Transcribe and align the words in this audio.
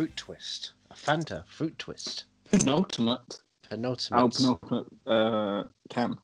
fruit 0.00 0.16
twist. 0.16 0.72
A 0.90 0.94
Fanta 0.94 1.44
fruit 1.46 1.78
twist. 1.78 2.24
Penultimate. 2.50 3.42
Penultimate. 3.68 4.18
Oh, 4.18 4.30
penultimate. 4.30 4.86
Uh, 5.06 5.64
Cam. 5.90 6.18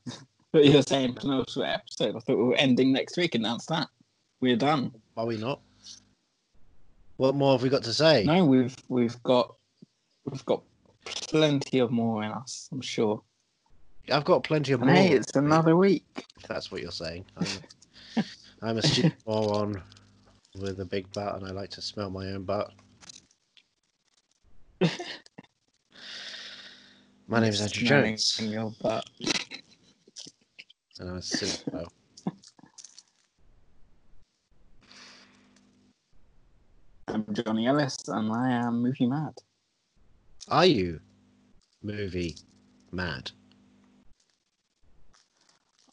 But 0.51 0.65
you're 0.71 0.81
saying 0.81 1.13
penultimate 1.13 1.69
episode. 1.69 2.15
I 2.15 2.19
thought 2.19 2.39
we 2.39 2.43
were 2.43 2.55
ending 2.55 2.91
next 2.91 3.17
week 3.17 3.35
and 3.35 3.45
that's 3.45 3.67
that. 3.67 3.87
We're 4.39 4.55
done. 4.55 4.91
Are 5.15 5.25
we 5.25 5.37
not? 5.37 5.61
What 7.17 7.35
more 7.35 7.53
have 7.53 7.63
we 7.63 7.69
got 7.69 7.83
to 7.83 7.93
say? 7.93 8.23
No, 8.25 8.45
we've 8.45 8.75
we've 8.89 9.21
got 9.23 9.55
we've 10.25 10.45
got 10.45 10.61
plenty 11.05 11.79
of 11.79 11.89
more 11.91 12.23
in 12.23 12.31
us. 12.31 12.69
I'm 12.71 12.81
sure. 12.81 13.21
I've 14.11 14.25
got 14.25 14.43
plenty 14.43 14.71
of 14.73 14.81
And 14.81 14.91
more. 14.91 14.99
hey, 14.99 15.11
it's 15.13 15.35
another 15.35 15.75
week. 15.75 16.25
that's 16.47 16.71
what 16.71 16.81
you're 16.81 16.91
saying. 16.91 17.25
I'm, 17.37 18.23
I'm 18.61 18.77
a 18.77 18.81
stupid 18.81 19.15
moron 19.27 19.81
with 20.55 20.79
a 20.79 20.85
big 20.85 21.11
butt, 21.11 21.35
and 21.35 21.45
I 21.47 21.51
like 21.51 21.71
to 21.71 21.81
smell 21.81 22.09
my 22.09 22.27
own 22.27 22.43
butt. 22.43 22.71
My 27.27 27.39
name 27.41 27.49
is 27.49 27.61
Andrew 27.61 27.85
Jones, 27.87 28.39
your 28.41 28.71
butt. 28.81 29.05
and 30.99 31.09
I'm 31.09 31.17
a 31.17 31.19
cinephobe. 31.19 31.87
I'm 37.17 37.33
Johnny 37.33 37.65
Ellis, 37.65 37.97
and 38.09 38.31
I 38.31 38.51
am 38.51 38.83
movie 38.83 39.07
mad. 39.07 39.33
Are 40.49 40.67
you 40.67 40.99
movie 41.81 42.35
mad? 42.91 43.31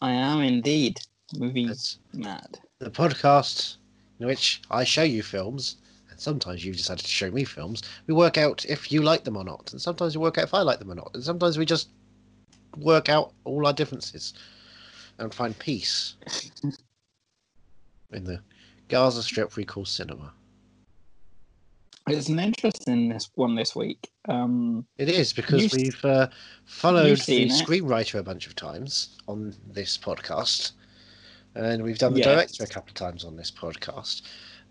I 0.02 0.10
am 0.10 0.42
indeed 0.42 1.00
movie 1.34 1.66
That's 1.66 1.98
mad. 2.12 2.58
the 2.78 2.90
podcast 2.90 3.78
in 4.20 4.26
which 4.26 4.60
I 4.70 4.84
show 4.84 5.02
you 5.02 5.22
films, 5.22 5.76
and 6.10 6.20
sometimes 6.20 6.62
you've 6.62 6.76
decided 6.76 7.06
to 7.06 7.10
show 7.10 7.30
me 7.30 7.44
films. 7.44 7.82
We 8.06 8.12
work 8.12 8.36
out 8.36 8.66
if 8.66 8.92
you 8.92 9.00
like 9.00 9.24
them 9.24 9.38
or 9.38 9.44
not, 9.44 9.72
and 9.72 9.80
sometimes 9.80 10.18
we 10.18 10.20
work 10.20 10.36
out 10.36 10.44
if 10.44 10.52
I 10.52 10.60
like 10.60 10.78
them 10.78 10.90
or 10.90 10.94
not, 10.94 11.12
and 11.14 11.24
sometimes 11.24 11.56
we 11.56 11.64
just 11.64 11.88
work 12.76 13.08
out 13.08 13.32
all 13.44 13.66
our 13.66 13.72
differences 13.72 14.34
and 15.16 15.32
find 15.32 15.58
peace 15.58 16.16
in 18.12 18.24
the 18.24 18.40
Gaza 18.88 19.22
Strip 19.22 19.56
we 19.56 19.64
call 19.64 19.86
cinema. 19.86 20.34
It's 22.08 22.28
an 22.28 22.38
interesting 22.38 23.08
this 23.08 23.30
one 23.34 23.54
this 23.54 23.74
week. 23.74 24.10
Um, 24.28 24.86
It 24.98 25.08
is 25.08 25.32
because 25.32 25.72
we've 25.72 26.04
uh, 26.04 26.28
followed 26.66 27.18
the 27.20 27.44
it. 27.44 27.50
screenwriter 27.50 28.18
a 28.18 28.22
bunch 28.22 28.46
of 28.46 28.54
times 28.54 29.16
on 29.26 29.54
this 29.66 29.96
podcast, 29.96 30.72
and 31.54 31.82
we've 31.82 31.98
done 31.98 32.12
the 32.12 32.20
Yes. 32.20 32.28
director 32.28 32.64
a 32.64 32.66
couple 32.66 32.90
of 32.90 32.94
times 32.94 33.24
on 33.24 33.36
this 33.36 33.50
podcast. 33.50 34.22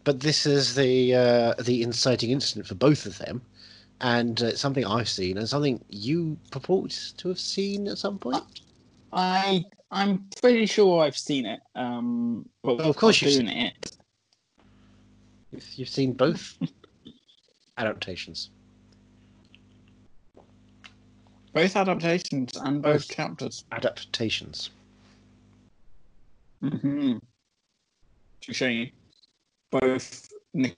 But 0.03 0.19
this 0.19 0.45
is 0.45 0.75
the 0.75 1.15
uh, 1.15 1.53
the 1.63 1.81
inciting 1.81 2.29
incident 2.29 2.67
for 2.67 2.75
both 2.75 3.05
of 3.07 3.17
them, 3.17 3.41
and 4.01 4.39
uh, 4.43 4.55
something 4.55 4.85
I've 4.85 5.09
seen 5.09 5.37
and 5.39 5.49
something 5.49 5.83
you 5.89 6.37
purport 6.51 7.13
to 7.17 7.29
have 7.29 7.39
seen 7.39 7.87
at 7.87 7.97
some 7.97 8.19
point. 8.19 8.43
I 9.11 9.63
I'm 9.89 10.27
pretty 10.39 10.67
sure 10.67 11.03
I've 11.03 11.17
seen 11.17 11.45
it. 11.47 11.61
Um, 11.73 12.47
but 12.63 12.77
Well, 12.77 12.89
of 12.89 12.95
course 12.97 13.21
you've 13.21 13.33
doing 13.33 13.47
it. 13.47 13.97
You've, 15.51 15.73
you've 15.75 15.89
seen 15.89 16.13
both 16.13 16.57
adaptations. 17.77 18.49
Both 21.53 21.75
adaptations 21.75 22.57
and 22.57 22.81
both 22.81 23.07
Both. 23.07 23.15
chapters. 23.15 23.65
Adaptations. 23.71 24.71
Mm-hmm. 26.63 27.17
To 28.41 28.53
show 28.53 28.67
you, 28.67 28.89
both 29.69 30.27
Nick 30.53 30.75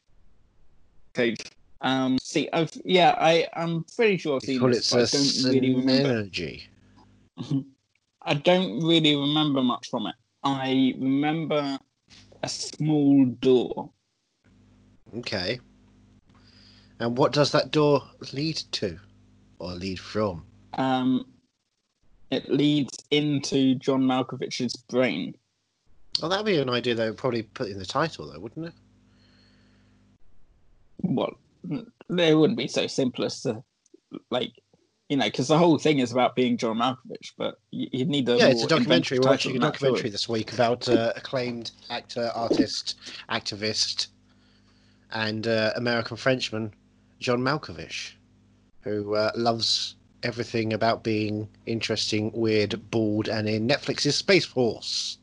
Cage. 1.14 1.44
Um, 1.82 2.18
see, 2.22 2.50
I've 2.52 2.72
yeah, 2.84 3.16
I 3.18 3.48
I'm 3.54 3.86
pretty 3.96 4.18
sure 4.18 4.36
I've 4.36 4.42
seen 4.42 4.60
call 4.60 4.70
this, 4.70 4.92
it 4.92 4.96
but 4.96 5.14
I 5.14 5.18
don't 5.18 5.54
really 5.54 5.76
remember. 5.76 6.30
I 8.22 8.34
don't 8.34 8.84
really 8.84 9.16
remember 9.16 9.62
much 9.62 9.90
from 9.90 10.08
it. 10.08 10.16
I 10.44 10.96
remember 11.00 11.78
a 12.44 12.50
small 12.50 13.26
door. 13.26 13.92
Okay. 15.18 15.60
And 17.00 17.18
what 17.18 17.34
does 17.34 17.52
that 17.52 17.72
door 17.72 18.04
lead 18.32 18.58
to, 18.74 18.98
or 19.60 19.72
lead 19.72 20.00
from? 20.00 20.46
Um, 20.74 21.26
it 22.32 22.50
leads 22.50 22.98
into 23.12 23.76
John 23.76 24.04
Malkovich's 24.04 24.76
brain. 24.76 25.36
Well, 26.22 26.30
that'd 26.30 26.46
be 26.46 26.58
an 26.58 26.70
idea 26.70 26.96
they 26.96 27.10
would 27.10 27.18
probably 27.18 27.44
put 27.44 27.68
in 27.68 27.80
the 27.80 27.86
title, 27.86 28.32
though, 28.32 28.40
wouldn't 28.40 28.68
it? 28.68 28.74
Well, 31.02 31.38
it 31.70 32.38
wouldn't 32.38 32.58
be 32.58 32.70
so 32.70 32.88
simple 32.88 33.26
as 33.26 33.42
to, 33.42 33.62
like, 34.32 34.54
you 35.10 35.18
know, 35.18 35.26
because 35.26 35.50
the 35.50 35.58
whole 35.58 35.78
thing 35.78 36.00
is 36.00 36.14
about 36.14 36.36
being 36.36 36.58
John 36.58 36.78
Malkovich, 36.78 37.34
but 37.38 37.60
you, 37.72 37.90
you 37.92 38.06
need 38.06 38.30
a 38.30 38.38
yeah, 38.38 38.48
it's 38.48 38.64
a 38.64 38.68
documentary. 38.68 39.20
We're 39.20 39.30
watching 39.30 39.52
a 39.52 39.60
title 39.60 39.60
than 39.60 39.62
that, 39.62 39.74
documentary 39.74 40.10
this 40.10 40.30
week 40.30 40.54
about 40.54 40.88
uh, 40.88 41.12
acclaimed 41.16 41.72
actor, 41.90 42.32
artist, 42.34 42.96
activist, 43.30 44.08
and 45.12 45.46
uh, 45.46 45.74
American 45.76 46.18
Frenchman 46.18 46.74
John 47.20 47.40
Malkovich, 47.42 48.14
who 48.82 49.16
uh, 49.16 49.32
loves 49.36 49.96
everything 50.24 50.74
about 50.74 51.04
being 51.04 51.48
interesting, 51.66 52.32
weird, 52.34 52.90
bald, 52.92 53.28
and 53.28 53.48
in 53.48 53.68
Netflix's 53.68 54.16
Space 54.16 54.46
Force. 54.46 55.18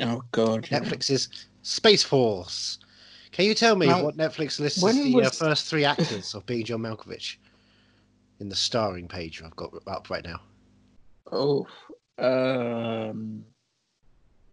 Oh 0.00 0.22
God! 0.32 0.64
Netflix's 0.64 1.28
Space 1.62 2.02
Force. 2.02 2.78
Can 3.32 3.44
you 3.44 3.54
tell 3.54 3.76
me 3.76 3.86
Now, 3.86 4.02
what 4.02 4.16
Netflix 4.16 4.58
lists 4.58 4.82
as 4.82 4.94
the 4.94 5.22
uh, 5.22 5.30
first 5.30 5.66
three 5.66 5.84
actors 5.84 6.34
of 6.34 6.46
being 6.46 6.64
John 6.64 6.80
Malkovich 6.80 7.36
in 8.40 8.48
the 8.48 8.56
starring 8.56 9.08
page 9.08 9.42
I've 9.42 9.54
got 9.56 9.74
up 9.86 10.08
right 10.08 10.24
now? 10.24 10.40
Oh, 11.30 11.66
um, 12.18 13.44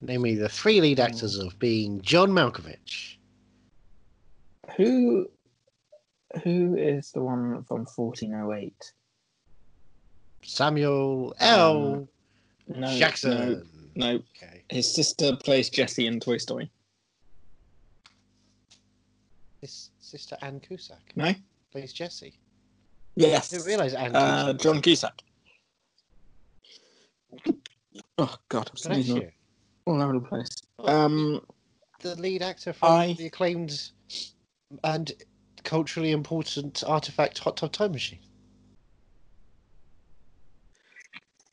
Name 0.03 0.21
me 0.21 0.35
the 0.35 0.49
three 0.49 0.81
lead 0.81 0.99
actors 0.99 1.37
of 1.37 1.57
being 1.59 2.01
John 2.01 2.31
Malkovich. 2.31 3.15
who, 4.75 5.29
who 6.44 6.75
is 6.75 7.11
the 7.11 7.21
one 7.21 7.63
from 7.66 7.85
fourteen 7.85 8.33
oh 8.33 8.53
eight? 8.53 8.94
Samuel 10.44 11.33
L. 11.39 12.07
No, 12.67 12.97
Jackson. 12.97 13.63
No, 13.95 14.07
no, 14.13 14.19
Okay. 14.35 14.63
his 14.69 14.91
sister 14.94 15.35
plays 15.35 15.69
Jessie 15.69 16.07
in 16.07 16.19
Toy 16.19 16.38
Story. 16.38 16.71
His 19.61 19.91
sister 19.99 20.38
Anne 20.41 20.59
Cusack 20.59 21.13
No. 21.16 21.33
plays 21.71 21.94
Jessie. 21.94 22.39
Yes. 23.15 23.53
I 23.53 23.57
didn't 23.57 23.67
realise 23.67 23.94
Anne 23.94 24.15
Uh, 24.15 24.53
Cusack. 24.53 24.61
John 24.61 24.81
Cusack. 24.81 25.21
Oh 28.17 28.35
God, 28.50 28.69
I'm 28.69 28.77
sneezing 28.77 29.31
all 29.85 30.01
over 30.01 30.13
the 30.13 30.19
place. 30.21 30.50
Um, 30.79 31.45
The 32.00 32.15
lead 32.15 32.41
actor 32.41 32.73
from 32.73 32.91
I- 32.91 33.13
the 33.13 33.27
acclaimed 33.27 33.91
and 34.83 35.11
culturally 35.63 36.12
important 36.12 36.84
artifact 36.85 37.40
Hot 37.40 37.57
Tub 37.57 37.72
Time 37.72 37.91
Machine. 37.91 38.19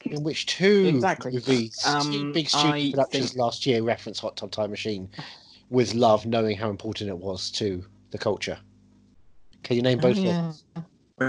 In 0.07 0.23
which 0.23 0.47
two 0.47 0.87
Exactly. 0.87 1.33
movies, 1.33 1.77
two 1.83 1.89
Um, 1.91 2.33
big 2.33 2.49
studio 2.49 2.71
I 2.71 2.91
productions 2.91 3.31
think- 3.31 3.39
last 3.39 3.67
year 3.67 3.83
reference 3.83 4.19
Hot 4.21 4.37
Tub 4.37 4.51
Time 4.51 4.71
Machine 4.71 5.11
with 5.69 5.95
love, 5.95 6.27
knowing 6.27 6.57
how 6.57 6.71
important 6.71 7.11
it 7.11 7.19
was 7.19 7.51
to 7.53 7.85
the 8.11 8.19
culture. 8.19 8.59
Can 9.63 9.77
you 9.77 9.83
name 9.83 9.99
both 9.99 10.17
oh, 10.17 10.21
of 10.21 10.25
yeah. 10.25 10.53
them? 10.75 10.85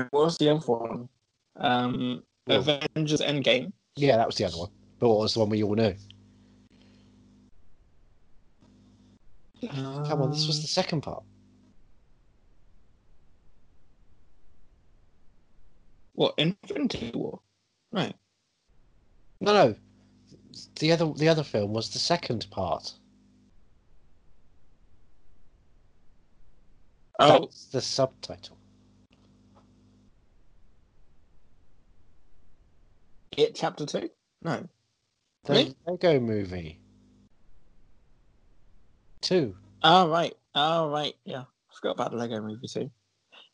What 0.10 0.14
was 0.14 0.38
the 0.38 0.50
other 0.50 0.66
one? 0.66 1.10
Um, 1.58 2.24
Well- 2.48 2.60
Avengers 2.60 3.22
Endgame. 3.22 3.72
Yeah, 3.98 4.16
that 4.18 4.26
was 4.26 4.38
the 4.38 4.46
other 4.46 4.58
one. 4.58 4.70
But 5.00 5.10
what 5.10 5.20
was 5.20 5.34
the 5.34 5.42
one 5.42 5.50
we 5.50 5.64
all 5.64 5.76
knew? 5.76 5.94
Come 9.70 10.22
on, 10.22 10.32
this 10.32 10.48
was 10.48 10.62
the 10.62 10.68
second 10.68 11.02
part. 11.02 11.24
What 16.14 16.36
Infinity 16.38 17.12
War? 17.14 17.40
Right. 17.92 18.16
No, 19.40 19.54
no. 19.54 19.76
The 20.80 20.92
other 20.92 21.12
the 21.14 21.30
other 21.30 21.44
film 21.44 21.74
was 21.74 21.90
the 21.90 22.00
second 22.00 22.48
part. 22.52 22.94
Oh, 27.20 27.40
That's 27.42 27.66
the 27.66 27.82
subtitle. 27.82 28.58
it 33.38 33.56
Chapter 33.56 33.86
Two. 33.86 34.10
No. 34.42 34.68
The 35.46 35.54
Really? 35.54 35.76
Lego 35.86 36.20
movie. 36.20 36.80
Two. 39.22 39.56
Oh 39.84 40.10
right. 40.10 40.34
Oh 40.56 40.90
right. 40.90 41.14
Yeah. 41.26 41.42
I 41.42 41.74
forgot 41.76 41.92
about 41.92 42.12
the 42.12 42.18
Lego 42.18 42.42
movie 42.42 42.68
too. 42.68 42.92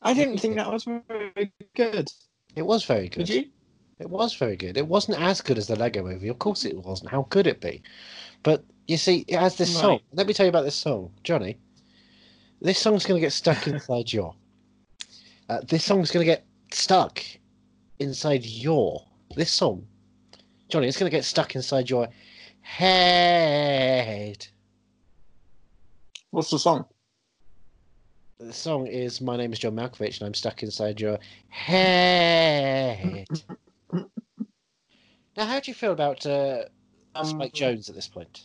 I 0.02 0.14
didn't 0.14 0.38
think 0.38 0.56
that 0.56 0.70
was 0.70 0.84
very 0.84 1.52
good. 1.74 2.08
It 2.58 2.66
was 2.66 2.84
very 2.84 3.08
good. 3.08 3.26
Did 3.26 3.28
you? 3.28 3.44
It 4.00 4.10
was 4.10 4.34
very 4.34 4.56
good. 4.56 4.76
It 4.76 4.88
wasn't 4.88 5.20
as 5.20 5.40
good 5.40 5.58
as 5.58 5.68
the 5.68 5.76
Lego 5.76 6.02
movie. 6.02 6.26
Of 6.26 6.40
course 6.40 6.64
it 6.64 6.76
wasn't. 6.76 7.10
How 7.10 7.22
could 7.22 7.46
it 7.46 7.60
be? 7.60 7.82
But 8.42 8.64
you 8.88 8.96
see, 8.96 9.24
it 9.28 9.38
has 9.38 9.56
this 9.56 9.72
song. 9.72 10.00
Let 10.12 10.26
me 10.26 10.34
tell 10.34 10.44
you 10.44 10.50
about 10.50 10.64
this 10.64 10.74
song. 10.74 11.12
Johnny, 11.22 11.56
this 12.60 12.80
song's 12.80 13.06
going 13.06 13.20
to 13.20 13.24
get 13.24 13.32
stuck 13.32 13.64
inside 13.68 14.12
your. 14.12 14.34
Uh, 15.48 15.60
this 15.68 15.84
song's 15.84 16.10
going 16.10 16.26
to 16.26 16.32
get 16.32 16.44
stuck 16.72 17.22
inside 18.00 18.44
your. 18.44 19.04
This 19.36 19.52
song. 19.52 19.86
Johnny, 20.68 20.88
it's 20.88 20.98
going 20.98 21.10
to 21.10 21.16
get 21.16 21.24
stuck 21.24 21.54
inside 21.54 21.88
your 21.88 22.08
head. 22.60 24.46
What's 26.30 26.50
the 26.50 26.58
song? 26.58 26.86
The 28.38 28.52
song 28.52 28.86
is 28.86 29.20
My 29.20 29.36
Name 29.36 29.52
is 29.52 29.58
John 29.58 29.74
Malkovich 29.74 30.20
and 30.20 30.26
I'm 30.28 30.34
stuck 30.34 30.62
inside 30.62 31.00
your 31.00 31.18
head. 31.48 33.26
now, 33.92 34.04
how 35.36 35.58
do 35.58 35.68
you 35.70 35.74
feel 35.74 35.90
about 35.92 36.24
uh, 36.24 36.64
Spike 37.24 37.52
Jonze 37.52 37.88
at 37.88 37.96
this 37.96 38.06
point? 38.06 38.42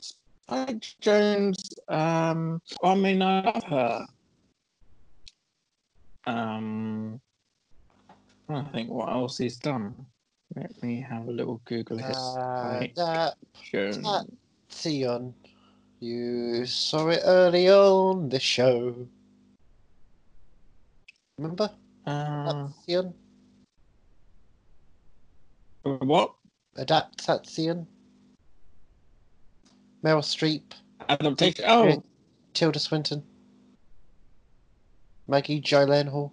Spike 0.00 0.80
Jonze. 1.00 1.72
Um, 1.88 2.60
I 2.82 2.94
mean, 2.96 3.22
I 3.22 3.42
love 3.42 3.62
her. 3.64 4.06
Um, 6.26 7.20
I 8.48 8.62
think 8.72 8.90
what 8.90 9.08
else 9.10 9.38
he's 9.38 9.58
done. 9.58 9.94
Let 10.56 10.82
me 10.82 11.00
have 11.08 11.28
a 11.28 11.30
little 11.30 11.60
Google 11.66 11.98
his 11.98 12.16
Uh, 12.16 12.78
Spike 12.78 12.94
that 12.96 13.34
Jones. 13.70 13.98
that- 14.02 14.26
Theon, 14.70 15.32
you 16.00 16.64
saw 16.66 17.08
it 17.08 17.20
early 17.24 17.68
on 17.70 18.28
the 18.28 18.40
show. 18.40 19.06
Remember 21.38 21.70
Uh, 22.06 22.68
Theon? 22.86 23.14
what 25.82 26.34
Adaptation? 26.76 27.86
Meryl 30.04 30.22
Streep, 30.22 30.62
adaptation? 31.08 31.64
Oh, 31.66 32.02
Tilda 32.54 32.78
Swinton, 32.78 33.24
Maggie 35.26 35.60
Gyllenhaal. 35.60 36.30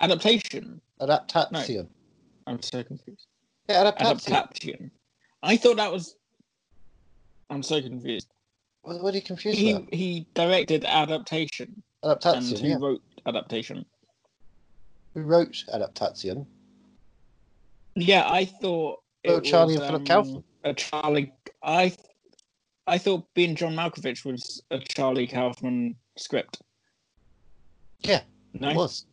adaptation. 0.00 0.80
Adaptation. 1.00 1.88
I'm 2.46 2.62
so 2.62 2.82
confused. 2.82 3.26
Yeah, 3.68 3.80
adaptation. 3.82 4.34
Adaptation. 4.34 4.90
I 5.42 5.56
thought 5.58 5.76
that 5.76 5.92
was. 5.92 6.16
I'm 7.50 7.62
so 7.62 7.80
confused. 7.80 8.28
What, 8.82 9.02
what 9.02 9.14
are 9.14 9.16
you 9.16 9.22
confused 9.22 9.58
He 9.58 9.70
about? 9.72 9.94
he 9.94 10.26
directed 10.34 10.84
adaptation, 10.84 11.82
and 12.02 12.12
Adaptation. 12.12 12.58
who 12.58 12.68
Yeah. 12.68 12.76
wrote 12.78 13.02
adaptation? 13.26 13.84
Who 15.14 15.22
wrote 15.22 15.64
Adaptation? 15.72 16.46
Yeah, 17.94 18.28
I 18.28 18.44
thought. 18.44 18.98
it 19.22 19.30
Oh, 19.30 19.40
Charlie 19.40 19.74
was, 19.74 19.76
and 19.76 19.86
Philip 19.86 20.00
um, 20.00 20.04
Kaufman. 20.06 20.44
A 20.64 20.74
Charlie. 20.74 21.32
I. 21.62 21.94
I 22.86 22.98
thought 22.98 23.24
being 23.34 23.54
John 23.56 23.74
Malkovich 23.74 24.26
was 24.26 24.62
a 24.70 24.78
Charlie 24.78 25.26
Kaufman 25.26 25.96
script. 26.18 26.60
Yeah, 28.00 28.20
No, 28.52 28.68
It 28.68 28.76
was. 28.76 29.06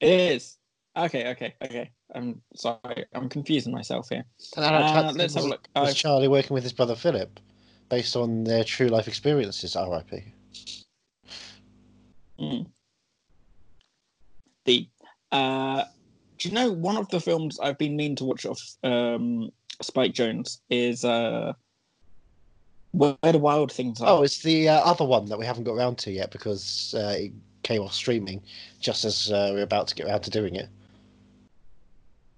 it 0.00 0.08
is. 0.08 0.56
Okay, 0.96 1.28
okay, 1.32 1.54
okay. 1.62 1.90
I'm 2.14 2.40
sorry. 2.54 3.06
I'm 3.14 3.28
confusing 3.28 3.72
myself 3.72 4.08
here. 4.08 4.24
Uh, 4.56 5.12
let's 5.14 5.34
have 5.34 5.44
a 5.44 5.48
look. 5.48 5.68
was 5.74 5.90
I've- 5.90 5.98
Charlie 5.98 6.28
working 6.28 6.54
with 6.54 6.62
his 6.62 6.72
brother 6.72 6.94
Philip, 6.94 7.40
based 7.88 8.16
on 8.16 8.44
their 8.44 8.64
true 8.64 8.88
life 8.88 9.08
experiences. 9.08 9.76
R.I.P. 9.76 10.24
Mm. 12.40 12.66
The 14.66 14.88
uh, 15.32 15.84
do 16.38 16.48
you 16.48 16.54
know 16.54 16.70
one 16.70 16.96
of 16.96 17.08
the 17.08 17.20
films 17.20 17.58
I've 17.60 17.78
been 17.78 17.96
meaning 17.96 18.16
to 18.16 18.24
watch 18.24 18.44
of 18.44 18.58
um, 18.84 19.50
Spike 19.80 20.12
Jonze 20.12 20.58
is 20.70 21.04
uh, 21.04 21.52
Where 22.92 23.16
the 23.22 23.38
Wild 23.38 23.72
Things 23.72 24.00
Are. 24.00 24.08
Oh, 24.18 24.22
it's 24.22 24.42
the 24.42 24.68
uh, 24.68 24.80
other 24.80 25.04
one 25.04 25.26
that 25.26 25.38
we 25.38 25.46
haven't 25.46 25.64
got 25.64 25.74
around 25.74 25.98
to 25.98 26.10
yet 26.10 26.30
because 26.30 26.94
uh, 26.96 27.14
it 27.18 27.32
came 27.62 27.82
off 27.82 27.94
streaming 27.94 28.42
just 28.80 29.04
as 29.04 29.32
uh, 29.32 29.50
we're 29.52 29.62
about 29.62 29.88
to 29.88 29.94
get 29.94 30.06
around 30.06 30.22
to 30.22 30.30
doing 30.30 30.54
it. 30.54 30.68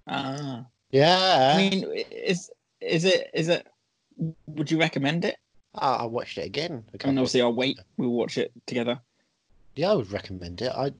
Ah. 0.09 0.65
Yeah, 0.91 1.53
I 1.55 1.57
mean, 1.57 1.85
is 2.11 2.49
is 2.81 3.05
it 3.05 3.29
is 3.33 3.47
it? 3.47 3.67
Would 4.47 4.71
you 4.71 4.79
recommend 4.79 5.23
it? 5.25 5.37
I, 5.75 5.97
I 5.97 6.05
watched 6.05 6.37
it 6.37 6.45
again. 6.45 6.83
a 6.93 7.07
And 7.07 7.19
obviously, 7.19 7.41
I'll 7.41 7.53
wait. 7.53 7.79
We'll 7.97 8.09
watch 8.09 8.37
it 8.37 8.51
together. 8.65 8.99
Yeah, 9.75 9.91
I 9.91 9.95
would 9.95 10.11
recommend 10.11 10.61
it. 10.61 10.71
I, 10.75 10.91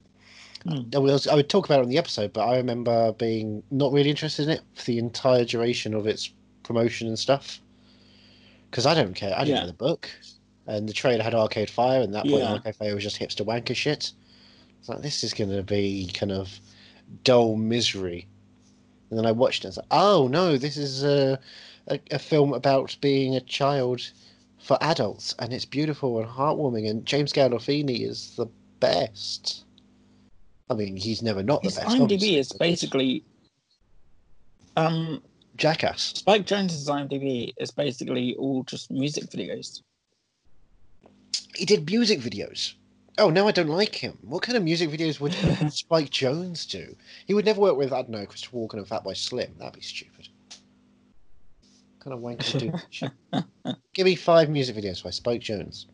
Hmm. 0.62 0.82
I, 0.94 0.98
was, 0.98 1.26
I 1.26 1.34
would 1.34 1.48
talk 1.48 1.64
about 1.64 1.78
it 1.80 1.84
on 1.84 1.88
the 1.88 1.96
episode, 1.96 2.34
but 2.34 2.46
I 2.46 2.58
remember 2.58 3.12
being 3.14 3.62
not 3.70 3.92
really 3.92 4.10
interested 4.10 4.42
in 4.42 4.50
it 4.50 4.60
for 4.74 4.84
the 4.84 4.98
entire 4.98 5.46
duration 5.46 5.94
of 5.94 6.06
its 6.06 6.30
promotion 6.64 7.08
and 7.08 7.18
stuff. 7.18 7.60
Because 8.70 8.84
I 8.84 8.92
don't 8.94 9.14
care. 9.14 9.32
I 9.34 9.44
didn't 9.44 9.56
Yeah. 9.56 9.60
know 9.62 9.66
the 9.68 9.72
book, 9.72 10.10
and 10.66 10.86
the 10.86 10.92
trailer 10.92 11.24
had 11.24 11.34
Arcade 11.34 11.70
Fire, 11.70 12.02
and 12.02 12.14
that 12.14 12.24
point 12.26 12.42
Yeah. 12.42 12.52
Arcade 12.52 12.76
Fire 12.76 12.94
was 12.94 13.02
just 13.02 13.18
hipster 13.18 13.44
wanker 13.44 13.74
shit. 13.74 14.12
It's 14.80 14.88
like 14.90 15.00
this 15.00 15.24
is 15.24 15.32
going 15.32 15.50
to 15.50 15.62
be 15.62 16.10
kind 16.12 16.30
of 16.30 16.60
dull 17.24 17.56
misery. 17.56 18.26
And 19.10 19.18
then 19.18 19.26
I 19.26 19.32
watched 19.32 19.64
it. 19.64 19.68
and 19.68 19.70
It's 19.72 19.76
like, 19.78 19.86
oh 19.90 20.28
no, 20.28 20.56
this 20.56 20.76
is 20.76 21.02
a, 21.04 21.38
a 21.88 22.00
a 22.12 22.18
film 22.18 22.52
about 22.54 22.96
being 23.00 23.34
a 23.34 23.40
child 23.40 24.10
for 24.58 24.78
adults, 24.80 25.34
and 25.38 25.52
it's 25.52 25.64
beautiful 25.64 26.18
and 26.18 26.28
heartwarming. 26.28 26.88
And 26.88 27.04
James 27.04 27.32
Gandolfini 27.32 28.08
is 28.08 28.34
the 28.36 28.46
best. 28.78 29.64
I 30.68 30.74
mean, 30.74 30.96
he's 30.96 31.22
never 31.22 31.42
not 31.42 31.62
the 31.62 31.68
His 31.68 31.76
best. 31.76 31.88
IMDb 31.88 32.02
obviously, 32.02 32.36
is 32.36 32.52
basically 32.52 33.24
um 34.76 35.22
Jackass. 35.56 36.14
Spike 36.16 36.46
Jonze's 36.46 36.88
IMDb 36.88 37.52
is 37.58 37.70
basically 37.70 38.34
all 38.36 38.62
just 38.62 38.90
music 38.90 39.24
videos. 39.24 39.82
He 41.56 41.64
did 41.64 41.90
music 41.90 42.20
videos. 42.20 42.74
Oh, 43.20 43.30
now 43.30 43.46
I 43.46 43.52
don't 43.52 43.68
like 43.68 43.94
him. 43.94 44.16
What 44.22 44.42
kind 44.42 44.56
of 44.56 44.64
music 44.64 44.88
videos 44.90 45.20
would 45.20 45.32
Spike 45.72 46.10
Jonze 46.10 46.68
do? 46.68 46.96
He 47.26 47.34
would 47.34 47.44
never 47.44 47.60
work 47.60 47.76
with, 47.76 47.92
I 47.92 47.96
don't 48.02 48.10
know, 48.10 48.24
Christopher 48.26 48.56
Walken 48.56 48.74
and 48.74 48.86
Fatboy 48.86 49.16
Slim. 49.16 49.54
That'd 49.58 49.74
be 49.74 49.80
stupid. 49.82 50.28
What 51.98 52.04
kind 52.04 52.14
of 52.14 52.20
wanker 52.20 52.54
would 52.54 52.60
do 52.62 52.70
that 52.72 52.86
shit? 52.90 53.76
Give 53.92 54.06
me 54.06 54.14
five 54.14 54.48
music 54.48 54.74
videos 54.74 55.04
by 55.04 55.10
Spike 55.10 55.42
Jonze. 55.42 55.84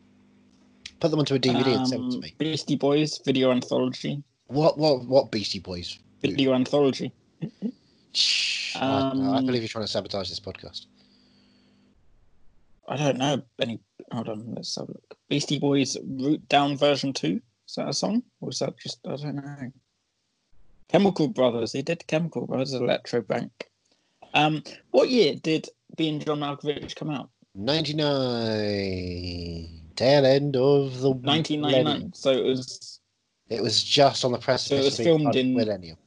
Put 1.01 1.11
them 1.11 1.19
onto 1.19 1.35
a 1.35 1.39
DVD 1.39 1.75
and 1.75 1.87
send 1.87 2.03
them 2.03 2.09
to 2.11 2.15
Um, 2.17 2.21
me. 2.21 2.33
Beastie 2.37 2.77
Boys 2.77 3.19
video 3.25 3.51
anthology. 3.51 4.23
What, 4.47 4.77
what, 4.77 5.05
what 5.05 5.29
Beastie 5.29 5.59
Boys? 5.59 5.99
Video 6.21 6.53
anthology. 6.53 7.11
Shh, 8.13 8.75
I, 8.77 8.79
don't. 9.13 9.27
I 9.27 9.37
Um, 9.39 9.45
believe 9.45 9.61
you're 9.61 9.69
trying 9.69 9.83
to 9.85 9.91
sabotage 9.91 10.29
this 10.29 10.39
podcast. 10.39 10.85
I 12.87 12.95
don't 12.95 13.17
know 13.17 13.41
any. 13.61 13.79
Hold 14.11 14.29
on, 14.29 14.53
let's 14.55 14.75
have 14.75 14.85
a 14.89 14.93
look. 14.93 15.17
Beastie 15.29 15.59
Boys 15.59 15.97
Root 16.03 16.47
Down 16.47 16.77
version 16.77 17.13
two. 17.13 17.41
Is 17.67 17.75
that 17.75 17.89
a 17.89 17.93
song, 17.93 18.23
or 18.39 18.49
is 18.49 18.59
that 18.59 18.77
just 18.77 18.99
I 19.05 19.15
don't 19.17 19.35
know? 19.35 19.71
Chemical 20.87 21.27
Brothers. 21.27 21.73
they 21.73 21.81
did 21.81 22.07
Chemical 22.07 22.47
Brothers, 22.47 22.73
Elektrobank. 22.73 23.49
Um, 24.33 24.63
what 24.91 25.09
year 25.09 25.35
did 25.35 25.67
Being 25.97 26.19
John 26.21 26.39
Malkovich 26.39 26.95
come 26.95 27.09
out? 27.09 27.29
99. 27.55 28.07
Tail 29.95 30.25
end 30.25 30.55
of 30.55 30.99
the 31.01 31.09
1999. 31.09 31.83
millennium. 31.83 32.13
So 32.13 32.31
it 32.31 32.43
was. 32.43 32.99
It 33.49 33.61
was 33.61 33.81
just 33.83 34.23
on 34.25 34.31
the 34.33 34.37
precipice 34.37 34.85
was 34.85 34.99
of 34.99 35.05
being 35.05 35.17
filmed 35.19 35.35
in- 35.35 35.55
millennium. 35.55 35.97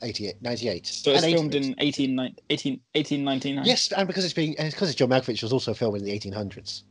88, 0.00 0.40
98. 0.40 0.86
So 0.86 1.10
it 1.10 1.14
was 1.14 1.24
filmed 1.24 1.54
88. 1.54 1.68
in 1.68 1.74
18, 1.78 2.30
18, 2.50 2.72
1899. 2.94 3.64
Yes, 3.64 3.92
and 3.92 4.06
because 4.08 4.24
it's 4.24 4.34
being 4.34 4.58
and 4.58 4.70
because 4.70 4.88
it's 4.88 4.96
John 4.98 5.10
Malkovich 5.10 5.42
was 5.42 5.52
also 5.52 5.74
filmed 5.74 5.98
in 5.98 6.04
the 6.04 6.18
1800s. 6.18 6.82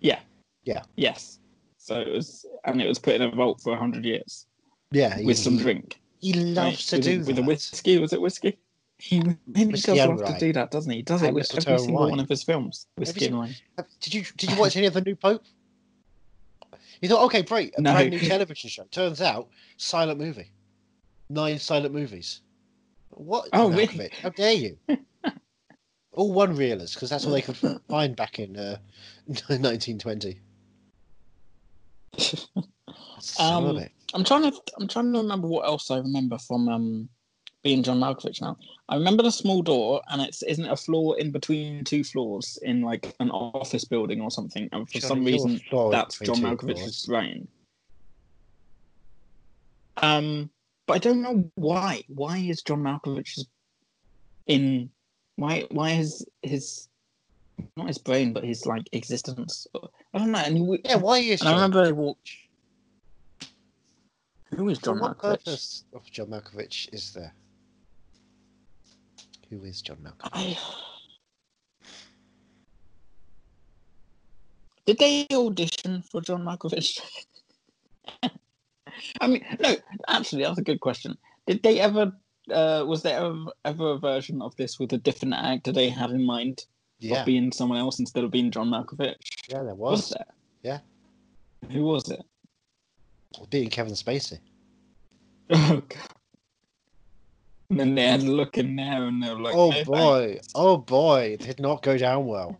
Yeah. 0.00 0.20
Yeah. 0.64 0.82
Yes. 0.96 1.38
So 1.78 2.00
it 2.00 2.12
was, 2.12 2.44
and 2.64 2.80
it 2.80 2.86
was 2.88 2.98
put 2.98 3.14
in 3.14 3.22
a 3.22 3.30
vault 3.30 3.60
for 3.62 3.76
hundred 3.76 4.04
years 4.04 4.46
Yeah, 4.90 5.16
he, 5.16 5.24
with 5.24 5.38
some 5.38 5.56
drink. 5.58 6.00
he 6.20 6.32
loves 6.32 6.66
right? 6.66 6.78
to 6.78 6.96
with, 6.96 7.04
do 7.04 7.18
with 7.26 7.36
that. 7.36 7.42
a 7.42 7.46
whiskey. 7.46 7.98
Was 7.98 8.12
it 8.12 8.20
whiskey? 8.20 8.58
He 8.98 9.20
really 9.20 9.36
Whiskey 9.72 9.92
does 9.92 9.98
and 10.00 10.18
love 10.18 10.32
to 10.34 10.38
do 10.40 10.52
that, 10.54 10.70
doesn't 10.70 10.90
he? 10.90 10.96
He 10.98 11.02
does 11.02 11.22
it 11.22 11.26
And 11.26 11.34
with 11.34 11.42
mistletoe 11.42 11.72
every 11.74 11.84
single 11.84 12.00
wine. 12.02 12.10
one 12.12 12.20
of 12.20 12.28
his 12.30 12.42
films. 12.42 12.86
Whiskey 12.96 13.26
and 13.26 13.36
wine. 13.38 13.54
Did 14.00 14.14
you 14.14 14.24
did 14.38 14.50
you 14.50 14.56
watch 14.58 14.76
any 14.76 14.86
of 14.86 14.94
the 14.94 15.02
new 15.02 15.14
Pope? 15.14 15.44
You 17.02 17.08
thought, 17.10 17.24
okay, 17.26 17.42
great, 17.42 17.74
a 17.76 17.82
No. 17.82 17.92
brand 17.92 18.10
new 18.10 18.18
television 18.20 18.70
show. 18.70 18.84
Turns 18.90 19.20
out, 19.20 19.48
silent 19.76 20.18
movie, 20.18 20.50
nine 21.28 21.58
silent 21.58 21.94
movies. 21.94 22.40
What? 23.10 23.48
Oh, 23.52 23.70
really? 23.70 24.10
How 24.22 24.30
dare 24.30 24.52
you? 24.52 24.78
all 26.12 26.32
one 26.32 26.56
reelers, 26.56 26.94
because 26.94 27.10
that's 27.10 27.24
all 27.24 27.32
they 27.32 27.42
could 27.42 27.56
find 27.88 28.16
back 28.16 28.38
in 28.38 28.56
uh, 28.56 28.78
1920. 29.26 30.40
Son 33.18 33.64
of 33.64 33.76
a 33.76 33.80
Um. 33.80 33.88
I'm 34.14 34.24
trying 34.24 34.50
to. 34.50 34.56
I'm 34.78 34.88
trying 34.88 35.12
to 35.12 35.18
remember 35.18 35.48
what 35.48 35.66
else 35.66 35.90
I 35.90 35.98
remember 35.98 36.38
from 36.38 36.68
um, 36.68 37.08
being 37.62 37.82
John 37.82 37.98
Malkovich 37.98 38.40
now. 38.40 38.56
I 38.88 38.94
remember 38.94 39.22
the 39.22 39.32
small 39.32 39.62
door, 39.62 40.00
and 40.08 40.22
it's 40.22 40.42
isn't 40.44 40.64
it 40.64 40.70
a 40.70 40.76
floor 40.76 41.18
in 41.18 41.32
between 41.32 41.82
two 41.84 42.04
floors 42.04 42.58
in 42.62 42.82
like 42.82 43.14
an 43.18 43.30
office 43.30 43.84
building 43.84 44.20
or 44.20 44.30
something, 44.30 44.68
and 44.72 44.88
for 44.88 45.00
Johnny, 45.00 45.08
some 45.08 45.24
reason 45.24 45.60
that's 45.90 46.18
John 46.20 46.36
Malkovich's 46.36 47.04
floors. 47.04 47.06
brain. 47.06 47.48
Um, 49.98 50.50
but 50.86 50.94
I 50.94 50.98
don't 50.98 51.22
know 51.22 51.50
why. 51.56 52.02
Why 52.08 52.38
is 52.38 52.62
John 52.62 52.82
Malkovich's 52.82 53.46
in? 54.46 54.90
Why? 55.36 55.66
Why 55.70 55.90
is 55.92 56.24
his 56.42 56.88
not 57.76 57.88
his 57.88 57.98
brain, 57.98 58.32
but 58.32 58.44
his 58.44 58.66
like 58.66 58.88
existence? 58.92 59.66
I 60.14 60.18
don't 60.18 60.30
know. 60.30 60.38
And, 60.38 60.56
he, 60.56 60.78
Yeah, 60.84 60.96
why 60.96 61.18
is 61.18 61.40
and 61.40 61.48
I 61.48 61.52
John? 61.52 61.60
remember 61.60 61.82
I 61.88 61.92
walked. 61.92 62.30
Who 64.54 64.68
is 64.68 64.78
John 64.78 65.00
what 65.00 65.18
Malkovich? 65.18 65.44
purpose 65.44 65.84
of 65.92 66.10
John 66.10 66.28
Malkovich 66.28 66.92
is 66.92 67.12
there? 67.12 67.34
Who 69.50 69.64
is 69.64 69.82
John 69.82 69.98
Malkovich? 69.98 70.30
I... 70.32 70.58
Did 74.86 74.98
they 74.98 75.26
audition 75.32 76.02
for 76.02 76.20
John 76.20 76.44
Malkovich? 76.44 77.00
I 79.20 79.26
mean, 79.26 79.44
no. 79.60 79.74
Actually, 80.08 80.42
that's 80.44 80.58
a 80.58 80.62
good 80.64 80.80
question. 80.80 81.16
Did 81.46 81.62
they 81.62 81.80
ever? 81.80 82.12
Uh, 82.50 82.84
was 82.86 83.02
there 83.02 83.18
ever, 83.18 83.44
ever 83.64 83.90
a 83.92 83.98
version 83.98 84.40
of 84.40 84.54
this 84.56 84.78
with 84.78 84.92
a 84.92 84.98
different 84.98 85.34
actor 85.34 85.72
they 85.72 85.88
had 85.88 86.10
in 86.10 86.24
mind 86.24 86.64
Yeah, 87.00 87.20
of 87.20 87.26
being 87.26 87.50
someone 87.50 87.78
else 87.78 87.98
instead 87.98 88.22
of 88.22 88.30
being 88.30 88.50
John 88.52 88.68
Malkovich? 88.70 89.16
yeah, 89.48 89.64
there 89.64 89.74
Was, 89.74 90.00
was. 90.02 90.10
there? 90.10 90.26
Yeah. 90.62 90.78
Who 91.72 91.82
was 91.84 92.08
it? 92.10 92.22
Being 93.50 93.68
Kevin 93.70 93.94
Spacey. 93.94 94.38
Oh 95.50 95.82
god. 95.88 96.08
And 97.70 97.80
then 97.80 97.94
they 97.96 98.06
had 98.06 98.22
a 98.22 98.30
look 98.30 98.58
in 98.58 98.76
there 98.76 99.06
and 99.06 99.20
they 99.20 99.28
were 99.28 99.40
like, 99.40 99.54
oh 99.56 99.70
"No, 99.70 99.84
boy, 99.84 100.26
thanks." 100.34 100.48
oh 100.54 100.76
boy, 100.76 101.20
it 101.34 101.40
did 101.40 101.58
not 101.58 101.82
go 101.82 101.98
down 101.98 102.26
well. 102.26 102.58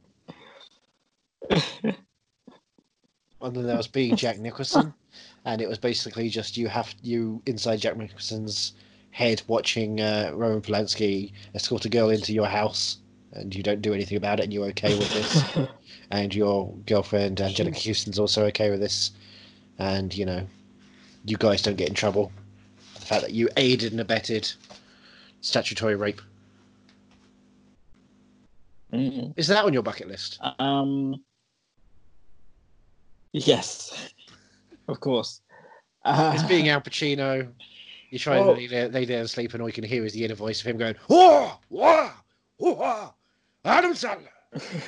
And 3.42 3.54
then 3.54 3.66
there 3.66 3.76
was 3.76 3.86
being 3.86 4.16
Jack 4.16 4.38
Nicholson, 4.38 4.94
and 5.46 5.62
it 5.62 5.68
was 5.68 5.78
basically 5.78 6.28
just 6.28 6.56
you 6.58 6.68
have 6.68 6.94
you 7.02 7.40
inside 7.46 7.76
Jack 7.80 7.96
Nicholson's 7.96 8.72
head 9.12 9.40
watching 9.46 10.00
uh, 10.00 10.30
Roman 10.34 10.60
Polanski 10.60 11.32
escort 11.54 11.86
a 11.86 11.88
girl 11.88 12.10
into 12.10 12.34
your 12.34 12.46
house, 12.46 12.98
and 13.32 13.54
you 13.54 13.62
don't 13.62 13.80
do 13.80 13.94
anything 13.94 14.18
about 14.18 14.40
it, 14.40 14.44
and 14.44 14.52
you're 14.52 14.66
okay 14.66 14.94
with 14.98 15.08
this, 15.14 15.68
and 16.10 16.34
your 16.34 16.74
girlfriend 16.86 17.38
Anjelica 17.38 17.82
Huston's 17.86 18.18
also 18.18 18.44
okay 18.46 18.70
with 18.70 18.80
this, 18.80 19.12
and 19.78 20.14
you 20.14 20.26
know, 20.26 20.46
you 21.24 21.36
guys 21.38 21.62
don't 21.62 21.76
get 21.76 21.88
in 21.88 21.94
trouble. 21.94 22.30
The 22.96 23.06
fact 23.06 23.22
that 23.22 23.32
you 23.32 23.48
aided 23.56 23.92
and 23.92 24.00
abetted 24.00 24.52
statutory 25.40 25.94
rape 25.96 26.20
Mm. 28.92 29.32
is 29.36 29.48
that 29.48 29.64
on 29.64 29.72
your 29.72 29.82
bucket 29.82 30.06
list? 30.06 30.38
Um. 30.60 31.16
Yes, 33.32 34.14
of 34.88 35.00
course. 35.00 35.40
Uh, 36.04 36.32
It's 36.34 36.44
being 36.44 36.68
Al 36.68 36.80
Pacino. 36.80 37.52
You 38.10 38.18
try 38.18 38.38
Well- 38.38 38.50
and 38.50 38.58
lay 38.58 38.66
there, 39.04 39.22
lay 39.22 39.26
sleep, 39.26 39.52
and 39.54 39.62
all 39.62 39.68
you 39.68 39.72
can 39.72 39.84
hear 39.84 40.04
is 40.04 40.12
the 40.12 40.24
inner 40.24 40.34
voice 40.34 40.60
of 40.60 40.66
him 40.66 40.76
going, 40.78 40.94
"Whoa, 41.08 41.52
whoa, 41.68 42.10
whoa, 42.58 43.14
Adam 43.64 43.92
Sandler." 43.92 44.28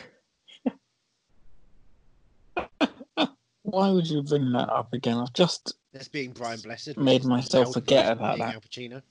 Why 3.63 3.91
would 3.91 4.07
you 4.07 4.23
bring 4.23 4.53
that 4.53 4.71
up 4.71 4.95
again? 4.95 5.19
I've 5.19 5.33
just 5.35 5.75
That's 5.93 6.09
being 6.09 6.31
Brian 6.31 6.61
Blessed. 6.61 6.97
Made 6.97 7.25
myself 7.25 7.75
forget 7.75 8.11
about 8.13 8.39
that. 8.39 8.55
Al 8.55 8.61
Pacino. 8.61 9.03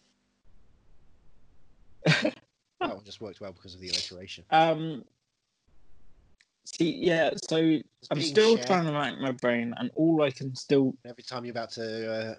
that 2.06 2.34
one 2.80 3.04
just 3.04 3.22
worked 3.22 3.40
well 3.40 3.52
because 3.52 3.76
of 3.76 3.82
the 3.82 3.90
alliteration. 3.90 4.46
um. 4.50 5.04
See, 6.76 6.98
yeah. 6.98 7.30
So 7.48 7.56
It's 7.58 7.86
I'm 8.12 8.22
still 8.22 8.58
Cher. 8.58 8.66
trying 8.66 8.86
to 8.88 8.92
rack 8.92 9.18
my 9.20 9.32
brain, 9.32 9.74
and 9.78 9.90
all 9.96 10.22
I 10.22 10.32
can 10.32 10.54
still, 10.54 10.94
Every 11.06 11.24
time 11.24 11.46
you're 11.46 11.52
about 11.52 11.72
to 11.72 12.12
uh, 12.12 12.36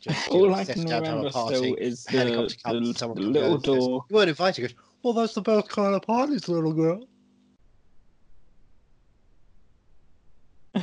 just 0.00 0.28
all 0.30 0.46
you 0.46 0.54
I 0.54 0.64
can 0.64 0.84
remember 0.84 1.30
party, 1.30 1.56
still 1.56 1.74
is 1.74 2.04
the, 2.04 2.56
comes, 2.64 2.94
the, 2.94 3.08
the 3.14 3.20
little 3.20 3.56
says, 3.58 3.62
door. 3.62 4.04
You 4.08 4.16
weren't 4.16 4.28
invited. 4.28 4.62
Goes, 4.62 4.74
well, 5.02 5.14
that's 5.14 5.34
the 5.34 5.42
best 5.42 5.68
kind 5.68 5.96
of 5.96 6.02
parties, 6.02 6.48
little 6.48 6.72
girl. 6.72 7.08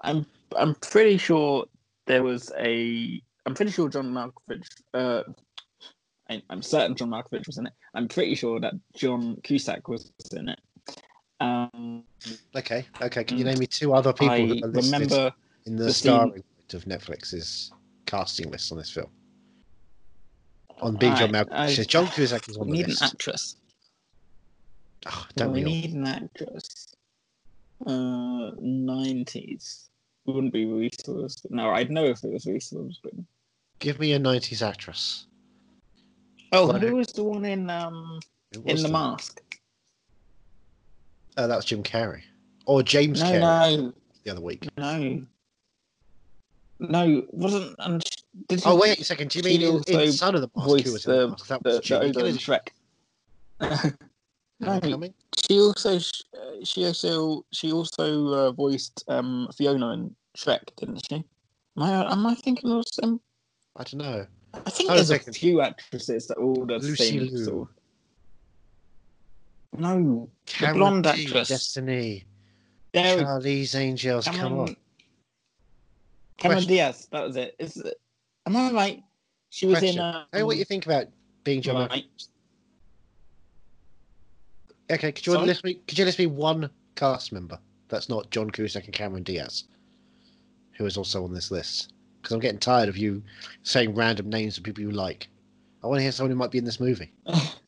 I'm 0.00 0.26
I'm 0.56 0.74
pretty 0.74 1.18
sure 1.18 1.66
there 2.06 2.24
was 2.24 2.50
a. 2.58 3.22
I'm 3.46 3.54
pretty 3.54 3.70
sure 3.70 3.88
John 3.88 4.12
Malkovich. 4.12 4.66
Uh, 4.92 5.22
I, 6.28 6.42
I'm 6.50 6.62
certain 6.62 6.96
John 6.96 7.10
Malkovich 7.10 7.46
was 7.46 7.58
in 7.58 7.66
it. 7.66 7.72
I'm 7.94 8.08
pretty 8.08 8.34
sure 8.34 8.58
that 8.58 8.74
John 8.96 9.36
Cusack 9.44 9.86
was 9.86 10.10
in 10.32 10.48
it. 10.48 10.58
Um, 11.40 12.04
Okay, 12.56 12.86
okay. 13.02 13.24
Can 13.24 13.38
you 13.38 13.44
Mm. 13.44 13.48
name 13.48 13.58
me 13.60 13.66
two 13.66 13.92
other 13.94 14.12
people 14.12 14.30
I 14.30 14.60
that 14.60 14.72
remember. 14.72 15.32
in 15.66 15.76
the, 15.76 15.84
the 15.84 15.92
starring 15.92 16.32
list 16.32 16.74
of 16.74 16.84
Netflix's 16.84 17.72
casting 18.06 18.50
list 18.50 18.72
on 18.72 18.78
this 18.78 18.90
film? 18.90 19.10
On 20.82 20.96
Being 20.96 21.14
John 21.14 21.30
Malkovich, 21.30 21.86
John 21.88 22.06
Cusack 22.08 22.48
is 22.48 22.56
on 22.56 22.66
We 22.68 22.72
the 22.78 22.78
need 22.78 22.88
an 22.88 22.96
actress. 23.02 23.56
Oh, 25.06 25.26
don't 25.36 25.52
we 25.52 25.64
we 25.64 25.70
need 25.70 25.94
an 25.94 26.06
actress. 26.06 26.94
Uh, 27.86 28.50
nineties. 28.58 29.88
It 30.26 30.32
wouldn't 30.32 30.52
be 30.52 30.64
Reese 30.66 30.96
Witherspoon. 31.06 31.56
No, 31.56 31.70
I'd 31.70 31.90
know 31.90 32.04
if 32.04 32.24
it 32.24 32.32
was 32.32 32.46
Reese 32.46 32.72
Witherspoon. 32.72 33.26
Give 33.78 34.00
me 34.00 34.12
a 34.14 34.18
'90s 34.18 34.66
actress. 34.66 35.26
Oh, 36.52 36.72
who 36.72 36.96
was 36.96 37.08
the 37.08 37.22
one 37.24 37.44
in 37.44 37.68
um 37.70 38.18
in 38.52 38.62
was 38.64 38.82
the 38.82 38.88
mask? 38.88 39.40
Oh, 39.40 39.55
that 41.36 41.48
was 41.48 41.64
Jim 41.64 41.82
Carrey, 41.82 42.22
or 42.64 42.82
James 42.82 43.20
No, 43.20 43.26
Carey 43.28 43.40
no, 43.76 43.92
the 44.24 44.30
other 44.30 44.40
week. 44.40 44.66
no, 44.78 45.22
no. 46.78 47.22
Wasn't 47.30 47.76
and 47.80 48.02
did 48.48 48.62
Oh 48.64 48.76
wait 48.76 48.98
a 48.98 49.04
second. 49.04 49.30
Do 49.30 49.38
you 49.40 49.44
mean 49.44 49.82
in, 49.86 50.12
Son 50.12 50.34
of 50.34 50.40
the 50.40 50.50
Mask? 50.56 50.66
Who 50.66 50.72
voiced 50.76 50.92
was 50.92 51.02
the 51.04 51.12
the- 51.12 51.28
mask? 51.28 51.46
That 51.48 51.62
the, 51.62 51.70
was 52.22 52.36
the 52.36 52.40
Shrek? 52.40 52.68
no, 54.60 54.80
she 55.48 55.60
also 55.60 55.96
uh, 55.96 56.00
she 56.64 56.84
also 56.86 57.44
she 57.52 57.72
also 57.72 58.28
uh, 58.32 58.52
voiced 58.52 59.04
um 59.08 59.48
Fiona 59.56 59.90
in 59.92 60.14
Shrek, 60.36 60.74
didn't 60.76 61.06
she? 61.08 61.16
Am 61.16 61.82
I 61.82 62.12
am 62.12 62.26
I 62.26 62.34
thinking 62.34 62.70
of 62.72 62.84
some? 62.92 63.20
I 63.76 63.84
don't 63.84 63.98
know. 64.02 64.26
I 64.54 64.70
think 64.70 64.88
there's 64.88 65.10
a 65.10 65.18
second. 65.18 65.34
few 65.34 65.60
actresses 65.60 66.26
that 66.28 66.38
all 66.38 66.64
the 66.64 66.78
Lucy 66.78 66.96
same 67.10 67.20
Liu. 67.20 67.44
sort 67.44 67.68
of. 67.68 67.74
No, 69.76 70.28
Cameron 70.46 70.78
blonde 70.78 71.04
Diaz, 71.04 71.20
actress. 71.26 71.48
Destiny, 71.48 72.24
there 72.92 73.20
Charlie's 73.20 73.74
Angels. 73.74 74.26
Come 74.26 74.58
on. 74.58 74.76
Cameron 76.38 76.58
Question. 76.58 76.68
Diaz. 76.68 77.08
That 77.12 77.26
was 77.26 77.36
it. 77.36 77.56
Is 77.58 77.76
it? 77.78 77.94
Am 78.46 78.56
I 78.56 78.70
right? 78.70 79.02
She 79.50 79.66
was 79.66 79.78
Question. 79.78 79.98
in. 79.98 80.14
Um, 80.14 80.24
Hey, 80.32 80.42
what 80.42 80.56
you 80.56 80.64
think 80.64 80.86
about 80.86 81.06
being 81.44 81.62
John 81.62 81.88
right. 81.88 82.04
Okay, 84.90 85.12
could 85.12 85.26
you 85.26 85.32
Sorry? 85.32 85.46
list 85.46 85.64
me? 85.64 85.74
Could 85.86 85.98
you 85.98 86.04
list 86.04 86.18
me 86.18 86.26
one 86.26 86.70
cast 86.94 87.32
member 87.32 87.58
that's 87.88 88.08
not 88.08 88.30
John 88.30 88.50
Cusack 88.50 88.84
and 88.84 88.94
Cameron 88.94 89.22
Diaz, 89.22 89.64
who 90.72 90.86
is 90.86 90.96
also 90.96 91.24
on 91.24 91.32
this 91.34 91.50
list? 91.50 91.92
Because 92.20 92.34
I'm 92.34 92.40
getting 92.40 92.58
tired 92.60 92.88
of 92.88 92.96
you 92.96 93.22
saying 93.62 93.94
random 93.94 94.28
names 94.30 94.58
of 94.58 94.64
people 94.64 94.82
you 94.82 94.90
like. 94.90 95.28
I 95.82 95.86
want 95.86 95.98
to 95.98 96.02
hear 96.02 96.12
someone 96.12 96.30
who 96.30 96.36
might 96.36 96.50
be 96.50 96.58
in 96.58 96.64
this 96.64 96.80
movie. 96.80 97.12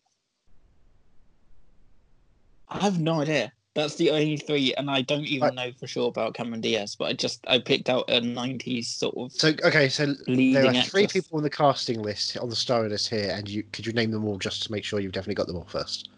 I 2.71 2.79
have 2.81 3.01
no 3.01 3.21
idea. 3.21 3.53
That's 3.75 3.95
the 3.95 4.11
only 4.11 4.37
three, 4.37 4.75
and 4.75 4.91
I 4.91 5.03
don't 5.03 5.25
even 5.25 5.55
know 5.55 5.71
for 5.79 5.87
sure 5.87 6.09
about 6.09 6.35
Cameron 6.35 6.61
Diaz. 6.61 6.97
But 6.99 7.05
I 7.07 7.13
just 7.13 7.45
I 7.47 7.61
picked 7.61 7.89
out 7.89 8.11
a 8.11 8.21
'90s 8.21 8.87
sort 8.87 9.15
of 9.17 9.33
So, 9.33 9.53
okay, 9.63 9.89
so 9.89 10.15
there 10.27 10.65
are 10.65 10.69
actress. 10.69 10.89
three 10.89 11.07
people 11.07 11.37
on 11.37 11.45
the 11.45 11.51
casting 11.51 12.03
list 12.03 12.37
on 12.39 12.49
the 12.49 12.57
starring 12.57 12.91
list 12.91 13.09
here, 13.09 13.31
and 13.31 13.49
you 13.49 13.63
could 13.73 13.87
you 13.87 13.93
name 13.93 14.11
them 14.11 14.25
all 14.25 14.37
just 14.39 14.65
to 14.65 14.73
make 14.73 14.85
sure 14.85 14.99
you've 14.99 15.13
definitely 15.13 15.37
got 15.37 15.47
them 15.47 15.57
all 15.57 15.69
first. 15.69 16.11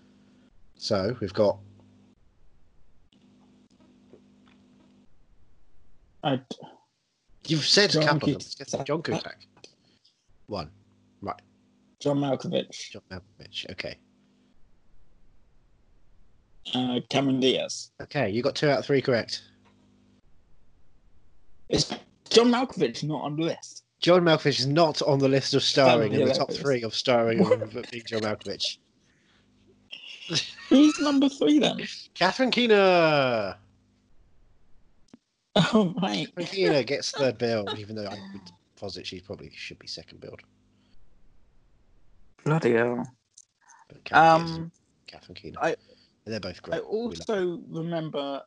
So 0.77 1.15
we've 1.21 1.35
got 1.35 1.59
I, 6.23 6.41
you've 7.47 7.67
said 7.67 7.91
John 7.91 8.03
a 8.03 8.07
couple 8.07 8.37
of 8.37 8.57
them. 8.57 8.85
John 8.85 9.03
Cusack, 9.03 9.47
one. 10.47 10.71
Right. 11.21 11.41
John 11.99 12.19
Malkovich, 12.19 12.91
John 12.91 13.03
Malkovich. 13.11 13.71
Okay, 13.71 13.99
uh, 16.75 17.01
Cameron 17.09 17.41
Diaz. 17.41 17.91
okay, 18.03 18.31
you 18.31 18.43
got 18.43 18.55
two 18.55 18.69
out 18.69 18.79
of 18.81 18.87
three 18.87 19.01
correct. 19.03 19.43
Is 21.69 21.93
John 22.29 22.51
Malkovich 22.51 23.03
not 23.05 23.23
on 23.23 23.37
the 23.37 23.43
list? 23.45 23.85
John 24.01 24.23
Malkovich 24.23 24.59
is 24.61 24.67
not 24.67 25.03
on 25.03 25.19
the 25.19 25.29
list 25.29 25.55
of 25.55 25.63
starring 25.63 26.13
in 26.13 26.27
the 26.27 26.35
top 26.35 26.51
three 26.53 26.83
of 26.83 26.95
starring 26.95 27.41
of 27.63 27.73
being 27.91 28.03
John 28.07 28.23
Malkovich. 28.23 28.79
Who's 30.69 30.99
number 31.01 31.29
three 31.29 31.59
then? 31.59 31.81
Catherine 32.15 32.51
Keener. 32.51 33.57
Oh 35.57 35.93
right. 36.01 36.27
Catherine 36.29 36.47
Keener 36.47 36.83
gets 36.85 37.11
third 37.11 37.37
bill, 37.37 37.67
even 37.77 37.97
though 37.97 38.07
I 38.07 38.17
would 38.33 38.43
posit 38.77 39.05
she 39.05 39.21
probably 39.21 39.51
should 39.53 39.81
be 39.81 39.89
second 39.89 40.21
billed. 40.21 40.41
Bloody 42.45 42.75
hell. 42.75 43.05
But 43.89 44.05
Cameron 44.05 44.47
Diaz, 44.47 44.57
Um, 44.59 44.73
Catherine 45.09 45.35
Keener. 45.35 45.59
I- 45.61 45.77
They're 46.25 46.41
both 46.41 46.63
great. 46.63 46.77
I 46.77 46.81
also 46.81 47.61
remember. 47.69 48.43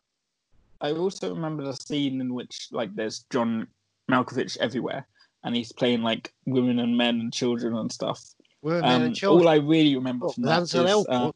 I 0.81 0.91
also 0.91 1.33
remember 1.33 1.63
the 1.63 1.73
scene 1.73 2.19
in 2.21 2.33
which 2.33 2.67
like 2.71 2.93
there's 2.95 3.25
John 3.29 3.67
Malkovich 4.11 4.57
everywhere, 4.57 5.07
and 5.43 5.55
he's 5.55 5.71
playing 5.71 6.01
like 6.03 6.33
women 6.45 6.79
and 6.79 6.97
men 6.97 7.19
and 7.19 7.31
children 7.33 7.75
and 7.75 7.91
stuff. 7.91 8.21
We're 8.61 8.79
Um, 8.79 9.01
and 9.03 9.15
children. 9.15 9.47
all 9.47 9.53
I 9.53 9.55
really 9.55 9.95
remember 9.95 10.27
Oh, 10.27 10.31
from 10.31 10.43
that 10.43 10.63
is 10.63 10.75
uh. 10.75 11.31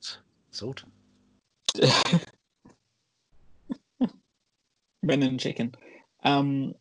Salt. 0.52 0.84
men 5.04 5.24
and 5.24 5.40
chicken. 5.40 5.76
Um, 6.24 6.74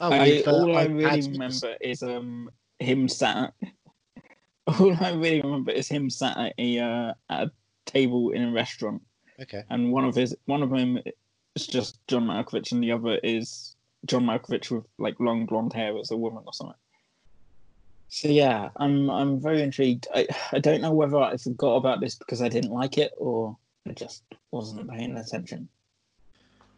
Oh, 0.00 0.10
I, 0.12 0.42
uh, 0.46 0.50
all 0.50 0.76
I 0.76 0.84
really 0.84 1.22
remember 1.22 1.74
is 1.80 2.02
um 2.02 2.50
him 2.78 3.08
sat. 3.08 3.54
All 4.66 4.94
I 5.00 5.12
really 5.12 5.40
remember 5.40 5.70
is 5.70 5.88
him 5.88 6.10
sat 6.10 6.36
at 6.36 6.52
a 6.58 6.78
uh, 6.78 7.14
at 7.30 7.44
a 7.44 7.50
table 7.86 8.30
in 8.30 8.42
a 8.42 8.52
restaurant, 8.52 9.02
Okay. 9.40 9.62
and 9.70 9.92
one 9.92 10.04
of 10.04 10.14
his 10.14 10.36
one 10.46 10.62
of 10.62 10.70
them 10.70 10.98
is 11.54 11.66
just 11.66 11.98
John 12.08 12.26
Malkovich, 12.26 12.72
and 12.72 12.82
the 12.82 12.92
other 12.92 13.18
is 13.22 13.74
John 14.04 14.24
Malkovich 14.24 14.70
with 14.70 14.84
like 14.98 15.18
long 15.20 15.46
blonde 15.46 15.72
hair 15.72 15.96
as 15.98 16.10
a 16.10 16.16
woman 16.16 16.42
or 16.46 16.52
something. 16.52 16.76
So 18.08 18.28
yeah, 18.28 18.68
I'm 18.76 19.10
I'm 19.10 19.40
very 19.40 19.62
intrigued. 19.62 20.06
I 20.14 20.26
I 20.52 20.58
don't 20.58 20.80
know 20.80 20.92
whether 20.92 21.16
I 21.18 21.36
forgot 21.36 21.76
about 21.76 22.00
this 22.00 22.14
because 22.14 22.42
I 22.42 22.48
didn't 22.48 22.70
like 22.72 22.98
it 22.98 23.12
or 23.16 23.56
I 23.88 23.92
just 23.92 24.22
wasn't 24.50 24.88
paying 24.90 25.16
attention. 25.16 25.68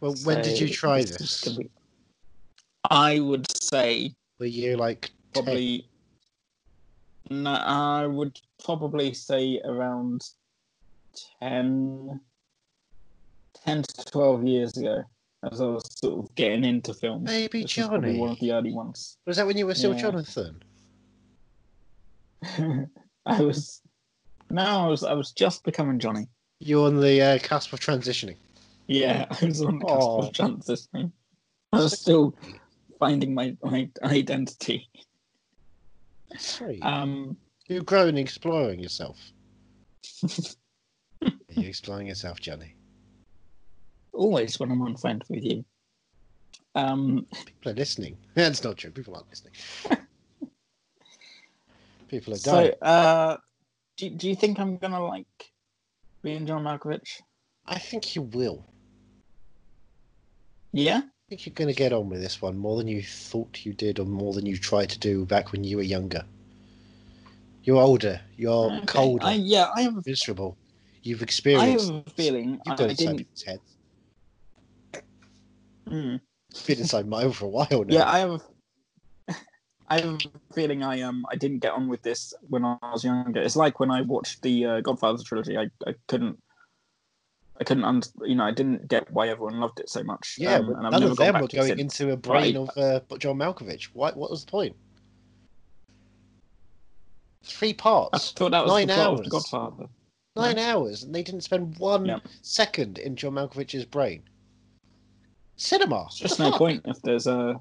Well, 0.00 0.14
when 0.24 0.42
did 0.42 0.60
you 0.60 0.68
try 0.68 1.02
this? 1.02 1.56
be- 1.56 1.70
I 2.90 3.18
would 3.18 3.50
say 3.62 4.14
Were 4.38 4.46
you 4.46 4.76
like 4.76 5.10
10? 5.34 5.44
probably. 5.44 5.88
No, 7.30 7.50
I 7.52 8.06
would 8.06 8.40
probably 8.64 9.12
say 9.12 9.60
around 9.64 10.22
10, 11.40 12.20
10 13.64 13.82
to 13.82 14.04
12 14.06 14.44
years 14.44 14.76
ago, 14.76 15.02
as 15.50 15.60
I 15.60 15.64
was 15.66 15.84
sort 15.98 16.24
of 16.24 16.34
getting 16.34 16.64
into 16.64 16.94
films. 16.94 17.24
Maybe 17.24 17.62
This 17.62 17.72
Johnny? 17.72 18.18
one 18.18 18.30
of 18.30 18.40
the 18.40 18.52
early 18.52 18.72
ones. 18.72 19.16
Was 19.26 19.36
that 19.36 19.46
when 19.46 19.56
you 19.56 19.66
were 19.66 19.74
still 19.74 19.94
Yeah. 19.94 20.00
Jonathan? 20.02 20.62
I 23.26 23.40
was. 23.42 23.82
No, 24.50 24.62
I 24.62 24.86
was. 24.86 25.04
I 25.04 25.12
was 25.12 25.32
just 25.32 25.64
becoming 25.64 25.98
Johnny. 25.98 26.26
You're 26.60 26.86
on 26.86 27.00
the 27.00 27.20
uh, 27.20 27.38
cusp 27.42 27.72
of 27.72 27.80
transitioning. 27.80 28.36
Yeah, 28.86 29.26
I 29.42 29.44
was 29.44 29.60
on 29.62 29.78
the 29.78 29.84
cusp 29.84 30.00
Aw. 30.08 30.18
of 30.26 30.32
transitioning. 30.32 31.12
I 31.72 31.76
was 31.78 31.98
still 32.00 32.34
finding 32.98 33.34
my, 33.34 33.56
my 33.62 33.88
identity. 34.02 34.88
Sweet. 36.38 36.82
Um, 36.82 37.36
You're 37.68 37.82
growing 37.82 38.10
and 38.10 38.18
exploring 38.18 38.80
yourself. 38.80 39.18
Are 41.22 41.60
you 41.60 41.68
exploring 41.68 42.06
yourself, 42.06 42.40
Johnny? 42.40 42.74
always 44.18 44.58
when 44.58 44.70
I'm 44.70 44.82
on 44.82 44.96
friend 44.96 45.24
with 45.30 45.44
you. 45.44 45.64
Um, 46.74 47.26
People 47.46 47.72
are 47.72 47.74
listening. 47.74 48.18
That's 48.34 48.62
not 48.62 48.76
true. 48.76 48.90
People 48.90 49.14
aren't 49.14 49.30
listening. 49.30 49.54
People 52.08 52.34
are 52.34 52.38
so, 52.38 52.74
uh, 52.82 53.36
do, 53.96 54.10
do 54.10 54.28
you 54.28 54.34
think 54.34 54.58
I'm 54.58 54.76
gonna 54.78 55.04
like 55.04 55.26
being 56.22 56.46
John 56.46 56.64
Malkovich? 56.64 57.20
I 57.66 57.78
think 57.78 58.16
you 58.16 58.22
will. 58.22 58.64
Yeah. 60.72 60.98
I 60.98 61.28
think 61.28 61.44
you're 61.44 61.54
going 61.54 61.68
to 61.68 61.74
get 61.74 61.92
on 61.92 62.08
with 62.08 62.22
this 62.22 62.40
one 62.40 62.56
more 62.56 62.78
than 62.78 62.88
you 62.88 63.02
thought 63.02 63.66
you 63.66 63.74
did, 63.74 63.98
or 63.98 64.06
more 64.06 64.32
than 64.32 64.46
you 64.46 64.56
tried 64.56 64.88
to 64.90 64.98
do 64.98 65.26
back 65.26 65.52
when 65.52 65.62
you 65.62 65.76
were 65.76 65.82
younger. 65.82 66.24
You're 67.64 67.82
older. 67.82 68.22
You're 68.38 68.72
Okay, 68.72 68.86
colder. 68.86 69.26
I, 69.26 69.32
yeah, 69.34 69.68
I 69.76 69.82
am 69.82 70.02
miserable. 70.06 70.56
You've 71.08 71.22
experienced. 71.22 71.90
I 71.90 71.94
have 71.96 72.04
a 72.06 72.10
feeling 72.10 72.60
You've 72.66 72.74
I, 72.74 72.76
been 72.76 72.86
I 72.86 72.90
inside 72.90 72.96
didn't. 72.96 73.16
people's 73.16 73.42
heads. 73.42 73.76
Mm, 75.88 76.20
been 76.66 76.78
inside 76.80 77.06
mine 77.08 77.32
for 77.32 77.46
a 77.46 77.48
while 77.48 77.66
now. 77.70 77.94
yeah, 77.94 78.06
I 78.10 78.18
have. 78.18 78.42
I 79.88 80.00
have 80.00 80.04
a 80.22 80.54
feeling 80.54 80.82
I 80.82 81.00
um 81.00 81.24
I 81.32 81.36
didn't 81.36 81.60
get 81.60 81.72
on 81.72 81.88
with 81.88 82.02
this 82.02 82.34
when 82.42 82.62
I 82.66 82.76
was 82.82 83.04
younger. 83.04 83.40
It's 83.40 83.56
like 83.56 83.80
when 83.80 83.90
I 83.90 84.02
watched 84.02 84.42
the 84.42 84.66
uh, 84.66 84.80
Godfather 84.82 85.22
trilogy. 85.24 85.56
I, 85.56 85.70
I 85.86 85.94
couldn't. 86.08 86.36
I 87.58 87.64
couldn't, 87.64 87.84
un- 87.84 88.02
you 88.22 88.34
know, 88.34 88.44
I 88.44 88.52
didn't 88.52 88.86
get 88.86 89.10
why 89.10 89.28
everyone 89.30 89.60
loved 89.60 89.80
it 89.80 89.88
so 89.88 90.04
much. 90.04 90.36
Yeah, 90.38 90.56
um, 90.56 90.66
but 90.66 90.76
and 90.76 90.86
I've 90.88 90.92
none 90.92 91.00
never 91.00 91.12
of 91.12 91.16
them 91.16 91.40
were 91.40 91.48
going 91.48 91.78
into 91.78 92.10
a 92.12 92.18
brain 92.18 92.54
Right. 92.56 92.68
of 92.76 92.76
uh, 92.76 93.16
John 93.16 93.38
Malkovich. 93.38 93.84
What? 93.94 94.14
What 94.14 94.30
was 94.30 94.44
the 94.44 94.50
point? 94.50 94.76
Three 97.44 97.72
parts, 97.72 98.34
I 98.34 98.38
thought 98.38 98.50
that 98.50 98.62
was 98.62 98.72
Nine 98.74 98.88
the 98.88 98.92
plot 98.92 99.06
of 99.06 99.16
the 99.16 99.22
hours. 99.22 99.28
Godfather. 99.30 99.86
Nine 100.38 100.58
hours, 100.58 101.02
and 101.02 101.14
they 101.14 101.22
didn't 101.22 101.42
spend 101.42 101.76
one 101.78 102.06
Yeah. 102.06 102.20
second 102.42 102.98
in 102.98 103.16
John 103.16 103.34
Malkovich's 103.34 103.84
brain. 103.84 104.22
Cinema. 105.56 106.04
It's 106.06 106.18
just 106.18 106.38
no 106.38 106.50
fuck? 106.50 106.58
point 106.58 106.82
if 106.86 107.00
there's 107.02 107.26
a. 107.26 107.60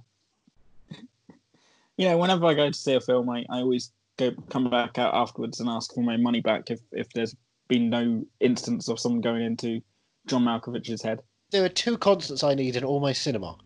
You 1.97 2.07
know, 2.09 2.17
whenever 2.17 2.45
I 2.45 2.53
go 2.53 2.67
to 2.67 2.73
see 2.77 2.93
a 2.93 3.01
film, 3.01 3.27
I, 3.29 3.39
I 3.49 3.59
always 3.59 3.91
go 4.17 4.31
come 4.49 4.69
back 4.69 4.97
out 4.99 5.15
afterwards 5.15 5.59
and 5.59 5.67
ask 5.69 5.93
for 5.93 6.03
my 6.03 6.15
money 6.17 6.41
back 6.41 6.69
if, 6.69 6.79
if 6.91 7.09
there's 7.13 7.35
been 7.67 7.89
no 7.89 8.23
instance 8.39 8.87
of 8.87 8.99
someone 8.99 9.21
going 9.21 9.43
into 9.43 9.81
John 10.27 10.43
Malkovich's 10.43 11.01
head. 11.01 11.21
There 11.49 11.65
are 11.65 11.69
two 11.69 11.97
constants 11.97 12.43
I 12.43 12.53
need 12.53 12.75
in 12.75 12.83
all 12.83 12.99
my 12.99 13.13
cinema. 13.13 13.57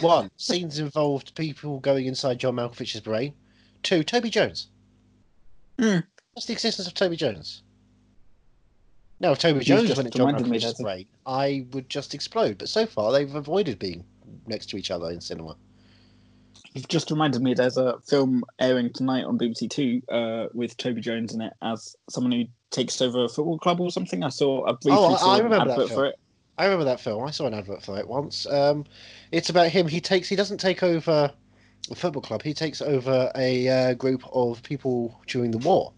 One, 0.00 0.30
scenes 0.36 0.78
involved 0.78 1.34
people 1.34 1.78
going 1.80 2.06
inside 2.06 2.38
John 2.38 2.54
Malkovich's 2.56 3.00
brain. 3.02 3.34
Two, 3.82 4.02
Toby 4.02 4.30
Jones. 4.30 4.68
Hmm. 5.78 5.98
What's 6.32 6.46
the 6.46 6.54
existence 6.54 6.88
of 6.88 6.94
Toby 6.94 7.16
Jones? 7.16 7.62
Now, 9.20 9.32
if 9.32 9.38
Toby 9.38 9.60
Jones 9.64 9.88
went 9.96 10.06
into 10.06 10.18
John 10.18 10.34
Malkovich's 10.34 10.74
that- 10.76 10.82
brain, 10.82 11.06
I 11.26 11.66
would 11.72 11.88
just 11.88 12.14
explode. 12.14 12.58
But 12.58 12.68
so 12.68 12.84
far, 12.86 13.12
they've 13.12 13.34
avoided 13.34 13.78
being 13.78 14.04
next 14.46 14.66
to 14.70 14.76
each 14.76 14.90
other 14.90 15.10
in 15.10 15.20
cinema. 15.20 15.56
You've 16.74 16.88
just 16.88 17.10
reminded 17.10 17.40
me 17.40 17.54
there's 17.54 17.76
a 17.76 17.98
film 18.00 18.42
airing 18.58 18.92
tonight 18.92 19.24
on 19.24 19.38
BBC 19.38 19.70
Two 19.70 20.02
uh, 20.10 20.48
with 20.52 20.76
Toby 20.76 21.00
Jones 21.00 21.32
in 21.32 21.40
it 21.40 21.52
as 21.62 21.94
someone 22.10 22.32
who 22.32 22.44
takes 22.70 23.00
over 23.00 23.24
a 23.24 23.28
football 23.28 23.58
club 23.58 23.80
or 23.80 23.92
something. 23.92 24.24
I 24.24 24.28
saw 24.30 24.64
a 24.64 24.72
briefly 24.72 24.98
Oh, 25.00 25.14
I- 25.14 25.36
I 25.36 25.38
remember 25.38 25.66
that 25.66 25.70
advert 25.72 25.88
film. 25.88 25.98
for 26.00 26.06
it. 26.06 26.18
I 26.58 26.64
remember 26.64 26.84
that 26.86 27.00
film. 27.00 27.24
I 27.24 27.30
saw 27.30 27.46
an 27.46 27.54
advert 27.54 27.82
for 27.84 27.98
it 27.98 28.08
once. 28.08 28.46
Um, 28.46 28.84
it's 29.30 29.50
about 29.50 29.68
him. 29.68 29.86
He 29.86 30.00
takes. 30.00 30.28
He 30.28 30.34
doesn't 30.36 30.58
take 30.58 30.82
over 30.82 31.32
a 31.90 31.94
football 31.94 32.22
club. 32.22 32.42
He 32.42 32.52
takes 32.54 32.82
over 32.82 33.30
a 33.36 33.68
uh, 33.68 33.94
group 33.94 34.22
of 34.32 34.60
people 34.64 35.20
during 35.28 35.52
the 35.52 35.58
war, 35.58 35.92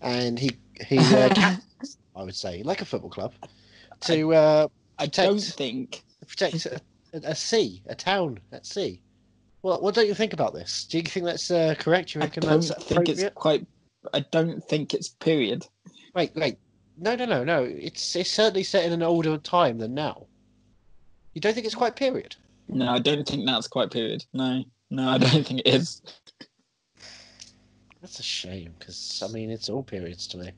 and 0.00 0.38
he 0.38 0.50
he 0.86 0.98
uh, 0.98 1.56
I 2.16 2.22
would 2.22 2.34
say, 2.34 2.62
like 2.62 2.80
a 2.80 2.84
football 2.84 3.10
club, 3.10 3.32
to 4.02 4.34
uh, 4.34 4.68
I 4.98 5.06
protect- 5.06 5.28
don't 5.28 5.40
think 5.40 6.02
protect 6.26 6.66
a, 6.66 6.80
a 7.12 7.34
sea, 7.34 7.82
a 7.86 7.94
town 7.94 8.38
at 8.52 8.66
sea. 8.66 9.00
Well, 9.62 9.80
what 9.80 9.94
don't 9.94 10.06
you 10.06 10.14
think 10.14 10.32
about 10.34 10.52
this? 10.52 10.84
Do 10.84 10.98
you 10.98 11.04
think 11.04 11.24
that's 11.24 11.50
uh, 11.50 11.74
correct? 11.78 12.14
You 12.14 12.22
I 12.22 12.26
don't 12.26 12.62
think 12.62 13.08
it's 13.08 13.24
quite. 13.34 13.66
I 14.12 14.20
don't 14.30 14.62
think 14.68 14.92
it's 14.92 15.08
period. 15.08 15.66
Wait, 16.14 16.32
wait. 16.34 16.58
No, 16.98 17.16
no, 17.16 17.24
no, 17.24 17.44
no. 17.44 17.62
It's 17.64 18.14
it's 18.14 18.30
certainly 18.30 18.62
set 18.62 18.84
in 18.84 18.92
an 18.92 19.02
older 19.02 19.38
time 19.38 19.78
than 19.78 19.94
now. 19.94 20.26
You 21.32 21.40
don't 21.40 21.54
think 21.54 21.66
it's 21.66 21.74
quite 21.74 21.96
period? 21.96 22.36
No, 22.68 22.90
I 22.90 22.98
don't 22.98 23.26
think 23.26 23.46
that's 23.46 23.66
quite 23.66 23.90
period. 23.90 24.24
No, 24.32 24.62
no, 24.90 25.08
I 25.08 25.18
don't 25.18 25.46
think 25.46 25.60
it 25.60 25.66
is. 25.66 26.02
That's 28.00 28.20
a 28.20 28.22
shame 28.22 28.74
because 28.78 29.22
I 29.26 29.32
mean 29.32 29.50
it's 29.50 29.68
all 29.70 29.82
periods 29.82 30.26
to 30.28 30.38
me. 30.38 30.52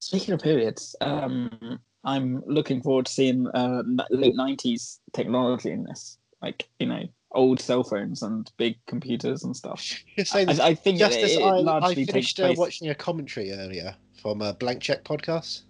Speaking 0.00 0.34
of 0.34 0.40
periods, 0.40 0.94
um, 1.00 1.78
I'm 2.04 2.42
looking 2.46 2.82
forward 2.82 3.06
to 3.06 3.12
seeing 3.12 3.46
uh, 3.48 3.82
late 4.10 4.34
'90s 4.34 4.98
technology 5.12 5.70
in 5.70 5.84
this, 5.84 6.18
like 6.40 6.68
you 6.78 6.86
know, 6.86 7.02
old 7.32 7.60
cell 7.60 7.82
phones 7.82 8.22
and 8.22 8.50
big 8.56 8.76
computers 8.86 9.44
and 9.44 9.56
stuff. 9.56 9.84
I, 10.32 10.46
I 10.62 10.74
think 10.74 10.98
just 10.98 11.18
it, 11.18 11.24
as 11.24 11.32
it 11.32 11.42
I, 11.42 11.56
I 11.56 11.60
largely 11.60 12.06
takes 12.06 12.32
finished 12.32 12.40
uh, 12.40 12.54
watching 12.56 12.88
a 12.88 12.94
commentary 12.94 13.52
earlier 13.52 13.94
from 14.20 14.40
a 14.40 14.52
Blank 14.54 14.82
Check 14.82 15.04
podcast. 15.04 15.62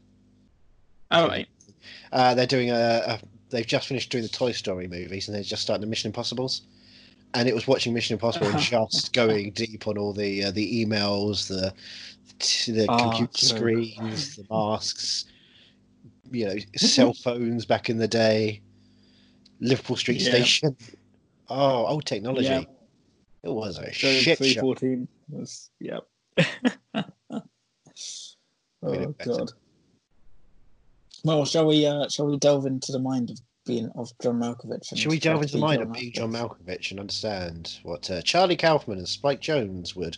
Oh, 1.11 1.27
right. 1.27 1.49
Uh, 2.13 2.35
they're 2.35 2.47
doing 2.47 2.71
a, 2.71 2.75
a. 3.07 3.21
They've 3.51 3.67
just 3.67 3.89
finished 3.89 4.11
doing 4.11 4.23
the 4.23 4.29
Toy 4.29 4.53
Story 4.53 4.89
movies 4.89 5.27
and 5.27 5.35
they're 5.35 5.43
just 5.43 5.63
starting 5.63 5.81
the 5.81 5.87
Mission 5.87 6.09
Impossibles. 6.09 6.63
And 7.35 7.49
it 7.49 7.55
was 7.55 7.67
watching 7.69 7.93
Mission 7.95 8.15
Impossible 8.15 8.49
and 8.49 8.59
just 8.59 9.13
going 9.13 9.51
deep 9.53 9.87
on 9.87 9.99
all 9.99 10.13
the 10.13 10.45
uh, 10.45 10.51
the 10.51 10.85
emails, 10.85 11.47
the 11.49 11.73
the 12.73 12.87
Ah, 12.89 13.03
computer 13.17 13.47
screens, 13.47 14.37
the 14.37 14.45
masks, 14.51 15.27
you 16.31 16.47
know, 16.47 16.55
cell 16.77 17.13
phones 17.13 17.67
back 17.67 17.91
in 17.91 17.99
the 17.99 18.09
day, 18.09 18.61
Liverpool 19.61 19.97
Street 19.97 20.21
Yeah. 20.21 20.31
Station. 20.31 20.77
Oh, 21.49 21.87
old 21.87 22.07
technology. 22.07 22.47
Yeah. 22.49 22.63
It 23.43 23.51
was 23.51 23.79
a 23.79 23.85
So 23.93 24.09
shit 24.11 24.39
three 24.39 24.55
show. 24.55 24.61
fourteen 24.61 25.07
was 25.29 25.71
yep. 25.81 26.05
Made 26.37 26.45
oh 28.83 29.15
god. 29.25 29.53
Well, 31.25 31.45
shall 31.45 31.67
we? 31.67 31.85
Uh, 31.87 32.09
shall 32.09 32.27
we 32.27 32.37
delve 32.39 32.67
into 32.67 32.93
the 32.93 32.99
mind 32.99 33.31
of 33.31 33.39
being 33.69 33.91
of 33.95 34.11
John 34.21 34.41
Malkovich? 34.41 34.97
Should 34.97 35.11
we 35.11 35.21
delve 35.21 35.43
into 35.43 35.55
the 35.55 35.61
mind 35.61 35.83
of 35.83 35.93
being 35.93 36.13
John 36.13 36.33
Malkovich 36.33 36.91
and 36.91 36.99
understand 36.99 37.79
what 37.85 38.11
uh, 38.11 38.21
Charlie 38.23 38.57
Kaufman 38.57 38.99
and 38.99 39.07
Spike 39.09 39.41
Jonze 39.41 39.95
would 39.95 40.17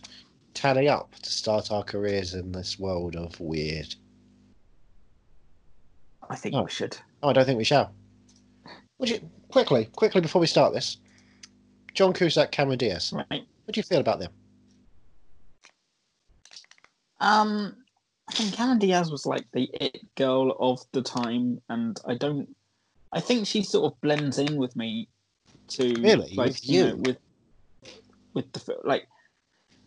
tally 0.54 0.88
up 0.88 1.14
to 1.16 1.30
start 1.30 1.70
our 1.70 1.82
careers 1.82 2.32
in 2.34 2.52
this 2.52 2.78
world 2.78 3.16
of 3.16 3.38
weird? 3.38 3.94
I 6.30 6.36
think 6.36 6.54
Oh. 6.54 6.62
we 6.62 6.70
should. 6.70 6.96
Oh, 7.22 7.28
I 7.28 7.32
don't 7.34 7.44
think 7.44 7.58
we 7.58 7.64
shall. 7.64 7.92
Would 8.98 9.10
you 9.10 9.20
quickly, 9.50 9.86
quickly 9.96 10.20
before 10.20 10.40
we 10.40 10.46
start 10.46 10.72
this? 10.72 10.96
John 11.92 12.12
Cusack, 12.12 12.52
Cameron 12.52 12.78
Diaz. 12.78 13.12
Right. 13.12 13.26
What 13.64 13.74
do 13.74 13.78
you 13.78 13.82
feel 13.82 14.00
about 14.00 14.20
them? 14.20 14.30
Um, 17.20 17.76
I 18.28 18.32
think 18.32 18.54
Cameron 18.54 18.78
Diaz 18.78 19.10
was 19.10 19.26
like 19.26 19.44
the 19.52 19.68
it 19.74 19.98
girl 20.16 20.56
of 20.60 20.80
the 20.92 21.02
time, 21.02 21.60
and 21.68 22.00
I 22.06 22.14
don't. 22.14 22.48
I 23.12 23.20
think 23.20 23.46
she 23.46 23.62
sort 23.62 23.92
of 23.92 24.00
blends 24.00 24.38
in 24.38 24.56
with 24.56 24.76
me. 24.76 25.08
To 25.68 25.84
Really? 26.00 26.34
like 26.34 26.48
With 26.48 26.68
you, 26.68 26.80
you? 26.80 26.86
know, 26.88 26.96
with 26.96 27.16
with 28.34 28.52
the 28.52 28.76
like 28.84 29.06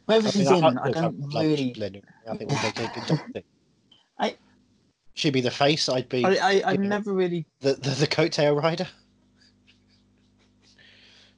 wherever 0.05 0.29
she's 0.31 0.49
mean, 0.49 0.63
in, 0.63 0.77
I, 0.77 0.83
I'd 0.85 0.93
don't 0.93 1.19
love 1.31 1.43
really. 1.43 1.73
I 2.29 2.37
think 2.37 2.49
we'd 2.51 2.63
make 2.63 2.79
a 2.79 2.91
good 2.93 3.19
thing. 3.33 3.43
I- 4.19 4.37
She'd 5.15 5.31
be 5.33 5.41
the 5.41 5.51
face. 5.51 5.89
I'd 5.89 6.07
be 6.09 6.23
I, 6.25 6.31
I 6.31 6.63
I've 6.71 6.81
Yeah. 6.81 6.89
never 6.89 7.13
really 7.13 7.45
the, 7.59 7.73
the 7.73 7.89
the 7.91 8.07
coattail 8.07 8.61
rider. 8.61 8.87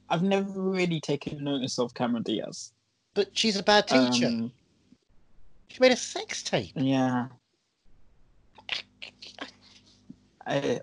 I've 0.08 0.22
never 0.22 0.60
really 0.62 1.00
taken 1.00 1.42
notice 1.42 1.78
of 1.78 1.92
Cameron 1.94 2.22
Diaz. 2.22 2.72
But 3.14 3.36
she's 3.36 3.56
a 3.56 3.62
bad 3.62 3.88
teacher. 3.88 4.26
Um, 4.28 4.52
she 5.68 5.78
made 5.80 5.90
a 5.92 5.96
sex 5.96 6.42
tape. 6.44 6.72
yeah. 6.76 7.26
I, 10.46 10.80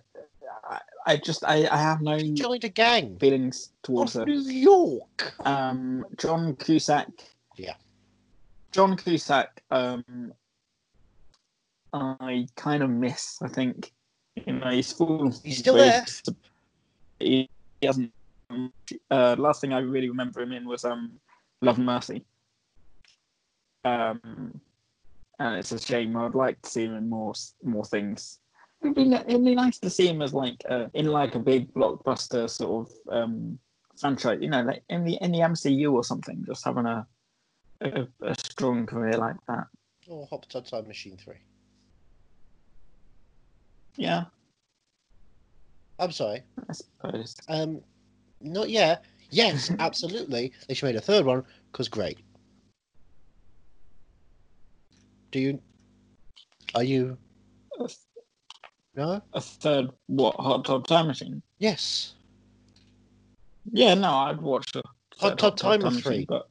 I, 1.05 1.17
just 1.17 1.43
I, 1.43 1.67
I 1.69 1.77
have 1.77 2.01
no 2.01 2.17
Joined 2.19 2.63
a 2.63 2.69
gang. 2.69 3.17
feelings 3.17 3.71
towards 3.83 4.13
her. 4.13 4.25
New 4.25 4.39
York. 4.41 5.33
um, 5.45 6.05
John 6.17 6.55
Cusack. 6.55 7.09
Yeah. 7.57 7.75
John 8.71 8.95
Cusack. 8.97 9.61
Um, 9.71 10.33
I 11.93 12.47
kind 12.55 12.81
of 12.83 12.89
miss. 12.89 13.39
I 13.41 13.47
think 13.47 13.91
you 14.47 14.53
know 14.53 14.69
he's 14.69 14.91
full. 14.91 15.31
He's 15.43 15.59
still 15.59 15.75
there. 15.75 16.05
He, 17.19 17.49
he 17.81 17.87
hasn't. 17.87 18.11
Uh, 19.11 19.35
last 19.37 19.61
thing 19.61 19.73
I 19.73 19.79
really 19.79 20.09
remember 20.09 20.41
him 20.41 20.51
in 20.51 20.67
was 20.67 20.85
um, 20.85 21.13
Love 21.61 21.77
and 21.77 21.85
Mercy. 21.85 22.23
Um, 23.85 24.59
and 25.39 25.55
it's 25.55 25.71
a 25.71 25.79
shame. 25.79 26.15
I'd 26.17 26.35
like 26.35 26.61
to 26.61 26.69
see 26.69 26.85
him 26.85 26.95
in 26.95 27.09
more 27.09 27.33
more 27.63 27.85
things. 27.85 28.39
It'd 28.83 28.95
be, 28.95 29.13
it'd 29.13 29.45
be 29.45 29.55
nice 29.55 29.79
to 29.79 29.89
see 29.89 30.07
him 30.07 30.21
as 30.21 30.33
like 30.33 30.61
uh, 30.69 30.87
in 30.93 31.07
like 31.07 31.35
a 31.35 31.39
big 31.39 31.73
blockbuster 31.73 32.49
sort 32.49 32.89
of 32.89 33.13
um, 33.15 33.57
franchise, 33.97 34.39
you 34.41 34.49
know, 34.49 34.61
like 34.63 34.83
in 34.89 35.05
the 35.05 35.17
in 35.21 35.31
the 35.31 35.39
MCU 35.39 35.93
or 35.93 36.03
something, 36.03 36.43
just 36.45 36.65
having 36.65 36.85
a 36.85 37.07
a, 37.81 38.07
a 38.21 38.35
strong 38.35 38.85
career 38.85 39.13
like 39.13 39.37
that. 39.47 39.67
Oh, 40.09 40.25
Hot 40.25 40.45
Tub 40.49 40.65
Time 40.65 40.87
Machine 40.87 41.17
3. 41.17 41.35
Yeah, 43.95 44.25
I'm 45.99 46.11
sorry. 46.11 46.43
I 46.69 46.73
suppose. 46.73 47.35
Um, 47.47 47.81
not 48.41 48.69
yet. 48.69 49.05
Yes, 49.29 49.71
absolutely. 49.79 50.51
They 50.67 50.73
should 50.73 50.87
make 50.87 50.95
a 50.95 51.01
third 51.01 51.25
one 51.25 51.43
because 51.71 51.87
great. 51.87 52.19
Do 55.31 55.39
you? 55.39 55.59
Are 56.75 56.83
you? 56.83 57.17
A, 58.95 58.99
No. 58.99 59.21
a 59.33 59.41
third 59.41 59.91
what 60.07 60.35
Hot 60.35 60.65
Tub 60.65 60.85
Time 60.87 61.07
Machine? 61.07 61.41
Yes. 61.57 62.13
Yeah, 63.71 63.93
no, 63.93 64.09
I'd 64.13 64.41
watch 64.41 64.71
the 64.73 64.83
Hot 65.19 65.37
Tub 65.37 65.57
Time 65.57 65.81
Machine, 65.81 66.01
Three. 66.01 66.25
but 66.25 66.49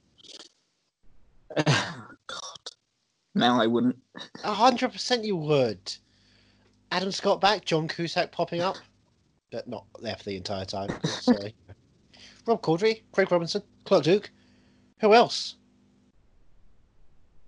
God, 2.27 2.71
now 3.35 3.61
I 3.61 3.67
wouldn't. 3.67 3.97
A 4.45 4.53
hundred 4.55 4.93
percent, 4.93 5.25
you 5.25 5.37
would. 5.37 5.95
Adam 6.91 7.13
Scott 7.13 7.41
back, 7.41 7.65
John 7.65 7.89
Cusack 7.89 8.33
popping 8.33 8.61
up, 8.61 8.77
but 9.51 9.69
not 9.69 9.85
there 10.01 10.17
for 10.17 10.25
the 10.25 10.37
entire 10.37 10.65
time. 10.65 10.91
Sorry. 11.05 11.55
Rob 12.47 12.61
Corddry, 12.63 13.03
Craig 13.13 13.31
Robinson, 13.31 13.63
Clark 13.85 14.05
Duke. 14.05 14.31
Who 15.01 15.15
else? 15.15 15.57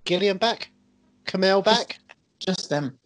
Gillian 0.04 0.36
back, 0.36 0.70
Camille 1.24 1.62
back. 1.62 1.98
Just 2.38 2.68
them. 2.68 2.98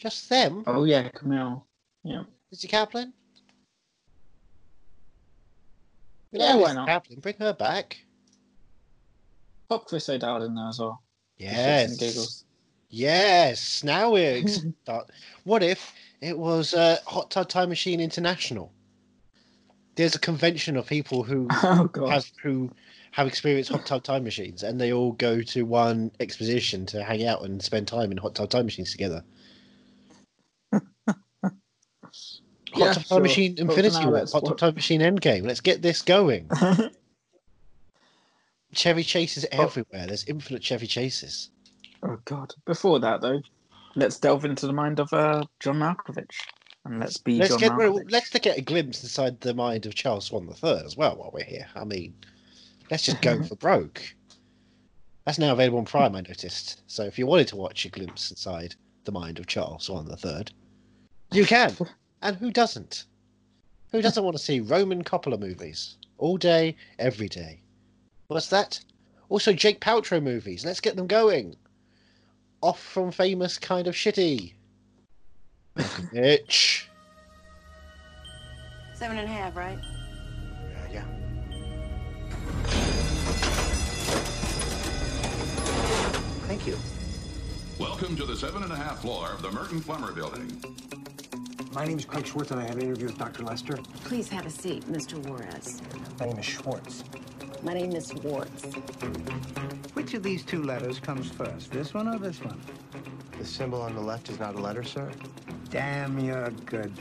Just 0.00 0.28
them. 0.30 0.64
Oh 0.66 0.84
yeah, 0.84 1.08
Camille. 1.10 1.66
Yeah. 2.02 2.22
Lizzy 2.50 2.68
Caplan. 2.68 3.12
We 6.32 6.40
Yeah, 6.40 6.54
like 6.54 6.66
why 6.66 6.72
not? 6.72 6.88
Kaplan, 6.88 7.20
bring 7.20 7.36
her 7.38 7.52
back. 7.52 7.98
Pop 9.68 9.86
Chris 9.86 10.08
O'Dowd 10.08 10.42
in 10.42 10.54
there 10.54 10.68
as 10.68 10.80
well. 10.80 11.02
Yes. 11.36 12.44
Yes. 12.88 13.84
Now 13.84 14.10
we're 14.10 14.46
start. 14.82 15.10
What 15.44 15.62
if 15.62 15.92
it 16.22 16.36
was 16.36 16.72
uh, 16.74 16.98
Hot 17.06 17.30
Tub 17.30 17.48
Time 17.48 17.68
Machine 17.68 18.00
International? 18.00 18.72
There's 19.96 20.14
a 20.14 20.18
convention 20.18 20.78
of 20.78 20.86
people 20.86 21.22
who 21.22 21.46
Oh 21.62 21.90
have 22.08 22.24
who 22.42 22.70
have 23.12 23.26
experienced 23.26 23.70
hot 23.70 23.84
tub 23.84 24.02
time 24.02 24.24
machines, 24.24 24.62
and 24.62 24.80
they 24.80 24.92
all 24.92 25.12
go 25.12 25.42
to 25.42 25.64
one 25.64 26.10
exposition 26.20 26.86
to 26.86 27.02
hang 27.02 27.26
out 27.26 27.42
and 27.42 27.62
spend 27.62 27.88
time 27.88 28.10
in 28.12 28.16
hot 28.16 28.34
tub 28.34 28.50
time 28.50 28.64
machines 28.64 28.92
together. 28.92 29.22
Hot 30.72 30.80
Yeah, 32.74 32.92
Tub 32.92 33.02
sure. 33.04 33.16
Time 33.16 33.22
Machine 33.22 33.54
Infinity 33.58 34.06
War, 34.06 34.24
Hot 34.32 34.44
Tub 34.44 34.58
Time 34.58 34.74
Machine 34.74 35.00
Endgame. 35.00 35.44
Let's 35.46 35.60
get 35.60 35.82
this 35.82 36.02
going. 36.02 36.48
Chevy 38.72 39.02
Chases 39.02 39.44
everywhere. 39.50 40.06
There's 40.06 40.24
infinite 40.24 40.62
Chevy 40.62 40.86
Chases. 40.86 41.50
oh 42.02 42.18
god. 42.24 42.54
Before 42.66 43.00
that 43.00 43.20
though, 43.20 43.40
let's 43.96 44.18
delve 44.18 44.44
into 44.44 44.66
the 44.66 44.72
mind 44.72 45.00
of 45.00 45.12
uh, 45.12 45.44
John 45.58 45.76
Malkovich. 45.78 46.46
And 46.84 46.98
let's 47.00 47.18
be 47.18 47.38
Let's 47.38 47.50
John 47.50 47.58
get 47.58 47.72
Malkovich. 47.72 48.10
let's 48.10 48.30
get 48.30 48.56
a 48.58 48.62
glimpse 48.62 49.02
inside 49.02 49.40
the 49.40 49.54
mind 49.54 49.86
of 49.86 49.94
Charles 49.94 50.26
Swan 50.26 50.48
III 50.48 50.82
as 50.84 50.96
well 50.96 51.16
while 51.16 51.30
we're 51.32 51.44
here. 51.44 51.66
I 51.74 51.84
mean, 51.84 52.14
let's 52.90 53.02
just 53.02 53.20
go 53.20 53.42
for 53.48 53.56
broke. 53.56 54.14
That's 55.26 55.38
now 55.38 55.52
available 55.52 55.78
on 55.78 55.84
Prime, 55.84 56.16
I 56.16 56.22
noticed. 56.22 56.82
So 56.86 57.04
if 57.04 57.18
you 57.18 57.26
wanted 57.26 57.48
to 57.48 57.56
watch 57.56 57.84
a 57.84 57.88
glimpse 57.90 58.30
inside 58.30 58.74
the 59.04 59.12
mind 59.12 59.38
of 59.38 59.46
Charles 59.46 59.84
Swan 59.84 60.08
III, 60.08 60.44
you 61.32 61.44
can. 61.44 61.76
And 62.22 62.36
who 62.36 62.50
doesn't? 62.50 63.04
Who 63.92 64.02
doesn't 64.02 64.22
want 64.22 64.36
to 64.36 64.42
see 64.42 64.60
Roman 64.60 65.02
Coppola 65.02 65.38
movies 65.38 65.96
all 66.18 66.36
day, 66.36 66.76
every 66.98 67.28
day? 67.28 67.62
What's 68.28 68.48
that? 68.48 68.78
Also, 69.28 69.52
Jake 69.52 69.80
Paltrow 69.80 70.22
movies. 70.22 70.64
Let's 70.64 70.80
get 70.80 70.96
them 70.96 71.06
going. 71.06 71.56
Off 72.62 72.80
from 72.80 73.10
famous 73.10 73.58
kind 73.58 73.86
of 73.86 73.94
shitty. 73.94 74.52
Bitch. 75.76 76.84
Seven 78.94 79.16
and 79.16 79.26
a 79.26 79.32
half, 79.32 79.56
right? 79.56 79.78
Yeah. 80.92 81.04
Thank 86.46 86.66
you. 86.66 86.76
Welcome 87.78 88.14
to 88.16 88.26
the 88.26 88.36
seven 88.36 88.62
and 88.62 88.72
a 88.72 88.76
half 88.76 89.00
floor 89.00 89.30
of 89.30 89.40
the 89.40 89.50
Merton 89.50 89.80
Plummer 89.80 90.12
Building. 90.12 90.62
My 91.72 91.84
name 91.84 91.98
is 91.98 92.04
Craig 92.04 92.26
Schwartz, 92.26 92.50
and 92.50 92.58
I 92.58 92.64
have 92.64 92.76
an 92.76 92.82
interview 92.82 93.06
with 93.06 93.16
Dr. 93.18 93.44
Lester. 93.44 93.76
Please 94.04 94.28
have 94.30 94.44
a 94.44 94.50
seat, 94.50 94.84
Mr. 94.90 95.24
Juarez. 95.24 95.80
My 96.18 96.26
name 96.26 96.38
is 96.38 96.44
Schwartz. 96.44 97.04
My 97.62 97.74
name 97.74 97.92
is 97.92 98.08
Schwartz. 98.08 98.64
Which 99.94 100.14
of 100.14 100.24
these 100.24 100.42
two 100.42 100.64
letters 100.64 100.98
comes 100.98 101.30
first, 101.30 101.70
this 101.70 101.94
one 101.94 102.08
or 102.08 102.18
this 102.18 102.42
one? 102.42 102.60
The 103.38 103.44
symbol 103.44 103.80
on 103.82 103.94
the 103.94 104.00
left 104.00 104.30
is 104.30 104.40
not 104.40 104.56
a 104.56 104.58
letter, 104.58 104.82
sir. 104.82 105.12
Damn, 105.68 106.18
you're 106.18 106.50
good. 106.66 106.92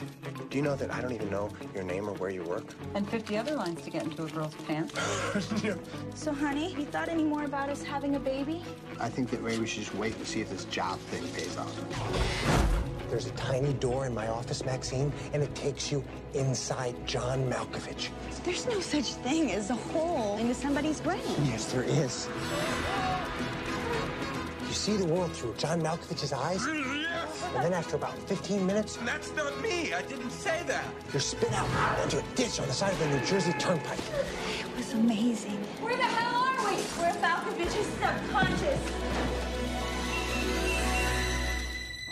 Do 0.52 0.58
you 0.58 0.62
know 0.62 0.76
that 0.76 0.94
I 0.94 1.02
don't 1.02 1.14
even 1.14 1.32
know 1.32 1.50
your 1.74 1.84
name 1.84 2.08
or 2.08 2.14
where 2.14 2.30
you 2.30 2.44
work? 2.44 2.66
And 2.94 3.10
50 3.10 3.38
other 3.38 3.56
lines 3.56 3.82
to 3.82 3.90
get 3.90 4.04
into 4.04 4.26
a 4.26 4.30
girl's 4.30 4.54
pants. 4.68 4.94
So, 6.14 6.32
honey, 6.32 6.76
you 6.76 6.86
thought 6.86 7.10
any 7.10 7.24
more 7.24 7.46
about 7.46 7.70
us 7.70 7.82
having 7.82 8.16
a 8.16 8.20
baby? 8.20 8.62
I 9.00 9.10
think 9.10 9.32
that 9.32 9.42
maybe 9.42 9.60
we 9.60 9.68
should 9.68 9.84
just 9.84 9.96
wait 9.96 10.16
and 10.16 10.28
see 10.28 10.42
if 10.42 10.50
this 10.52 10.66
job 10.66 11.00
thing 11.00 11.28
pays 11.30 11.58
off. 11.58 12.89
There's 13.10 13.26
a 13.26 13.32
tiny 13.32 13.74
door 13.74 14.06
in 14.06 14.14
my 14.14 14.28
office, 14.28 14.64
Maxine, 14.66 15.12
and 15.34 15.42
it 15.42 15.54
takes 15.56 15.92
you 15.92 16.04
inside 16.36 16.96
John 17.08 17.50
Malkovich. 17.50 18.10
There's 18.44 18.68
no 18.68 18.80
such 18.80 19.14
thing 19.26 19.52
as 19.52 19.72
a 19.72 19.76
hole 19.76 20.38
into 20.38 20.54
somebody's 20.54 21.02
brain. 21.02 21.20
Yes, 21.46 21.72
there 21.72 21.84
is. 21.84 22.28
You 24.68 24.74
see 24.76 24.96
the 24.98 25.06
world 25.06 25.32
through 25.34 25.56
John 25.58 25.82
Malkovich's 25.82 26.32
eyes, 26.34 26.64
and 26.66 27.64
then 27.64 27.74
after 27.74 27.96
about 27.96 28.16
15 28.30 28.66
minutes, 28.66 28.98
That's 29.04 29.36
not 29.36 29.60
me. 29.62 29.92
I 29.92 30.04
didn't 30.04 30.30
say 30.30 30.62
that. 30.68 30.84
you're 31.12 31.20
spit 31.20 31.52
out 31.54 32.04
into 32.04 32.20
a 32.20 32.24
ditch 32.36 32.60
on 32.60 32.68
the 32.68 32.74
side 32.74 32.94
of 32.94 33.00
the 33.00 33.08
New 33.08 33.26
Jersey 33.26 33.54
Turnpike. 33.54 33.98
It 33.98 34.78
was 34.78 34.94
amazing. 34.94 35.58
Where 35.82 35.98
the 35.98 36.04
hell 36.04 36.44
are 36.44 36.70
we? 36.70 36.78
We're 37.02 37.20
Malkovich's 37.20 37.88
subconscious. 38.00 39.09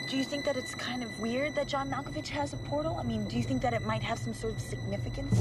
Do 0.08 0.15
you 0.15 0.24
think 0.24 0.46
that 0.46 0.56
it's 0.56 0.74
kind 0.74 1.04
of 1.04 1.20
weird 1.20 1.54
that 1.56 1.67
John 1.67 1.89
Malkovich 1.89 2.30
has 2.30 2.54
a 2.54 2.58
portal? 2.58 2.96
I 2.98 3.04
mean, 3.04 3.28
do 3.28 3.36
you 3.36 3.43
think 3.43 3.62
that 3.62 3.74
it 3.74 3.86
might 3.86 4.02
have 4.02 4.17
some 4.17 4.34
sort 4.34 4.54
of 4.54 4.62
significance? 4.62 5.38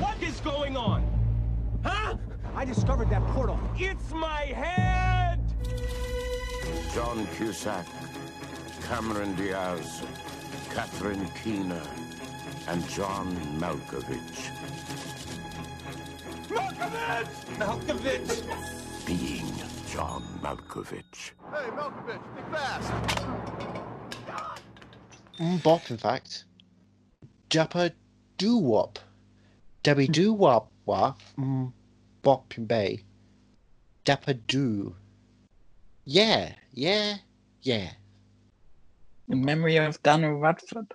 What 0.00 0.22
is 0.22 0.40
going 0.40 0.74
on? 0.74 1.04
Huh? 1.84 2.16
I 2.56 2.64
discovered 2.64 3.10
that 3.10 3.22
portal. 3.28 3.60
It's 3.76 4.10
my 4.12 4.40
head! 4.40 5.38
John 6.94 7.26
Cusack, 7.36 7.86
Cameron 8.88 9.34
Diaz, 9.34 10.02
Catherine 10.70 11.28
Keener, 11.44 11.86
and 12.68 12.88
John 12.88 13.36
Malkovich. 13.58 14.48
Malkovich! 16.48 17.28
Malkovich! 17.58 19.06
Being 19.06 19.71
John 19.92 20.22
Malkovich. 20.40 21.32
Hey, 21.50 21.68
Malkovich, 21.76 22.22
think 22.34 22.50
fast. 22.50 22.92
Mm, 25.38 25.62
Bop, 25.62 25.90
in 25.90 25.98
fact. 25.98 26.44
Dapper 27.50 27.90
Doo 28.38 28.56
Wop. 28.56 28.98
Debbie 29.82 30.08
Doo 30.08 30.32
Wop 30.42 30.72
Wop. 30.86 31.20
Mm, 31.38 31.74
Bop 32.22 32.54
in 32.56 32.64
Bay. 32.64 33.04
Dapper 34.06 34.32
Doo. 34.32 34.94
Yeah, 36.06 36.54
yeah, 36.72 37.16
yeah. 37.60 37.90
In 39.28 39.44
memory 39.44 39.76
of 39.76 40.02
Daniel 40.02 40.38
Radford. 40.38 40.86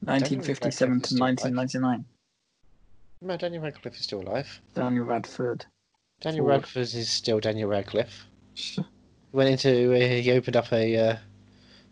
1957 0.00 0.92
Radcliffe 0.92 1.08
to 1.10 1.22
1999. 1.22 2.04
No, 3.22 3.36
Daniel 3.36 3.62
Radcliffe 3.62 3.94
is 3.94 4.02
still 4.02 4.22
alive. 4.22 4.60
Daniel 4.74 5.04
Radford. 5.04 5.66
Daniel 6.26 6.44
Ford. 6.44 6.50
Radcliffe 6.62 6.94
is 6.94 7.08
still 7.10 7.40
Daniel 7.40 7.68
Radcliffe. 7.68 8.26
He 8.54 8.82
went 9.32 9.50
into, 9.50 9.94
uh, 9.94 9.98
he 9.98 10.32
opened 10.32 10.56
up 10.56 10.72
a 10.72 10.96
uh, 10.96 11.16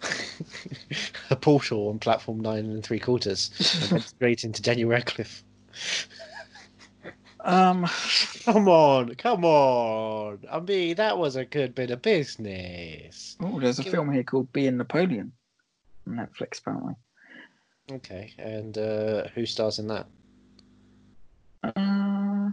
a 1.30 1.36
portal 1.36 1.88
on 1.88 1.98
platform 1.98 2.40
nine 2.40 2.66
and 2.66 2.84
three 2.84 2.98
quarters 2.98 3.50
and 3.82 3.92
went 3.92 4.04
straight 4.08 4.44
into 4.44 4.60
Daniel 4.62 4.90
Radcliffe. 4.90 5.44
Um, 7.40 7.86
Come 8.44 8.68
on, 8.68 9.14
come 9.16 9.44
on. 9.44 10.38
I 10.50 10.60
mean, 10.60 10.96
that 10.96 11.18
was 11.18 11.36
a 11.36 11.44
good 11.44 11.74
bit 11.74 11.90
of 11.90 12.00
business. 12.02 13.36
oh, 13.40 13.60
there's 13.60 13.78
a 13.78 13.82
Give- 13.82 13.92
film 13.92 14.10
here 14.12 14.22
called 14.24 14.50
Being 14.52 14.78
Napoleon. 14.78 15.32
on 16.06 16.14
Netflix, 16.14 16.60
apparently. 16.60 16.94
Okay, 17.92 18.32
and 18.38 18.78
uh, 18.78 19.28
who 19.34 19.44
stars 19.44 19.78
in 19.78 19.88
that? 19.88 20.06
Uh, 21.62 22.50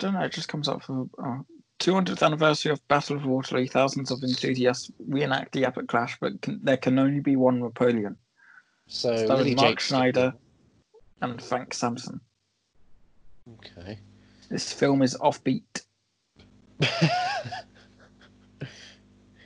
don't 0.00 0.14
know. 0.14 0.22
It 0.22 0.32
just 0.32 0.48
comes 0.48 0.68
up 0.68 0.82
for 0.82 1.02
uh, 1.18 1.24
oh, 1.24 1.46
200th 1.78 2.24
anniversary 2.24 2.72
of 2.72 2.86
Battle 2.88 3.16
of 3.16 3.24
Waterloo. 3.24 3.66
Thousands 3.66 4.10
of 4.10 4.22
enthusiasts 4.22 4.90
reenact 5.06 5.52
the 5.52 5.64
epic 5.64 5.88
clash, 5.88 6.18
but 6.20 6.40
can, 6.42 6.60
there 6.62 6.76
can 6.76 6.98
only 6.98 7.20
be 7.20 7.36
one 7.36 7.60
Napoleon. 7.60 8.16
So 8.88 9.14
Starring 9.16 9.44
Lily 9.44 9.54
Mark 9.54 9.80
Schneider 9.80 10.34
and 11.22 11.40
Frank 11.40 11.74
Sampson. 11.74 12.20
Okay. 13.54 13.98
This 14.48 14.72
film 14.72 15.02
is 15.02 15.16
offbeat. 15.16 15.62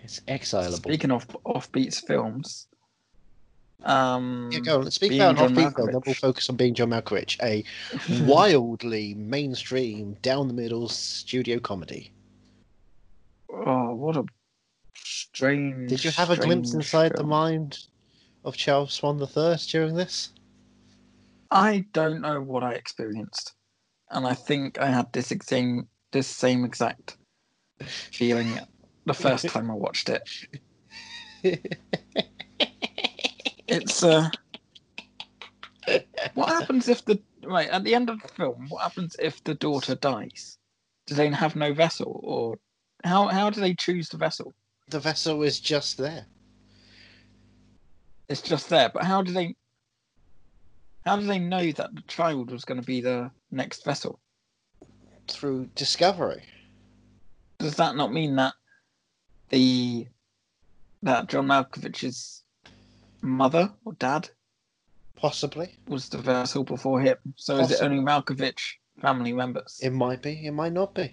It's 0.04 0.20
exilable. 0.28 0.76
Speaking 0.76 1.10
of 1.10 1.26
offbeat 1.46 2.06
films, 2.06 2.68
um, 3.85 4.51
Yeah, 4.53 4.61
go 4.61 4.79
on. 4.79 4.85
Let's 4.85 4.97
speak 4.97 5.12
about 5.12 5.37
John 5.37 5.55
film. 5.55 5.73
Then 5.75 6.01
we'll 6.05 6.14
focus 6.14 6.49
on 6.49 6.57
being 6.57 6.75
John 6.75 6.90
Malkovich, 6.90 7.40
a 7.42 7.64
wildly 8.25 9.14
mainstream, 9.14 10.14
down 10.23 10.49
the 10.49 10.55
middle 10.55 10.88
studio 10.88 11.59
comedy. 11.59 12.12
Oh, 13.51 13.94
what 13.94 14.16
a 14.16 14.25
strange! 14.94 15.88
Did 15.88 16.05
you 16.05 16.11
have 16.12 16.31
a 16.31 16.37
glimpse 16.37 16.75
inside 16.75 17.12
the 17.16 17.25
mind 17.25 17.79
of 18.44 18.57
Charles 18.57 18.92
Swan 18.94 19.20
III 19.20 19.57
during 19.68 19.94
this? 19.94 20.31
I 21.51 21.85
don't 21.92 22.20
know 22.20 22.40
what 22.40 22.64
I 22.64 22.73
experienced, 22.73 23.55
and 24.11 24.27
I 24.27 24.35
think 24.35 24.79
I 24.81 24.87
had 24.87 25.12
this 25.12 25.33
same 25.42 25.88
this 26.11 26.27
same 26.27 26.64
exact 26.64 27.16
feeling 27.81 28.59
the 29.05 29.14
first 29.14 29.49
time 29.51 29.70
I 29.70 29.75
watched 29.75 30.09
it. 30.09 30.23
It's 33.66 34.03
uh, 34.03 34.29
what 36.35 36.48
happens 36.48 36.88
if 36.88 37.05
the 37.05 37.20
right 37.44 37.68
at 37.68 37.85
the 37.85 37.94
end 37.94 38.11
of 38.11 38.20
the 38.20 38.29
film? 38.29 38.66
What 38.68 38.83
happens 38.83 39.16
if 39.18 39.42
the 39.44 39.55
daughter 39.55 39.94
dies? 39.94 40.59
Do 41.07 41.14
they 41.14 41.31
have 41.31 41.57
no 41.57 41.72
vessel, 41.72 42.20
or 42.22 42.57
how 43.05 43.29
how 43.29 43.50
do 43.50 43.61
they 43.61 43.74
choose 43.74 44.09
the 44.09 44.16
vessel? 44.16 44.53
The 44.90 45.00
vessel 45.00 45.42
is 45.42 45.61
just 45.61 45.98
there. 45.98 46.27
It's 48.29 48.42
just 48.42 48.68
there, 48.68 48.90
but 48.92 49.05
how 49.05 49.22
do 49.22 49.33
they? 49.33 49.55
How 51.05 51.16
do 51.16 51.27
they 51.27 51.38
know 51.38 51.70
that 51.72 51.94
the 51.94 52.03
child 52.09 52.50
was 52.50 52.64
going 52.64 52.81
to 52.81 52.87
be 52.87 53.00
the 53.00 53.31
next 53.50 53.85
vessel? 53.85 54.20
through 55.29 55.66
discovery. 55.74 56.42
Does 57.59 57.77
that 57.77 57.96
not 57.96 58.12
mean 58.12 58.37
that 58.37 58.55
the 59.50 60.07
that 61.03 61.29
John 61.29 61.46
Malkovich's 61.46 62.43
mother 63.24 63.72
or 63.84 63.94
dad 63.94 64.28
Possibly. 65.16 65.76
was 65.88 66.08
the 66.08 66.18
vessel 66.18 66.64
before 66.64 67.00
him? 67.00 67.16
So 67.37 67.56
is 67.58 67.70
it 67.70 67.78
Possibly. 67.78 67.98
only 67.98 68.04
Malkovich 68.12 68.74
family 69.00 69.32
members? 69.32 69.80
It 69.82 69.90
might 69.90 70.22
be, 70.22 70.46
it 70.46 70.52
might 70.52 70.72
not 70.72 70.94
be. 70.94 71.12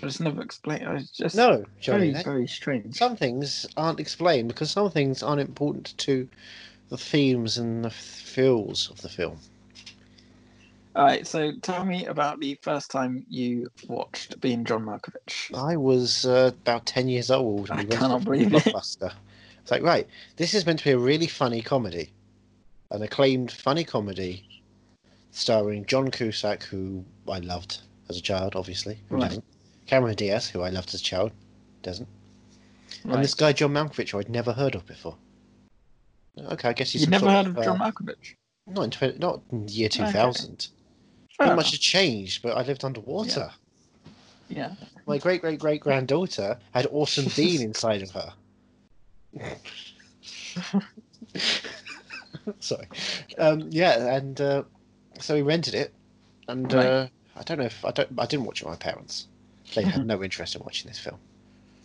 But 0.00 0.04
it's 0.08 0.20
never 0.20 0.42
explained. 0.42 0.84
It's 0.98 1.10
just 1.10 1.36
No, 1.36 1.64
Johnny. 1.80 1.98
very 1.98 2.12
that- 2.12 2.24
very 2.24 2.46
strange. 2.46 2.96
Some 2.96 3.16
things 3.16 3.66
aren't 3.76 4.00
explained 4.00 4.48
because 4.48 4.70
some 4.70 4.90
things 4.90 5.22
aren't 5.22 5.40
important 5.40 5.96
to 5.98 6.28
the 6.88 6.98
themes 6.98 7.58
and 7.58 7.84
the 7.84 7.90
feels 7.90 8.90
of 8.90 9.00
the 9.02 9.08
film. 9.08 9.38
All 10.94 11.04
right, 11.04 11.26
so 11.26 11.52
tell 11.60 11.84
me 11.84 12.06
about 12.06 12.40
the 12.40 12.58
first 12.62 12.90
time 12.90 13.26
you 13.28 13.68
watched 13.86 14.40
Being 14.40 14.64
John 14.64 14.84
Malkovich. 14.84 15.54
I 15.54 15.76
was 15.76 16.24
uh, 16.24 16.52
about 16.62 16.86
10 16.86 17.08
years 17.08 17.30
old. 17.30 17.68
and 17.70 17.80
I 17.80 17.82
we 17.82 17.88
went 17.88 18.00
cannot 18.00 18.18
to 18.20 18.24
believe 18.24 18.54
it. 18.54 18.64
Blockbuster. 18.64 19.12
It's 19.66 19.72
like, 19.72 19.82
right, 19.82 20.06
this 20.36 20.54
is 20.54 20.64
meant 20.64 20.78
to 20.78 20.84
be 20.84 20.90
a 20.92 20.98
really 20.98 21.26
funny 21.26 21.60
comedy. 21.60 22.12
An 22.92 23.02
acclaimed 23.02 23.50
funny 23.50 23.82
comedy 23.82 24.62
starring 25.32 25.84
John 25.86 26.08
Cusack, 26.08 26.62
who 26.62 27.04
I 27.28 27.40
loved 27.40 27.78
as 28.08 28.16
a 28.16 28.20
child, 28.20 28.54
obviously. 28.54 29.00
Who 29.08 29.16
Right. 29.16 29.26
doesn't? 29.26 29.44
Cameron 29.86 30.14
Diaz, 30.14 30.48
who 30.48 30.60
I 30.62 30.68
loved 30.68 30.94
as 30.94 31.00
a 31.00 31.02
child, 31.02 31.32
doesn't. 31.82 32.08
Right. 33.04 33.16
And 33.16 33.24
this 33.24 33.34
guy, 33.34 33.52
John 33.52 33.72
Malkovich, 33.72 34.10
who 34.10 34.20
I'd 34.20 34.28
never 34.28 34.52
heard 34.52 34.76
of 34.76 34.86
before. 34.86 35.16
Okay, 36.38 36.68
I 36.68 36.72
guess 36.72 36.92
he's 36.92 37.00
You'd 37.00 37.10
never 37.10 37.28
heard 37.28 37.48
of 37.48 37.56
John 37.56 37.82
uh, 37.82 37.90
Malkovich? 37.90 38.36
Not 38.68 38.84
in, 38.84 38.90
20, 38.92 39.18
not 39.18 39.40
in 39.50 39.66
year 39.66 39.88
2000. 39.88 40.68
Fair 41.36 41.48
Not 41.48 41.56
much 41.56 41.72
had 41.72 41.80
changed, 41.80 42.40
but 42.40 42.56
I 42.56 42.62
lived 42.62 42.84
underwater. 42.84 43.50
Yeah. 44.48 44.76
My 45.08 45.18
great 45.18 45.40
great 45.40 45.58
great 45.58 45.80
granddaughter 45.80 46.56
had 46.70 46.86
Orson 46.86 47.26
Bean 47.34 47.62
inside 47.62 48.02
of 48.02 48.12
her. 48.12 48.32
Sorry. 52.60 52.86
Um, 53.38 53.68
yeah, 53.70 54.14
and 54.16 54.40
uh, 54.40 54.62
so 55.18 55.34
we 55.34 55.42
rented 55.42 55.74
it, 55.74 55.92
and 56.48 56.72
Right. 56.72 56.86
uh, 56.86 57.08
I 57.36 57.42
don't 57.42 57.58
know 57.58 57.64
if 57.64 57.84
I 57.84 57.90
don't. 57.90 58.08
I 58.18 58.26
didn't 58.26 58.46
watch 58.46 58.62
it 58.62 58.64
with 58.68 58.72
my 58.72 58.76
parents. 58.82 59.26
They 59.74 59.82
had 59.82 60.06
no 60.12 60.22
interest 60.22 60.54
in 60.54 60.62
watching 60.62 60.88
this 60.88 60.98
film, 60.98 61.18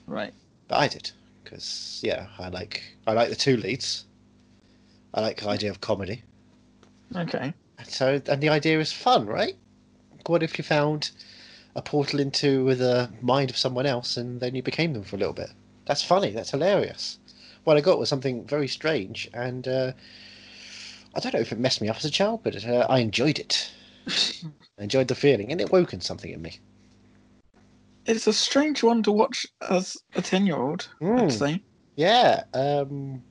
Right. 0.07 0.33
but 0.67 0.77
I 0.79 0.87
did 0.87 1.11
because 1.43 1.99
yeah, 2.03 2.27
I 2.39 2.49
like 2.49 2.83
I 3.07 3.13
like 3.13 3.29
the 3.29 3.35
two 3.35 3.57
leads. 3.57 4.05
I 5.13 5.21
like 5.21 5.41
the 5.41 5.49
idea 5.49 5.69
of 5.71 5.81
comedy. 5.81 6.23
Okay. 7.15 7.53
And 7.77 7.87
so, 7.87 8.21
and 8.27 8.41
the 8.41 8.49
idea 8.49 8.79
is 8.79 8.93
fun, 8.93 9.25
right? 9.25 9.55
What 10.27 10.43
if 10.43 10.57
you 10.57 10.63
found 10.63 11.11
a 11.75 11.81
portal 11.81 12.19
into 12.19 12.73
the 12.75 13.09
mind 13.21 13.49
of 13.49 13.57
someone 13.57 13.85
else 13.85 14.15
and 14.15 14.39
then 14.39 14.55
you 14.55 14.63
became 14.63 14.93
them 14.93 15.03
for 15.03 15.15
a 15.17 15.19
little 15.19 15.33
bit? 15.33 15.49
That's 15.85 16.03
funny. 16.03 16.31
That's 16.31 16.51
hilarious. 16.51 17.17
What 17.63 17.77
I 17.77 17.81
got 17.81 17.99
was 17.99 18.09
something 18.09 18.45
very 18.45 18.67
strange, 18.67 19.29
and 19.33 19.67
uh, 19.67 19.91
I 21.13 21.19
don't 21.19 21.33
know 21.33 21.39
if 21.39 21.51
it 21.51 21.59
messed 21.59 21.81
me 21.81 21.89
up 21.89 21.97
as 21.97 22.05
a 22.05 22.09
child, 22.11 22.41
but 22.43 22.65
uh, 22.65 22.87
I 22.89 22.99
enjoyed 22.99 23.37
it. 23.39 23.71
I 24.79 24.83
enjoyed 24.83 25.07
the 25.07 25.15
feeling, 25.15 25.51
and 25.51 25.61
it 25.61 25.71
woken 25.71 26.01
something 26.01 26.31
in 26.31 26.41
me. 26.41 26.59
It's 28.07 28.25
a 28.25 28.33
strange 28.33 28.81
one 28.81 29.03
to 29.03 29.11
watch 29.11 29.45
as 29.69 29.95
a 30.15 30.21
ten-year-old. 30.23 30.89
Mm. 31.01 31.21
I'd 31.21 31.31
say. 31.31 31.61
Yeah. 31.95 32.43
Um, 32.53 33.21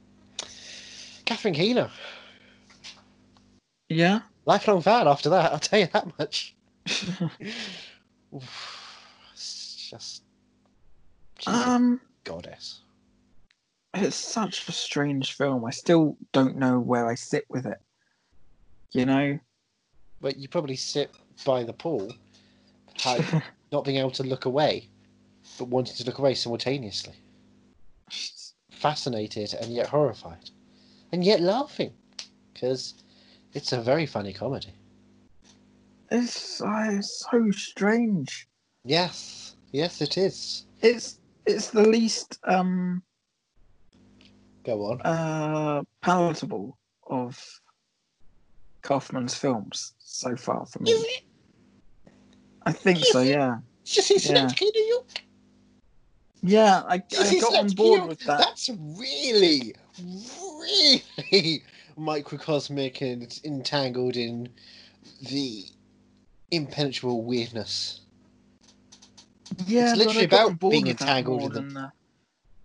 Catherine 1.25 1.55
Keener, 1.55 1.91
Yeah. 3.89 4.21
lifelong 4.47 4.81
fan 4.83 5.09
after 5.09 5.29
that. 5.31 5.53
I'll 5.53 5.59
tell 5.59 5.81
you 5.81 5.89
that 5.93 6.19
much. 6.19 6.55
Oof. 8.35 8.87
It's 9.33 9.89
just 9.91 10.23
she's 11.39 11.53
Um, 11.55 12.01
goddess. 12.25 12.80
It's 13.95 14.17
such 14.17 14.69
a 14.69 14.73
strange 14.73 15.35
film. 15.35 15.65
I 15.65 15.71
still 15.71 16.17
don't 16.33 16.57
know 16.57 16.79
where 16.79 17.07
I 17.07 17.15
sit 17.15 17.45
with 17.49 17.67
it. 17.67 17.79
You 18.93 19.07
know. 19.07 19.39
But 20.21 20.37
you 20.37 20.49
probably 20.49 20.77
sit 20.77 21.11
by 21.45 21.63
the 21.63 21.73
pool, 21.73 22.13
not 23.73 23.85
being 23.85 23.97
able 23.97 24.11
to 24.13 24.23
look 24.23 24.45
away, 24.45 24.89
but 25.59 25.69
wanting 25.69 25.97
to 25.97 26.05
look 26.05 26.19
away 26.19 26.35
simultaneously. 26.35 27.15
Fascinated 28.71 29.55
and 29.55 29.73
yet 29.73 29.87
horrified, 29.87 30.51
and 31.13 31.25
yet 31.25 31.41
laughing, 31.41 31.93
because 32.53 32.95
it's 33.55 33.73
a 33.73 33.81
very 33.81 34.07
funny 34.07 34.33
comedy. 34.33 34.75
It's, 36.11 36.61
uh, 36.61 36.87
it's 36.91 37.27
so 37.31 37.51
strange. 37.53 38.49
Yes, 38.85 39.57
yes, 39.73 40.01
it 40.01 40.19
is. 40.19 40.67
It's 40.81 41.19
it's 41.47 41.71
the 41.71 41.87
least 41.87 42.39
um 42.45 43.03
Go 44.71 44.93
on. 44.93 45.01
uh, 45.03 45.83
palatable 46.01 46.79
of 47.09 47.61
Kaufman's 48.83 49.35
films 49.35 49.95
so 49.99 50.37
far 50.37 50.65
for 50.67 50.81
me. 50.81 50.95
I 52.65 52.73
think 52.73 52.99
so. 52.99 53.21
Yeah. 53.21 53.59
Just 53.85 54.11
Yeah. 54.31 54.47
New 54.61 54.85
York. 54.87 55.23
Yeah, 56.43 56.83
I, 56.89 57.03
I 57.19 57.39
got 57.41 57.55
on 57.55 57.69
board 57.71 58.09
with 58.09 58.21
that. 58.21 58.39
That's 58.39 58.71
really, 58.97 59.75
really 60.01 61.63
microcosmic 61.99 63.03
and 63.03 63.23
it's 63.25 63.45
entangled 63.45 64.17
in 64.17 64.49
the 65.31 65.65
impenetrable 66.53 67.25
weirdness. 67.25 68.03
Yeah, 69.67 69.91
it's 69.91 69.99
literally 69.99 70.23
I 70.23 70.27
got 70.27 70.47
on 70.47 70.53
about 70.53 70.71
being 70.71 70.87
entangled 70.87 71.57
in 71.57 71.75
the- 71.75 71.93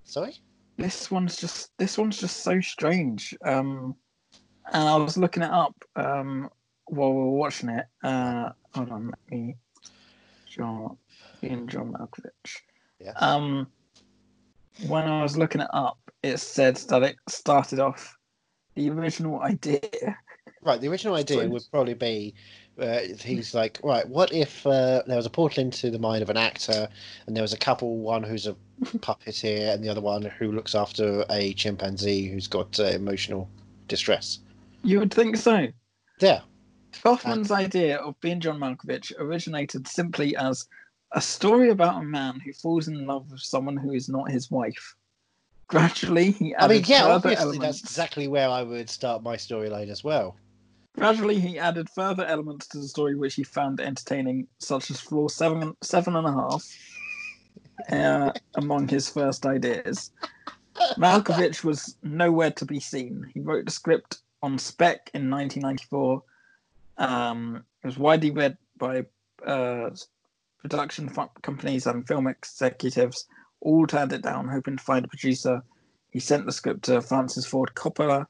Sorry. 0.05 0.37
This 0.77 1.09
one's 1.09 1.37
just 1.37 1.71
this 1.77 1.97
one's 1.97 2.17
just 2.17 2.43
so 2.43 2.59
strange. 2.61 3.35
Um, 3.43 3.95
and 4.73 4.87
I 4.89 4.95
was 4.95 5.17
looking 5.17 5.43
it 5.43 5.51
up 5.51 5.75
um 5.95 6.49
while 6.85 7.13
we 7.13 7.21
were 7.21 7.31
watching 7.31 7.69
it. 7.69 7.85
Uh, 8.03 8.49
hold 8.73 8.89
on, 8.89 9.07
let 9.07 9.19
me. 9.29 9.55
John, 10.47 10.97
Ian 11.43 11.67
John 11.67 11.93
Malkovich. 11.93 12.61
Yeah. 12.99 13.11
Um, 13.17 13.67
when 14.87 15.03
I 15.03 15.21
was 15.21 15.37
looking 15.37 15.61
it 15.61 15.69
up, 15.73 15.97
it 16.23 16.37
said 16.37 16.77
that 16.89 17.03
it 17.03 17.17
started 17.27 17.79
off 17.79 18.17
the 18.75 18.89
original 18.89 19.41
idea. 19.41 19.81
Right, 20.61 20.79
the 20.79 20.87
original 20.87 21.15
idea 21.15 21.47
would 21.47 21.63
probably 21.71 21.93
be 21.93 22.35
uh, 22.79 22.99
he's 23.21 23.53
like, 23.53 23.79
right, 23.83 24.07
what 24.07 24.33
if 24.33 24.65
uh, 24.67 25.01
there 25.07 25.15
was 25.15 25.25
a 25.25 25.29
portal 25.29 25.63
into 25.63 25.89
the 25.89 25.99
mind 25.99 26.21
of 26.21 26.29
an 26.29 26.37
actor, 26.37 26.87
and 27.25 27.35
there 27.35 27.41
was 27.41 27.53
a 27.53 27.57
couple, 27.57 27.97
one 27.97 28.23
who's 28.23 28.47
a 28.47 28.55
puppeteer, 28.83 29.73
and 29.73 29.83
the 29.83 29.89
other 29.89 30.01
one 30.01 30.23
who 30.23 30.51
looks 30.51 30.75
after 30.75 31.25
a 31.29 31.53
chimpanzee 31.53 32.27
who's 32.27 32.47
got 32.47 32.79
uh, 32.79 32.85
emotional 32.85 33.49
distress. 33.87 34.39
You 34.83 34.99
would 34.99 35.13
think 35.13 35.37
so. 35.37 35.67
Yeah, 36.19 36.41
Kaufman's 37.03 37.51
idea 37.51 37.97
of 37.97 38.19
being 38.21 38.39
John 38.39 38.59
Malkovich 38.59 39.11
originated 39.19 39.87
simply 39.87 40.35
as 40.35 40.67
a 41.11 41.21
story 41.21 41.69
about 41.69 42.01
a 42.01 42.05
man 42.05 42.39
who 42.39 42.53
falls 42.53 42.87
in 42.87 43.05
love 43.05 43.31
with 43.31 43.41
someone 43.41 43.77
who 43.77 43.91
is 43.91 44.09
not 44.09 44.31
his 44.31 44.49
wife. 44.49 44.95
Gradually, 45.67 46.31
he 46.31 46.55
I 46.55 46.67
mean, 46.67 46.83
yeah, 46.85 47.05
obviously 47.05 47.41
elements. 47.41 47.81
that's 47.81 47.81
exactly 47.81 48.27
where 48.27 48.49
I 48.49 48.63
would 48.63 48.89
start 48.89 49.23
my 49.23 49.35
storyline 49.35 49.89
as 49.89 50.03
well. 50.03 50.35
Gradually, 50.95 51.39
he 51.39 51.59
added 51.59 51.89
further 51.89 52.25
elements 52.25 52.67
to 52.67 52.77
the 52.77 52.87
story 52.87 53.15
which 53.15 53.35
he 53.35 53.43
found 53.43 53.81
entertaining, 53.81 54.47
such 54.59 54.89
as 54.89 54.99
floor 54.99 55.29
seven, 55.29 55.75
seven 55.81 56.15
and 56.15 56.27
a 56.27 56.31
half, 56.31 56.65
uh, 57.91 58.31
among 58.55 58.87
his 58.87 59.09
first 59.09 59.45
ideas. 59.45 60.11
Malkovich 60.97 61.63
was 61.63 61.97
nowhere 62.03 62.51
to 62.51 62.65
be 62.65 62.79
seen. 62.79 63.29
He 63.33 63.39
wrote 63.41 63.65
the 63.65 63.71
script 63.71 64.19
on 64.41 64.57
spec 64.57 65.09
in 65.13 65.29
1994. 65.29 66.23
Um, 66.97 67.63
it 67.83 67.87
was 67.87 67.97
widely 67.97 68.31
read 68.31 68.57
by 68.77 69.05
uh, 69.45 69.89
production 70.61 71.09
companies 71.41 71.87
and 71.87 72.07
film 72.07 72.27
executives. 72.27 73.27
All 73.61 73.85
turned 73.85 74.13
it 74.13 74.21
down, 74.21 74.47
hoping 74.47 74.77
to 74.77 74.83
find 74.83 75.03
a 75.03 75.09
producer. 75.09 75.63
He 76.11 76.19
sent 76.19 76.45
the 76.45 76.51
script 76.51 76.83
to 76.83 77.01
Francis 77.01 77.45
Ford 77.45 77.71
Coppola, 77.75 78.27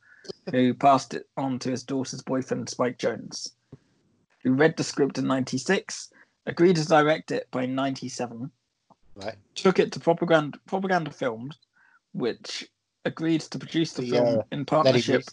who 0.52 0.74
passed 0.74 1.14
it 1.14 1.28
on 1.38 1.60
to 1.60 1.72
his 1.72 1.84
daughter's 1.84 2.22
boyfriend, 2.22 2.70
Spike 2.70 2.98
Jonze, 2.98 3.50
who 4.44 4.54
read 4.54 4.78
the 4.78 4.84
script 4.84 5.18
in 5.18 5.28
96, 5.28 6.12
agreed 6.46 6.76
to 6.76 6.86
direct 6.88 7.32
it 7.32 7.48
by 7.52 7.66
97, 7.66 8.52
Right. 9.16 9.36
took 9.56 9.80
it 9.80 9.92
to 9.94 10.00
Propaganda, 10.00 10.60
Propaganda 10.68 11.10
Films, 11.12 11.58
which 12.14 12.70
agreed 13.06 13.42
to 13.42 13.60
produce 13.60 13.94
the, 13.94 14.02
The, 14.02 14.10
film 14.12 14.40
uh, 14.40 14.42
in 14.52 14.66
partnership 14.66 15.24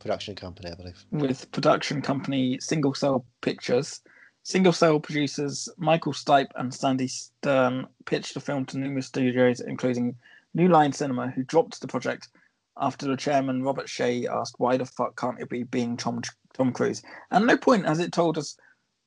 production 0.00 0.34
company, 0.34 0.70
I 0.70 0.74
believe. 0.74 1.04
with 1.10 1.50
production 1.52 2.02
company 2.02 2.58
Single 2.60 2.94
Cell 2.94 3.24
Pictures. 3.40 4.00
Single 4.42 4.72
Cell 4.72 5.00
producers 5.00 5.68
Michael 5.78 6.12
Stipe 6.12 6.50
and 6.56 6.74
Sandy 6.74 7.08
Stern 7.08 7.86
pitched 8.04 8.34
the 8.34 8.40
film 8.40 8.66
to 8.66 8.78
numerous 8.78 9.06
studios, 9.06 9.60
including 9.60 10.16
New 10.52 10.68
Line 10.68 10.92
Cinema, 10.92 11.28
who 11.30 11.44
dropped 11.44 11.80
the 11.80 11.86
project 11.88 12.28
after 12.76 13.06
the 13.06 13.16
chairman 13.16 13.62
Robert 13.62 13.86
Shaye 13.86 14.26
asked, 14.26 14.56
"Why 14.58 14.76
the 14.76 14.86
fuck 14.86 15.18
can't 15.18 15.40
it 15.40 15.48
be 15.48 15.62
being 15.64 15.96
Tom 15.96 16.22
Tom 16.52 16.72
Cruise?" 16.72 17.02
And 17.30 17.46
no 17.46 17.56
point 17.56 17.86
has 17.86 17.98
it 18.00 18.12
told 18.12 18.38
us 18.38 18.56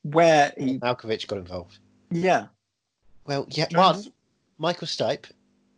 where 0.02 0.52
he. 0.56 0.78
Malkovich 0.78 1.26
got 1.26 1.38
involved. 1.38 1.78
Yeah, 2.10 2.46
Well, 3.26 3.46
yeah, 3.50 3.66
Jonze- 3.66 3.76
one, 4.04 4.12
Michael 4.58 4.86
Stipe 4.86 5.26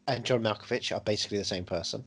and 0.07 0.25
John 0.25 0.43
Malkovich 0.43 0.95
are 0.95 1.01
basically 1.01 1.39
the 1.39 1.45
same 1.45 1.65
person. 1.65 2.05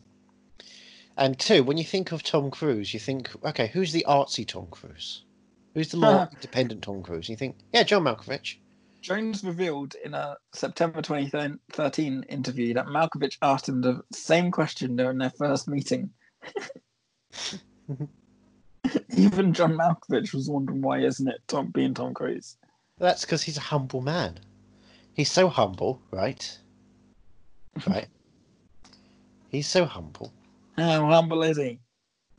And 1.17 1.37
two, 1.37 1.63
when 1.63 1.77
you 1.77 1.83
think 1.83 2.11
of 2.11 2.23
Tom 2.23 2.49
Cruise, 2.49 2.93
you 2.93 2.99
think, 2.99 3.29
okay, 3.45 3.67
who's 3.67 3.91
the 3.91 4.05
artsy 4.07 4.47
Tom 4.47 4.67
Cruise? 4.71 5.25
Who's 5.73 5.89
the 5.89 5.97
more 5.97 6.29
independent 6.33 6.83
Tom 6.83 7.03
Cruise? 7.03 7.27
You 7.29 7.35
think, 7.35 7.57
yeah, 7.73 7.83
John 7.83 8.03
Malkovich. 8.03 8.55
Jonze 9.03 9.45
revealed 9.45 9.95
in 10.03 10.13
a 10.13 10.37
September 10.53 11.01
2013 11.01 12.23
interview 12.29 12.73
that 12.73 12.85
Malkovich 12.87 13.37
asked 13.41 13.67
him 13.67 13.81
the 13.81 14.01
same 14.13 14.49
question 14.49 14.95
during 14.95 15.17
their 15.17 15.29
first 15.31 15.67
meeting. 15.67 16.09
Even 19.15 19.53
John 19.53 19.73
Malkovich 19.73 20.33
was 20.33 20.49
wondering 20.49 20.81
why 20.81 20.99
isn't 20.99 21.27
it 21.27 21.41
Tom 21.47 21.67
being 21.67 21.93
Tom 21.93 22.13
Cruise? 22.13 22.57
That's 22.97 23.21
because 23.21 23.43
he's 23.43 23.57
a 23.57 23.61
humble 23.61 24.01
man. 24.01 24.39
He's 25.13 25.31
so 25.31 25.49
humble, 25.49 26.01
right? 26.11 26.57
Right. 27.87 28.07
he's 29.49 29.67
so 29.67 29.85
humble. 29.85 30.31
How 30.77 31.05
humble 31.07 31.43
is 31.43 31.57
he? 31.57 31.79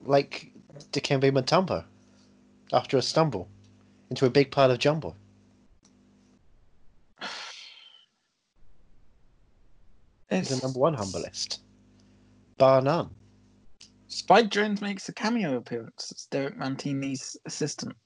Like 0.05 0.53
Dikembe 0.93 1.31
Mutombo 1.31 1.85
after 2.73 2.97
a 2.97 3.03
stumble 3.03 3.49
into 4.11 4.27
a 4.27 4.31
big 4.31 4.51
pile 4.51 4.71
of 4.71 4.79
jumble. 4.79 5.17
He's 10.41 10.61
the 10.61 10.67
number 10.67 10.79
one 10.81 10.95
humblest. 10.95 11.61
Bar 12.59 12.83
none. 12.83 13.11
Spike 14.09 14.49
Jonze 14.51 14.81
makes 14.81 15.09
a 15.09 15.13
cameo 15.13 15.57
appearance 15.57 16.13
as 16.15 16.27
Derek 16.31 16.57
Mantini's 16.57 17.37
assistant, 17.47 17.97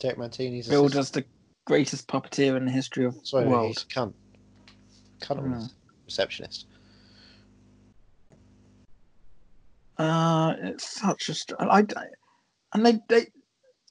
Derek 0.00 0.18
Mantini's 0.18 0.66
billed 0.68 0.94
assistant. 0.96 1.00
as 1.00 1.10
the 1.12 1.24
greatest 1.66 2.08
puppeteer 2.08 2.56
in 2.56 2.64
the 2.64 2.70
history 2.72 3.04
of 3.04 3.14
Sorry, 3.22 3.44
the 3.44 3.50
world. 3.50 3.84
cunt. 3.94 4.14
Cunt 5.20 5.40
Hmm. 5.40 5.66
receptionist. 6.06 6.66
Uh, 9.98 10.54
it's 10.62 10.98
such 11.00 11.28
a 11.28 11.34
str- 11.34 11.54
I, 11.60 11.80
I 11.80 12.06
and 12.72 12.86
they, 12.86 12.98
they 13.08 13.26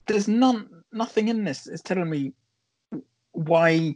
there's 0.08 0.28
none 0.28 0.68
nothing 0.92 1.28
in 1.28 1.44
this 1.44 1.68
is 1.68 1.82
telling 1.82 2.10
me 2.10 2.34
why 3.34 3.96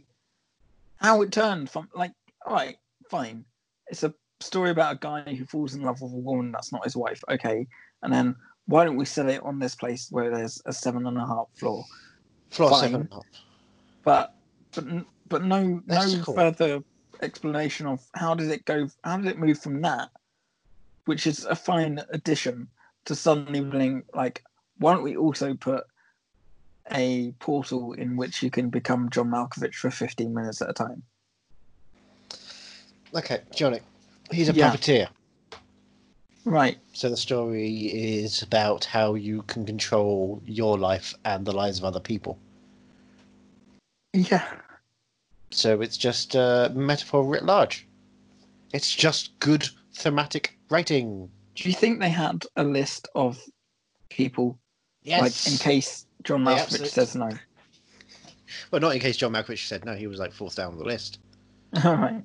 how 1.04 1.20
it 1.22 1.30
turned 1.30 1.68
from 1.70 1.88
like 1.94 2.12
all 2.46 2.54
right 2.54 2.76
fine 3.10 3.44
it's 3.88 4.02
a 4.04 4.14
story 4.40 4.70
about 4.70 4.94
a 4.94 4.98
guy 4.98 5.34
who 5.34 5.44
falls 5.44 5.74
in 5.74 5.82
love 5.82 6.00
with 6.00 6.12
a 6.12 6.16
woman 6.16 6.50
that's 6.50 6.72
not 6.72 6.84
his 6.84 6.96
wife 6.96 7.22
okay 7.30 7.66
and 8.02 8.12
then 8.12 8.34
why 8.66 8.84
don't 8.84 8.96
we 8.96 9.04
set 9.04 9.26
it 9.28 9.42
on 9.42 9.58
this 9.58 9.74
place 9.74 10.08
where 10.10 10.30
there's 10.30 10.60
a 10.66 10.72
seven 10.72 11.06
and 11.06 11.18
a 11.18 11.26
half 11.26 11.46
floor 11.54 11.84
Floor 12.50 12.70
Fine. 12.70 12.80
seven 12.80 13.00
and 13.02 13.10
a 13.10 13.14
half. 13.14 13.24
but 14.04 14.34
but 14.74 14.84
but 15.28 15.44
no 15.44 15.82
That's 15.86 16.12
no 16.14 16.22
cool. 16.22 16.34
further 16.34 16.80
explanation 17.22 17.86
of 17.86 18.00
how 18.14 18.34
did 18.34 18.50
it 18.50 18.64
go 18.64 18.88
how 19.04 19.16
did 19.18 19.26
it 19.26 19.38
move 19.38 19.58
from 19.58 19.80
that 19.82 20.08
which 21.04 21.26
is 21.26 21.44
a 21.44 21.54
fine 21.54 22.00
addition 22.10 22.68
to 23.04 23.14
suddenly 23.14 23.60
being 23.60 24.02
like 24.14 24.42
why 24.78 24.94
don't 24.94 25.02
we 25.02 25.16
also 25.16 25.54
put 25.54 25.84
a 26.92 27.32
portal 27.38 27.92
in 27.94 28.16
which 28.16 28.42
you 28.42 28.50
can 28.50 28.68
become 28.70 29.08
John 29.10 29.30
Malkovich 29.30 29.74
for 29.74 29.90
15 29.90 30.34
minutes 30.34 30.60
at 30.62 30.70
a 30.70 30.74
time 30.74 31.02
Okay, 33.14 33.40
Johnny. 33.54 33.80
He's 34.32 34.48
a 34.48 34.52
Yeah. 34.52 34.70
puppeteer. 34.72 35.08
right 36.44 36.78
So 36.92 37.08
the 37.08 37.16
story 37.16 37.86
is 37.86 38.42
about 38.42 38.84
how 38.84 39.14
you 39.14 39.42
can 39.42 39.64
control 39.64 40.42
your 40.44 40.76
life 40.78 41.14
and 41.24 41.46
the 41.46 41.52
lives 41.52 41.78
of 41.78 41.84
other 41.84 42.00
people. 42.00 42.38
yeah 44.12 44.44
So 45.50 45.80
it's 45.80 45.96
just 45.96 46.34
a 46.34 46.72
metaphor 46.74 47.24
writ 47.24 47.44
large. 47.44 47.86
It's 48.72 48.92
just 48.92 49.38
good 49.38 49.68
thematic 49.94 50.58
writing. 50.68 51.30
do 51.54 51.68
you 51.68 51.74
think 51.74 52.00
they 52.00 52.10
had 52.10 52.44
a 52.56 52.64
list 52.64 53.08
of 53.14 53.40
people 54.10 54.58
Yes. 55.02 55.46
like 55.46 55.52
in 55.52 55.58
case 55.58 56.06
John 56.24 56.42
Malkovich 56.44 56.58
absolutely- 56.60 56.88
says 56.88 57.14
no 57.16 57.30
Well, 58.70 58.80
not 58.80 58.94
in 58.94 59.00
case 59.00 59.16
John 59.16 59.32
Malkovich 59.32 59.66
said 59.66 59.84
no. 59.84 59.94
He 59.94 60.06
was 60.06 60.18
like 60.18 60.32
fourth 60.32 60.56
down 60.56 60.72
on 60.72 60.78
the 60.78 60.84
list. 60.84 61.18
all 61.84 61.96
right 61.96 62.22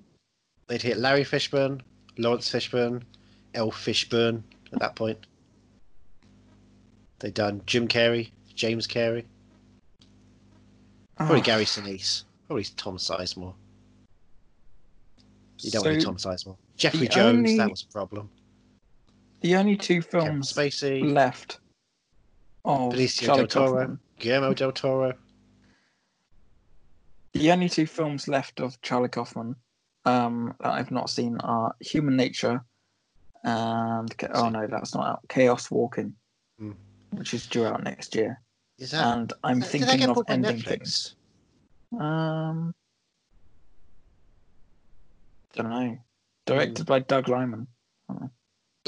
They'd 0.68 0.82
hit 0.82 0.98
Larry 0.98 1.24
Fishburne, 1.24 1.82
Lawrence 2.18 2.50
Fishburne, 2.52 3.02
El 3.56 3.72
Fishburne 3.72 4.44
at 4.72 4.80
that 4.80 4.96
point. 4.96 5.26
They'd 7.20 7.34
done 7.34 7.62
Jim 7.66 7.88
Carrey, 7.88 8.30
James 8.54 8.86
Carrey, 8.88 9.26
probably 11.18 11.40
Oh. 11.40 11.44
Gary 11.44 11.66
Sinise, 11.66 12.24
probably 12.48 12.64
Tom 12.78 12.98
Sizemore. 12.98 13.56
You 15.62 15.72
don't 15.72 15.84
want 15.84 15.96
to 15.96 16.02
So- 16.02 16.06
Tom 16.08 16.18
Sizemore. 16.18 16.58
Jeffrey 16.78 17.08
Jones, 17.08 17.38
only- 17.40 17.58
that 17.58 17.70
was 17.70 17.82
a 17.84 17.88
problem. 17.92 18.30
The 19.42 19.56
only 19.56 19.76
two 19.76 20.02
films 20.02 20.54
Spacey, 20.54 21.02
left 21.14 21.60
of 22.70 22.94
Benicio 22.94 23.26
Charlie 23.26 23.42
del 23.42 23.48
Toro, 23.48 23.72
Kaufman. 23.80 24.00
Guillermo 24.20 24.54
del 24.54 24.72
Toro. 24.72 25.14
The 27.34 27.52
only 27.52 27.70
two 27.70 27.86
films 27.86 28.28
left 28.28 28.60
of 28.60 28.80
Charlie 28.82 29.10
Kaufman 29.10 29.56
um, 30.06 30.54
that 30.60 30.72
I've 30.72 30.92
not 30.92 31.10
seen 31.10 31.38
are 31.42 31.74
Human 31.82 32.16
Nature 32.16 32.64
and 33.44 34.14
oh 34.34 34.50
no, 34.50 34.68
that's 34.68 34.94
not 34.94 35.08
out. 35.08 35.20
Chaos 35.30 35.72
Walking, 35.72 36.14
Hmm. 36.60 36.72
which 37.12 37.34
is 37.34 37.48
due 37.48 37.66
out 37.66 37.84
next 37.84 38.14
year. 38.16 38.42
Is 38.78 38.92
that? 38.92 39.18
and 39.18 39.34
I'm 39.44 39.60
that 39.62 39.66
thinking 39.70 40.10
of 40.10 40.22
ending 40.28 40.58
Netflix? 40.58 40.66
things. 40.68 41.16
Um, 42.00 42.74
don't 45.54 45.70
know. 45.70 45.98
Directed 46.46 46.86
by 46.86 47.00
Doug 47.00 47.30
Liman. 47.30 47.68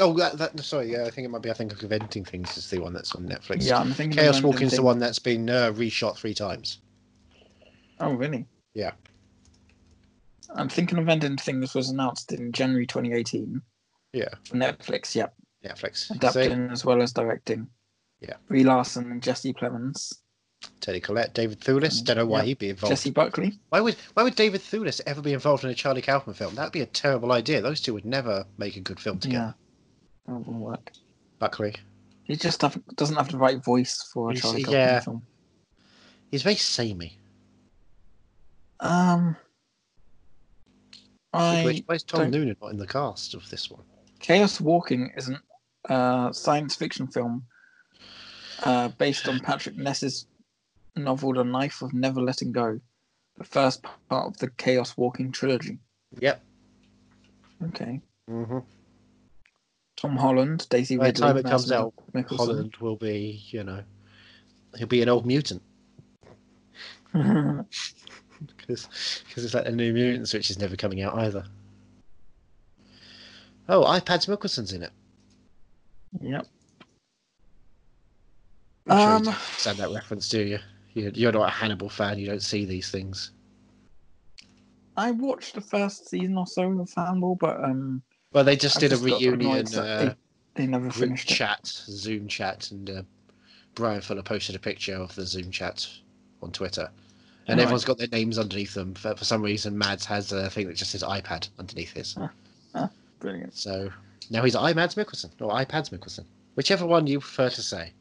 Oh, 0.02 0.14
that, 0.14 0.38
that, 0.40 0.60
sorry. 0.62 0.92
Yeah, 0.92 1.06
I 1.06 1.12
think 1.12 1.26
it 1.26 1.30
might 1.30 1.44
be. 1.44 1.52
I 1.52 1.54
think 1.54 1.82
of 1.82 1.92
Ending 1.92 2.26
Things 2.26 2.58
is 2.58 2.70
the 2.70 2.80
one 2.80 2.92
that's 2.92 3.14
on 3.16 3.28
Netflix. 3.28 3.68
Yeah, 3.68 3.80
I'm 3.80 3.94
thinking. 3.94 4.18
Chaos 4.18 4.42
Walking 4.42 4.68
is 4.68 4.74
the 4.74 4.82
one 4.82 4.98
that's 5.00 5.20
been 5.20 5.50
uh, 5.50 5.72
reshot 5.74 6.18
three 6.18 6.34
times. 6.34 6.80
Oh 8.00 8.14
really? 8.14 8.48
Yeah. 8.74 8.92
I'm 10.56 10.70
thinking 10.70 10.98
of 10.98 11.08
ending 11.08 11.38
things 11.38 11.74
was 11.74 11.90
announced 11.90 12.34
in 12.34 12.52
January 12.52 12.86
2018 12.86 13.62
Yeah, 14.12 14.26
for 14.46 14.56
Netflix. 14.58 15.16
Yep, 15.16 15.34
Netflix. 15.64 16.08
See? 16.08 16.16
adapting 16.16 16.70
as 16.72 16.84
well 16.84 17.02
as 17.02 17.14
directing. 17.14 17.68
Yeah. 18.20 18.34
Brie 18.48 18.64
Larson 18.64 19.12
and 19.12 19.22
Jesse 19.22 19.54
Plemons. 19.54 20.14
Teddy 20.80 21.00
Collette, 21.00 21.34
David 21.34 21.60
Thewlis. 21.60 22.04
Don't 22.04 22.18
know 22.18 22.26
why 22.26 22.40
Yeah. 22.40 22.46
he'd 22.46 22.60
be 22.60 22.70
involved. 22.70 22.92
Jessie 22.92 23.10
Buckley. 23.12 23.60
Why 23.70 23.82
would 23.82 23.96
Why 24.14 24.24
would 24.24 24.36
David 24.36 24.62
Thewlis 24.62 25.02
ever 25.06 25.22
be 25.22 25.34
involved 25.34 25.64
in 25.64 25.70
a 25.70 25.76
Charlie 25.76 26.02
Kaufman 26.02 26.36
film? 26.36 26.56
That 26.56 26.64
would 26.66 26.74
be 26.74 26.82
a 26.82 26.86
terrible 26.88 27.32
idea. 27.32 27.62
Those 27.62 27.82
two 27.82 27.94
would 27.94 28.06
never 28.06 28.46
make 28.58 28.76
a 28.76 28.82
good 28.82 29.00
film 29.00 29.20
together. 29.20 29.56
Yeah. 29.58 29.71
That 30.28 30.34
won't 30.34 30.60
work. 30.60 30.92
Buckley. 31.40 31.76
He 32.24 32.36
just 32.36 32.62
have, 32.62 32.80
doesn't 32.96 33.16
have 33.16 33.30
the 33.30 33.38
right 33.38 33.64
voice 33.64 34.10
for 34.14 34.30
a 34.30 34.34
He's- 34.34 34.42
Charlie 34.44 34.64
Kaufman 34.64 34.80
yeah. 34.80 35.00
film. 35.00 35.24
He's 36.30 36.44
very 36.44 36.56
samey. 36.56 37.18
Um, 38.80 39.36
I 41.34 41.64
Which, 41.66 41.84
why 41.86 41.96
is 41.96 42.04
Tom 42.04 42.22
don't- 42.22 42.32
Noonan 42.32 42.56
not 42.62 42.72
in 42.72 42.78
the 42.78 42.88
cast 42.88 43.34
of 43.34 43.50
this 43.50 43.70
one? 43.70 43.84
Chaos 44.20 44.62
Walking 44.62 45.12
is 45.18 45.30
a 45.30 45.92
uh, 45.92 46.32
science 46.32 46.76
fiction 46.76 47.08
film 47.08 47.44
uh, 48.64 48.90
based 48.90 49.28
on 49.28 49.40
Patrick 49.40 49.76
Ness's 49.78 50.28
novel 50.96 51.34
The 51.34 51.44
Knife 51.44 51.82
of 51.82 51.94
Never 51.94 52.22
Letting 52.22 52.52
Go, 52.52 52.80
the 53.38 53.44
first 53.44 53.84
part 54.10 54.28
of 54.28 54.38
the 54.38 54.50
Chaos 54.52 54.96
Walking 54.96 55.32
trilogy. 55.32 55.80
Yep. 56.20 56.44
Okay. 57.70 58.00
Mm-hmm. 58.30 58.60
Tom 60.02 60.18
Holland, 60.18 60.68
Daisy 60.70 60.98
By 60.98 61.12
the 61.12 61.22
Ridley, 61.22 61.28
time 61.28 61.38
it 61.38 61.46
comes 61.46 61.72
out, 61.72 61.94
Mikkelsen. 62.14 62.38
Holland 62.38 62.76
will 62.80 62.96
be, 62.96 63.40
you 63.50 63.64
know, 63.64 63.84
he'll 64.76 64.88
be 64.88 65.04
an 65.04 65.10
old 65.10 65.28
mutant 65.28 65.62
because 67.14 67.68
it's 69.36 69.54
like 69.54 69.66
the 69.66 69.72
New 69.72 69.94
Mutants, 69.94 70.34
which 70.34 70.50
is 70.50 70.58
never 70.58 70.76
coming 70.76 71.02
out 71.04 71.16
either. 71.20 71.44
Oh, 73.70 73.84
iPads 73.84 74.28
Mikkelsen's 74.28 74.74
in 74.74 74.82
it. 74.82 74.92
yep. 76.20 76.48
I'm 78.90 78.98
sure 78.98 79.08
Um, 79.12 79.28
understand 79.28 79.78
that 79.78 79.92
reference, 79.92 80.28
do 80.30 80.42
you? 80.42 80.60
You- 80.94 81.12
You're 81.14 81.32
not 81.32 81.48
a 81.48 81.52
Hannibal 81.52 81.90
fan. 81.90 82.18
You 82.18 82.26
don't 82.26 82.42
see 82.42 82.66
these 82.66 82.90
things. 82.90 83.32
I 84.98 85.12
watched 85.12 85.54
the 85.54 85.62
first 85.62 86.10
season 86.10 86.38
or 86.38 86.48
so 86.48 86.64
of 86.80 86.92
Hannibal, 86.96 87.36
but 87.36 87.64
um, 87.64 88.02
Well, 88.34 88.44
they 88.44 88.56
just 88.56 88.78
I've 88.78 88.82
did 88.82 88.92
a 88.94 88.96
just 88.96 89.08
got 89.08 89.22
reunion 89.22 89.68
uh, 89.76 90.16
they, 90.56 90.64
they 90.64 90.68
never 90.68 90.90
finished 90.90 91.30
it. 91.32 91.36
chat, 91.36 91.66
Zoom 91.66 92.28
chat, 92.28 92.72
and 92.72 92.90
uh, 92.90 93.02
Bryan 93.76 94.02
Fuller 94.02 94.22
posted 94.24 94.56
a 94.56 94.60
picture 94.60 94.96
of 94.96 95.14
the 95.16 95.26
Zoom 95.26 95.52
chat 95.52 95.88
on 96.42 96.52
Twitter, 96.52 96.90
and 97.48 97.58
Right. 97.58 97.64
everyone's 97.64 97.86
got 97.86 97.98
their 97.98 98.08
names 98.08 98.40
underneath 98.40 98.74
them. 98.74 98.94
For, 98.94 99.16
for 99.16 99.26
some 99.26 99.42
reason, 99.42 99.78
Mads 99.78 100.06
has 100.06 100.32
a 100.32 100.50
thing 100.50 100.68
that 100.68 100.76
just 100.78 100.92
says 100.92 101.04
iPad 101.04 101.50
underneath 101.60 101.92
his. 101.94 102.18
Brilliant. 103.20 103.54
So 103.54 103.92
now 104.30 104.44
he's 104.44 104.56
iMads 104.56 104.96
Mikkelsen 104.96 105.30
or 105.42 105.52
iPads 105.52 105.90
Mikkelsen, 105.90 106.26
whichever 106.56 106.86
one 106.86 107.06
you 107.08 107.20
prefer 107.20 107.50
to 107.50 107.62
say. 107.62 107.92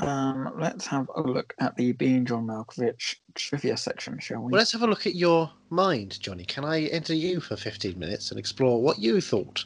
Um, 0.00 0.52
let's 0.58 0.86
have 0.86 1.10
a 1.16 1.20
look 1.20 1.54
at 1.58 1.76
the 1.76 1.92
Being 1.92 2.24
John 2.24 2.46
Malkovich 2.46 3.16
trivia 3.34 3.76
section, 3.76 4.18
shall 4.20 4.38
we? 4.40 4.52
Well, 4.52 4.58
let's 4.58 4.72
have 4.72 4.82
a 4.82 4.86
look 4.86 5.06
at 5.06 5.16
your 5.16 5.50
mind, 5.70 6.20
Johnny. 6.20 6.44
Can 6.44 6.64
I 6.64 6.82
enter 6.84 7.14
you 7.14 7.40
for 7.40 7.56
15 7.56 7.98
minutes 7.98 8.30
and 8.30 8.38
explore 8.38 8.80
what 8.80 9.00
you 9.00 9.20
thought 9.20 9.64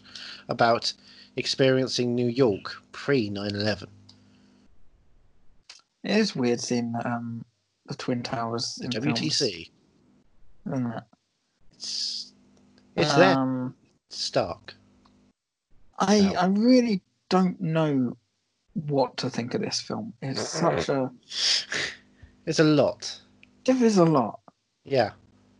about 0.48 0.92
experiencing 1.36 2.14
New 2.14 2.28
York 2.28 2.72
pre 2.92 3.28
9 3.28 3.50
11? 3.54 3.88
It 6.04 6.16
is 6.16 6.34
weird 6.34 6.60
seeing 6.60 6.94
um, 7.04 7.44
the 7.86 7.94
Twin 7.94 8.22
Towers 8.22 8.76
The 8.76 8.86
in 8.86 8.90
films, 8.92 9.20
WTC. 9.20 9.70
isn't 10.66 10.86
it? 10.92 11.02
It's, 11.74 12.32
it's 12.96 13.14
there. 13.14 13.36
Um, 13.36 13.74
Stark. 14.08 14.74
I 15.98 16.34
I 16.38 16.46
really 16.46 17.00
don't 17.28 17.60
know 17.60 18.16
what 18.74 19.16
to 19.18 19.30
think 19.30 19.54
of 19.54 19.60
this 19.60 19.80
film. 19.80 20.12
It's 20.22 20.48
such 20.48 20.88
a 20.88 21.10
It's 22.46 22.58
a 22.58 22.64
lot. 22.64 23.20
there 23.64 23.82
is 23.84 23.98
a 23.98 24.04
lot. 24.04 24.40
Yeah. 24.84 25.12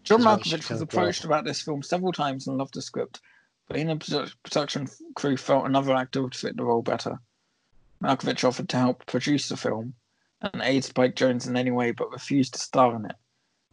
John 0.03 0.21
That's 0.21 0.27
why 0.27 0.37
you 0.37 0.45
should 0.45 0.61
Malkovich 0.61 0.71
was 0.71 0.81
approached 0.81 1.25
about 1.25 1.45
this 1.45 1.63
film 1.63 1.83
several 1.83 2.13
times 2.13 2.49
and 2.49 2.59
loved 2.59 2.75
the 2.75 2.83
script, 2.83 3.21
but 3.69 3.77
in 3.77 3.87
the 3.87 4.33
production 4.43 4.89
crew 5.15 5.37
felt 5.37 5.67
another 5.67 5.95
actor 5.95 6.23
would 6.23 6.35
fit 6.35 6.57
the 6.57 6.65
role 6.65 6.83
better. 6.83 7.21
Malkovich 8.03 8.43
offered 8.43 8.69
to 8.71 8.79
help 8.79 9.07
produce 9.07 9.49
the 9.49 9.57
film 9.57 9.95
and 10.41 10.61
aid 10.63 10.83
Spike 10.83 11.15
Jonze 11.15 11.47
in 11.47 11.57
any 11.57 11.71
way, 11.71 11.93
but 11.93 12.11
refused 12.11 12.55
to 12.55 12.59
star 12.59 12.97
in 12.97 13.05
it. 13.05 13.15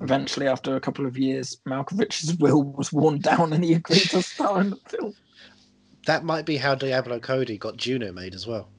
Eventually, 0.01 0.47
after 0.47 0.75
a 0.75 0.79
couple 0.79 1.07
of 1.07 1.17
years, 1.17 1.57
Malkovich's 1.67 2.35
will 2.39 2.63
was 2.63 2.93
worn 2.93 3.19
down 3.19 3.53
and 3.53 3.63
he 3.63 3.73
agreed 3.73 4.09
to 4.11 4.21
star 4.21 4.61
in 4.61 4.69
the 4.69 4.75
film. 4.87 5.15
That 6.05 6.23
might 6.23 6.45
be 6.45 6.57
how 6.57 6.75
Diablo 6.75 7.19
Cody 7.19 7.57
got 7.57 7.77
Juno 7.77 8.11
made 8.11 8.35
as 8.35 8.45
well. 8.45 8.69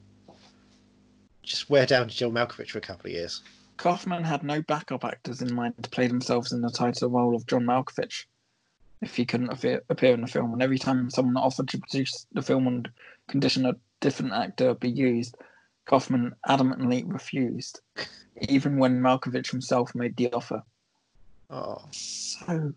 Just 1.43 1.69
wear 1.69 1.85
down 1.85 2.09
John 2.09 2.31
Malkovich 2.31 2.71
for 2.71 2.77
a 2.77 2.81
couple 2.81 3.07
of 3.07 3.13
years. 3.13 3.41
Kaufman 3.77 4.23
had 4.23 4.43
no 4.43 4.61
backup 4.61 5.03
actors 5.03 5.41
in 5.41 5.53
mind 5.53 5.73
to 5.81 5.89
play 5.89 6.07
themselves 6.07 6.51
in 6.51 6.61
the 6.61 6.69
title 6.69 7.09
role 7.09 7.35
of 7.35 7.47
John 7.47 7.65
Malkovich 7.65 8.25
if 9.01 9.15
he 9.15 9.25
couldn't 9.25 9.49
appear, 9.49 9.81
appear 9.89 10.13
in 10.13 10.21
the 10.21 10.27
film. 10.27 10.53
And 10.53 10.61
every 10.61 10.77
time 10.77 11.09
someone 11.09 11.37
offered 11.37 11.67
to 11.69 11.79
produce 11.79 12.27
the 12.31 12.41
film 12.41 12.67
on 12.67 12.85
condition 13.27 13.65
a 13.65 13.75
different 13.99 14.33
actor 14.33 14.75
be 14.75 14.89
used, 14.89 15.35
Kaufman 15.85 16.35
adamantly 16.47 17.03
refused, 17.11 17.81
even 18.49 18.77
when 18.77 19.01
Malkovich 19.01 19.49
himself 19.51 19.95
made 19.95 20.15
the 20.15 20.31
offer. 20.31 20.61
Oh, 21.49 21.83
So, 21.91 22.73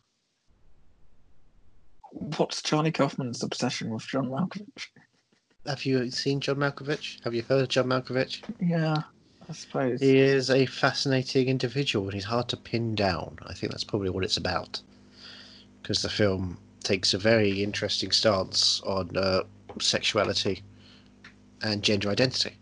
what's 2.13 2.63
Charlie 2.63 2.93
Kaufman's 2.93 3.43
obsession 3.43 3.91
with 3.91 4.07
John 4.07 4.29
Malkovich? 4.29 4.89
Have 5.67 5.85
you 5.85 6.11
seen 6.11 6.41
John 6.41 6.57
Malkovich? 6.57 7.23
Have 7.25 7.35
you 7.35 7.43
heard 7.43 7.63
of 7.63 7.69
John 7.69 7.87
Malkovich? 7.87 8.43
Yeah, 8.61 9.03
I 9.49 9.53
suppose. 9.53 10.01
He 10.01 10.19
is 10.19 10.51
a 10.51 10.67
fascinating 10.67 11.49
individual 11.49 12.07
and 12.07 12.15
he's 12.15 12.25
hard 12.25 12.49
to 12.49 12.57
pin 12.57 12.95
down. 12.95 13.39
I 13.47 13.55
think 13.55 13.73
that's 13.73 13.85
probably 13.85 14.11
what 14.11 14.25
it's 14.25 14.37
about. 14.37 14.81
Because 15.83 16.03
the 16.03 16.09
film 16.09 16.59
takes 16.83 17.15
a 17.15 17.19
very 17.19 17.63
interesting 17.63 18.11
stance 18.13 18.81
on 18.85 19.17
uh, 19.17 19.43
sexuality 19.81 20.63
and 21.63 21.83
gender 21.83 22.11
identity. 22.11 22.57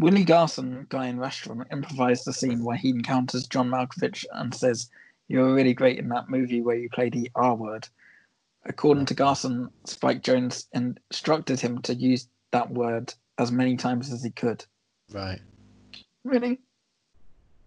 Willie 0.00 0.24
Garson, 0.24 0.86
guy 0.88 1.06
in 1.06 1.20
restaurant, 1.20 1.68
improvised 1.70 2.26
a 2.26 2.32
scene 2.32 2.64
where 2.64 2.76
he 2.76 2.90
encounters 2.90 3.46
John 3.46 3.70
Malkovich 3.70 4.24
and 4.32 4.52
says, 4.52 4.90
"You 5.28 5.40
were 5.40 5.54
really 5.54 5.72
great 5.72 5.98
in 5.98 6.08
that 6.08 6.28
movie 6.28 6.62
where 6.62 6.76
you 6.76 6.90
play 6.90 7.10
the 7.10 7.30
R 7.36 7.54
word." 7.54 7.88
According 8.66 9.06
to 9.06 9.14
Garson, 9.14 9.68
Spike 9.84 10.22
Jonze 10.22 10.66
instructed 10.72 11.60
him 11.60 11.82
to 11.82 11.94
use 11.94 12.28
that 12.52 12.70
word 12.70 13.12
as 13.38 13.52
many 13.52 13.76
times 13.76 14.12
as 14.12 14.22
he 14.24 14.30
could. 14.30 14.64
Right. 15.12 15.40
Really? 16.24 16.60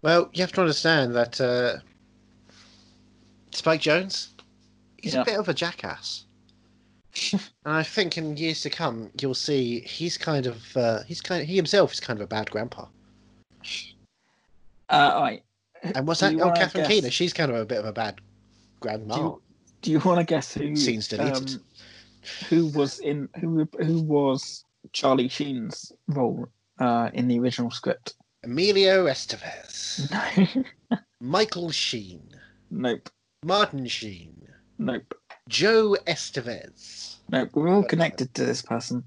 Well, 0.02 0.28
you 0.32 0.42
have 0.42 0.52
to 0.52 0.60
understand 0.60 1.14
that 1.14 1.40
uh, 1.40 1.76
Spike 3.52 3.80
Jonze, 3.82 4.28
he's 5.00 5.14
Yeah. 5.14 5.22
a 5.22 5.24
bit 5.24 5.38
of 5.38 5.48
a 5.48 5.54
jackass. 5.54 6.24
and 7.32 7.40
I 7.64 7.82
think 7.82 8.18
in 8.18 8.36
years 8.36 8.60
to 8.62 8.70
come, 8.70 9.10
you'll 9.20 9.34
see 9.34 9.80
he's 9.80 10.16
kind 10.18 10.46
of 10.46 10.76
uh, 10.76 11.02
he's 11.04 11.20
kind 11.20 11.42
of, 11.42 11.48
he 11.48 11.56
himself 11.56 11.92
is 11.92 12.00
kind 12.00 12.18
of 12.18 12.24
a 12.24 12.28
bad 12.28 12.50
grandpa. 12.50 12.86
Uh, 14.90 15.10
all 15.14 15.22
right. 15.22 15.42
And 15.82 16.06
what's 16.06 16.20
Do 16.20 16.36
that? 16.36 16.42
Oh, 16.44 16.52
Catherine 16.52 16.84
guess- 16.84 16.92
Keener, 16.92 17.10
she's 17.10 17.32
kind 17.32 17.50
of 17.50 17.56
a 17.56 17.64
bit 17.64 17.78
of 17.78 17.84
a 17.86 17.92
bad 17.92 18.20
grandma. 18.80 19.14
Do 19.14 19.20
you, 19.20 19.42
do 19.82 19.90
you 19.90 19.98
want 20.00 20.18
to 20.20 20.24
guess 20.24 20.52
who? 20.54 20.74
Scenes 20.76 21.08
deleted. 21.08 21.50
um, 21.54 21.60
who 22.48 22.66
was 22.68 22.98
in 23.00 23.28
who 23.40 23.68
who 23.78 24.02
was 24.02 24.64
Charlie 24.92 25.28
Sheen's 25.28 25.92
role 26.08 26.48
uh, 26.78 27.10
in 27.14 27.28
the 27.28 27.38
original 27.38 27.70
script? 27.70 28.14
Emilio 28.44 29.06
Estevez, 29.06 30.10
No. 30.90 30.98
Michael 31.20 31.70
Sheen, 31.70 32.22
nope. 32.70 33.08
Martin 33.44 33.86
Sheen, 33.86 34.46
Nope. 34.78 35.14
Joe 35.48 35.96
Estevez. 36.06 37.16
Nope. 37.30 37.50
We're 37.54 37.68
all 37.68 37.82
connected 37.82 38.32
to 38.34 38.44
this 38.44 38.62
person 38.62 39.02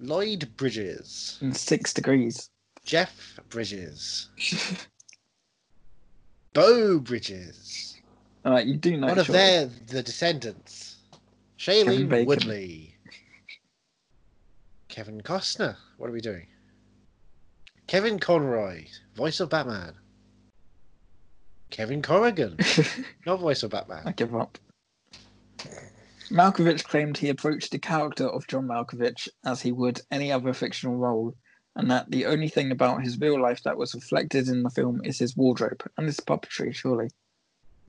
Lloyd 0.00 0.48
Bridges. 0.56 1.38
in 1.40 1.52
six 1.52 1.92
degrees. 1.92 2.50
Jeff 2.84 3.38
Bridges. 3.48 4.28
Beau 6.54 6.98
Bridges. 6.98 7.97
All 8.44 8.52
right, 8.52 8.66
you 8.66 8.76
do 8.76 8.96
know. 8.96 9.08
One 9.08 9.18
of 9.18 9.26
surely. 9.26 9.38
their 9.38 9.66
the 9.86 10.02
descendants. 10.02 10.96
Shailene 11.58 12.26
Woodley. 12.26 12.96
Kevin 14.88 15.20
Costner. 15.20 15.76
What 15.96 16.08
are 16.08 16.12
we 16.12 16.20
doing? 16.20 16.46
Kevin 17.86 18.18
Conroy, 18.18 18.84
voice 19.14 19.40
of 19.40 19.50
Batman. 19.50 19.94
Kevin 21.70 22.02
Corrigan, 22.02 22.56
not 23.26 23.40
voice 23.40 23.62
of 23.62 23.70
Batman. 23.70 24.02
I 24.04 24.12
give 24.12 24.34
up. 24.34 24.58
Malkovich 26.30 26.84
claimed 26.84 27.16
he 27.16 27.30
approached 27.30 27.70
the 27.70 27.78
character 27.78 28.26
of 28.28 28.46
John 28.46 28.66
Malkovich 28.66 29.28
as 29.44 29.62
he 29.62 29.72
would 29.72 30.00
any 30.10 30.30
other 30.30 30.52
fictional 30.52 30.96
role, 30.96 31.34
and 31.76 31.90
that 31.90 32.10
the 32.10 32.26
only 32.26 32.48
thing 32.48 32.70
about 32.70 33.02
his 33.02 33.18
real 33.18 33.40
life 33.40 33.62
that 33.62 33.78
was 33.78 33.94
reflected 33.94 34.48
in 34.48 34.62
the 34.62 34.70
film 34.70 35.00
is 35.04 35.18
his 35.18 35.36
wardrobe 35.36 35.82
and 35.96 36.06
his 36.06 36.20
puppetry, 36.20 36.74
surely. 36.74 37.08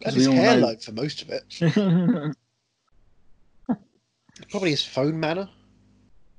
And 0.06 0.16
his 0.16 0.28
know- 0.28 0.34
hairline 0.34 0.78
for 0.78 0.92
most 0.92 1.22
of 1.22 1.30
it. 1.30 1.46
Probably 4.50 4.72
his 4.72 4.84
phone 4.84 5.20
manner. 5.20 5.50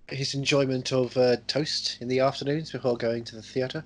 His 0.08 0.34
enjoyment 0.34 0.92
of 0.92 1.16
uh, 1.16 1.36
toast 1.46 1.98
in 2.00 2.08
the 2.08 2.20
afternoons 2.20 2.72
before 2.72 2.96
going 2.96 3.22
to 3.24 3.36
the 3.36 3.42
theatre. 3.42 3.84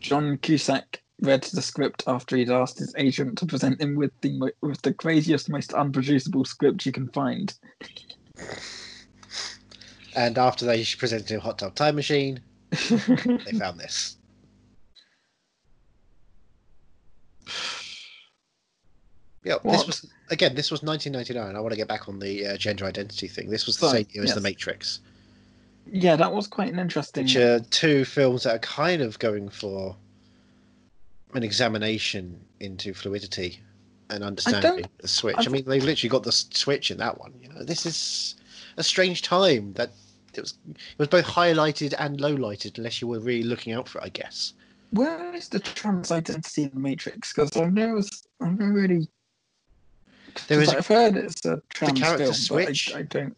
John 0.00 0.38
Cusack 0.38 1.02
read 1.20 1.42
the 1.44 1.62
script 1.62 2.02
after 2.06 2.36
he'd 2.36 2.50
asked 2.50 2.78
his 2.78 2.94
agent 2.96 3.38
to 3.38 3.46
present 3.46 3.80
him 3.80 3.94
with 3.94 4.10
the 4.22 4.36
mo- 4.38 4.50
with 4.62 4.82
the 4.82 4.92
craziest, 4.94 5.48
most 5.48 5.72
unproducible 5.74 6.44
script 6.44 6.86
you 6.86 6.92
can 6.92 7.08
find. 7.08 7.54
And 10.16 10.38
after 10.38 10.66
they 10.66 10.84
presented 10.98 11.30
him 11.30 11.40
Hot 11.40 11.58
Tub 11.60 11.74
Time 11.76 11.94
Machine, 11.94 12.40
they 12.70 12.76
found 13.58 13.78
this. 13.78 14.16
Yeah, 19.42 19.54
this 19.64 19.86
was 19.86 20.06
again. 20.30 20.54
This 20.54 20.70
was 20.70 20.82
1999. 20.82 21.56
I 21.56 21.60
want 21.60 21.72
to 21.72 21.76
get 21.76 21.88
back 21.88 22.08
on 22.08 22.18
the 22.18 22.46
uh, 22.46 22.56
gender 22.56 22.84
identity 22.84 23.26
thing. 23.26 23.48
This 23.48 23.66
was 23.66 23.78
the 23.78 23.88
Sorry, 23.88 24.04
same 24.04 24.06
year 24.12 24.24
as 24.24 24.34
The. 24.34 24.40
Matrix, 24.40 25.00
yeah, 25.90 26.14
that 26.16 26.32
was 26.32 26.46
quite 26.46 26.72
an 26.72 26.78
interesting. 26.78 27.24
which 27.24 27.36
are 27.36 27.60
two 27.60 28.04
films 28.04 28.42
that 28.44 28.54
are 28.54 28.58
kind 28.60 29.00
of 29.00 29.18
going 29.18 29.48
for 29.48 29.96
an 31.34 31.42
examination 31.42 32.38
into 32.60 32.92
fluidity 32.92 33.60
and 34.10 34.22
understanding 34.24 34.84
the 34.98 35.08
switch. 35.08 35.36
I 35.36 35.40
I've- 35.40 35.50
mean, 35.50 35.64
they've 35.64 35.82
literally 35.84 36.10
got 36.10 36.22
the 36.24 36.32
switch 36.32 36.90
in 36.90 36.98
that 36.98 37.18
one. 37.18 37.32
You 37.40 37.48
know, 37.48 37.62
this 37.62 37.86
is 37.86 38.34
a 38.76 38.82
strange 38.82 39.22
time 39.22 39.72
that 39.74 39.90
it 40.34 40.40
was. 40.42 40.54
It 40.68 40.98
was 40.98 41.08
both 41.08 41.24
highlighted 41.24 41.94
and 41.98 42.18
lowlighted, 42.18 42.76
unless 42.76 43.00
you 43.00 43.08
were 43.08 43.20
really 43.20 43.42
looking 43.44 43.72
out 43.72 43.88
for 43.88 44.00
it. 44.00 44.04
I 44.04 44.08
guess. 44.10 44.52
Where 44.90 45.34
is 45.34 45.48
the 45.48 45.60
trans 45.60 46.10
identity 46.10 46.64
in 46.64 46.70
the 46.74 46.80
Matrix? 46.80 47.32
Because 47.32 47.56
I've 47.56 47.72
never, 47.72 48.02
I've 48.42 48.58
never 48.58 48.72
really. 48.72 49.08
There 50.48 50.60
is 50.60 50.72
a- 50.72 50.78
I've 50.78 50.86
heard 50.86 51.16
it's 51.16 51.44
a 51.44 51.60
trans 51.70 51.94
the 51.94 52.00
character 52.00 52.24
film, 52.24 52.34
switch. 52.34 52.92
I, 52.94 52.98
I 52.98 53.02
don't. 53.02 53.36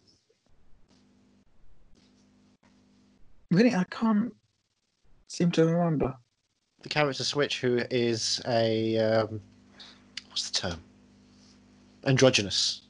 Really, 3.50 3.74
I 3.74 3.84
can't 3.84 4.34
seem 5.28 5.50
to 5.52 5.64
remember. 5.66 6.14
the 6.82 6.88
character 6.88 7.22
switch 7.24 7.60
who 7.60 7.80
is 7.90 8.40
a 8.48 8.98
um, 8.98 9.40
what's 10.30 10.50
the 10.50 10.58
term 10.58 10.80
androgynous 12.04 12.82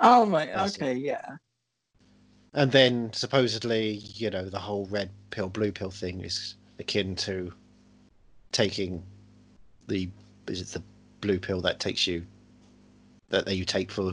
Oh 0.00 0.26
right, 0.26 0.50
okay, 0.50 0.94
yeah. 0.94 1.36
and 2.54 2.70
then 2.70 3.12
supposedly 3.12 3.92
you 4.14 4.30
know 4.30 4.48
the 4.48 4.58
whole 4.58 4.86
red 4.86 5.10
pill 5.30 5.48
blue 5.48 5.72
pill 5.72 5.90
thing 5.90 6.20
is 6.20 6.56
akin 6.78 7.16
to 7.16 7.52
taking 8.52 9.02
the 9.88 10.08
is 10.48 10.60
it 10.60 10.68
the 10.68 10.82
blue 11.20 11.38
pill 11.38 11.60
that 11.62 11.80
takes 11.80 12.06
you 12.06 12.24
that 13.30 13.54
you 13.54 13.64
take 13.64 13.90
for 13.90 14.12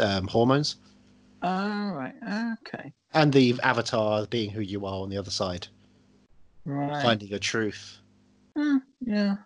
um, 0.00 0.26
hormones 0.26 0.76
Oh 1.42 1.92
right, 1.92 2.14
okay, 2.62 2.92
and 3.14 3.32
the 3.32 3.54
avatar 3.62 4.26
being 4.26 4.50
who 4.50 4.60
you 4.60 4.86
are 4.86 5.02
on 5.02 5.08
the 5.10 5.16
other 5.18 5.30
side 5.30 5.66
right. 6.64 7.02
finding 7.02 7.28
your 7.28 7.38
truth 7.38 7.98
Hmm, 8.56 8.78
yeah, 9.00 9.36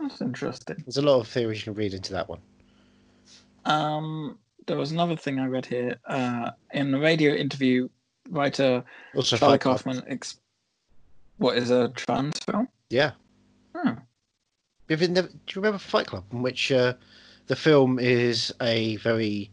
that's 0.00 0.20
interesting. 0.20 0.76
there's 0.84 0.98
a 0.98 1.02
lot 1.02 1.20
of 1.20 1.28
theories 1.28 1.58
you 1.58 1.72
can 1.72 1.74
read 1.74 1.94
into 1.94 2.12
that 2.12 2.28
one 2.28 2.40
Um, 3.64 4.38
there 4.66 4.76
was 4.76 4.92
another 4.92 5.16
thing 5.16 5.38
I 5.38 5.46
read 5.46 5.66
here. 5.66 5.96
Uh, 6.06 6.50
in 6.72 6.90
the 6.90 6.98
radio 6.98 7.34
interview, 7.34 7.88
writer 8.30 8.84
also 9.14 9.36
Charlie 9.36 9.58
Kaufman 9.58 10.02
ex- 10.06 10.38
what 11.38 11.56
is 11.56 11.70
a 11.70 11.88
trans 11.90 12.38
film? 12.40 12.68
yeah 12.90 13.12
Hmm. 13.74 13.94
Never, 14.88 15.06
do 15.06 15.12
you 15.16 15.32
remember 15.56 15.78
Fight 15.78 16.06
Club, 16.06 16.24
in 16.30 16.42
which 16.42 16.70
uh, 16.70 16.92
the 17.46 17.56
film 17.56 17.98
is 17.98 18.52
a 18.60 18.96
very 18.96 19.50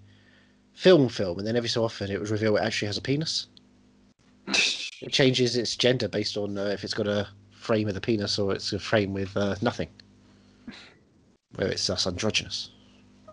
film 0.74 1.10
film, 1.10 1.38
and 1.38 1.48
then 1.48 1.56
every 1.56 1.70
so 1.70 1.84
often 1.84 2.12
it 2.12 2.20
was 2.20 2.32
revealed 2.32 2.58
it 2.58 2.64
actually 2.64 2.88
has 2.88 2.98
a 2.98 3.02
penis? 3.02 3.48
It 5.02 5.12
changes 5.12 5.56
its 5.56 5.76
gender 5.76 6.08
based 6.08 6.38
on 6.38 6.60
uh, 6.60 6.66
if 6.66 6.84
it's 6.84 6.94
got 6.94 7.08
a 7.08 7.28
frame 7.50 7.88
with 7.88 7.98
a 7.98 8.02
penis 8.02 8.38
or 8.38 8.54
it's 8.54 8.72
a 8.72 8.78
frame 8.78 9.14
with 9.14 9.36
uh, 9.36 9.56
nothing, 9.60 9.89
where 11.56 11.70
it's 11.70 11.88
thus 11.88 12.06
androgynous. 12.06 12.70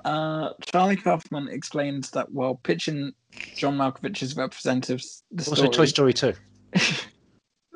Uh, 0.05 0.55
Charlie 0.63 0.97
Kaufman 0.97 1.49
explains 1.49 2.11
that 2.13 2.33
while 2.33 2.55
pitching 2.55 3.13
John 3.57 3.77
Malkovich's 3.77 4.35
representatives 4.37 5.25
the 5.31 5.43
Also, 5.51 5.55
story, 5.55 5.69
Toy 5.69 5.85
Story 5.85 6.13
2. 6.15 6.33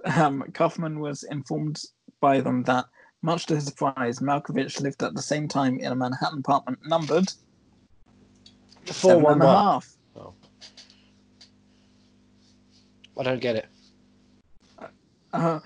um, 0.16 0.44
Kaufman 0.54 1.00
was 1.00 1.24
informed 1.24 1.82
by 2.20 2.40
them 2.40 2.62
that, 2.62 2.86
much 3.22 3.46
to 3.46 3.54
his 3.54 3.64
surprise, 3.64 4.18
Malkovich 4.18 4.80
lived 4.80 5.02
at 5.02 5.14
the 5.14 5.22
same 5.22 5.48
time 5.48 5.78
in 5.78 5.92
a 5.92 5.96
Manhattan 5.96 6.40
apartment 6.40 6.78
numbered 6.86 7.32
seven 8.86 9.24
and 9.26 9.42
a 9.42 9.44
411. 9.44 9.46
half. 9.46 9.96
I 13.18 13.22
don't 13.22 13.40
get 13.40 13.56
it. 13.56 13.66
Uh, 15.34 15.60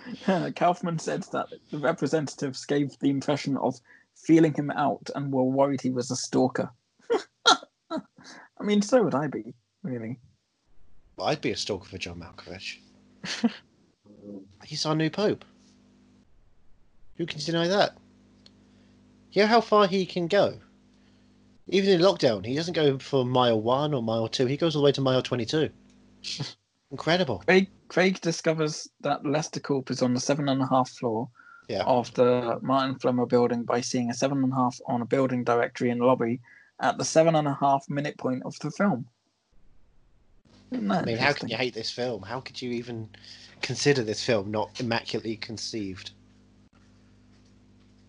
Kaufman 0.55 0.97
said 0.97 1.25
that 1.33 1.49
the 1.73 1.79
representatives 1.79 2.65
gave 2.67 2.97
the 3.01 3.11
impression 3.11 3.57
of 3.57 3.81
feeling 4.15 4.55
him 4.55 4.71
out 4.71 5.11
and 5.17 5.33
were 5.33 5.43
worried 5.43 5.81
he 5.81 5.91
was 5.91 6.09
a 6.13 6.15
stalker. 6.15 6.71
I 7.91 7.99
mean, 8.63 8.81
so 8.81 9.03
would 9.03 9.17
I 9.17 9.27
be, 9.27 9.55
really. 9.83 10.21
I'd 11.21 11.41
be 11.41 11.51
a 11.51 11.57
stalker 11.57 11.89
for 11.89 11.99
John 11.99 12.21
Malkovich. 12.21 12.77
He's 14.65 14.87
our 14.87 14.95
new 14.95 15.11
Pope. 15.11 15.45
Who 17.19 17.27
can 17.27 17.41
deny 17.41 17.67
that? 17.69 17.97
You 19.33 19.43
know 19.43 19.49
how 19.49 19.61
far 19.61 19.87
he 19.87 20.07
can 20.07 20.29
go? 20.29 20.59
Even 21.69 21.91
in 21.91 22.01
lockdown, 22.01 22.47
he 22.47 22.55
doesn't 22.55 22.75
go 22.75 22.99
for 22.99 23.25
mile 23.25 23.61
one 23.61 23.93
or 23.93 24.03
mile 24.03 24.29
two, 24.29 24.47
he 24.47 24.57
goes 24.57 24.77
all 24.77 24.83
the 24.83 24.87
way 24.87 24.93
to 24.93 25.01
mile 25.01 25.23
22. 25.23 25.69
Incredible. 26.91 27.43
Craig, 27.47 27.69
Craig 27.89 28.21
discovers 28.21 28.89
that 29.01 29.27
Lester 29.27 29.61
Corp 29.61 29.91
is 29.91 30.03
on 30.03 30.15
the 30.15 30.21
seven 30.21 30.49
and 30.49 30.63
a 30.63 30.67
half 30.67 30.89
floor 30.91 31.29
Yeah. 31.69 31.83
of 31.83 32.13
the 32.15 32.61
Mertin 32.63 32.99
Flemmer 33.01 33.29
building 33.29 33.65
by 33.65 33.81
seeing 33.81 34.11
a 34.11 34.15
seven 34.15 34.45
and 34.45 34.53
a 34.53 34.57
half 34.57 34.79
on 34.87 35.03
a 35.03 35.07
building 35.07 35.43
directory 35.43 35.91
in 35.91 35.99
the 35.99 36.05
lobby 36.05 36.41
at 36.81 36.99
the 36.99 37.05
seven 37.05 37.35
and 37.35 37.49
a 37.49 37.55
half 37.55 37.89
minute 37.89 38.17
point 38.19 38.43
of 38.45 38.57
the 38.61 38.71
film. 38.71 39.07
I 40.73 41.03
mean, 41.03 41.17
how 41.17 41.33
can 41.33 41.49
you 41.49 41.57
hate 41.57 41.75
this 41.75 41.91
film? 41.91 42.23
How 42.23 42.41
could 42.41 42.61
you 42.61 42.71
even 42.73 43.09
consider 43.63 44.03
this 44.03 44.25
film 44.25 44.51
not 44.51 44.81
immaculately 44.81 45.37
conceived? 45.37 46.11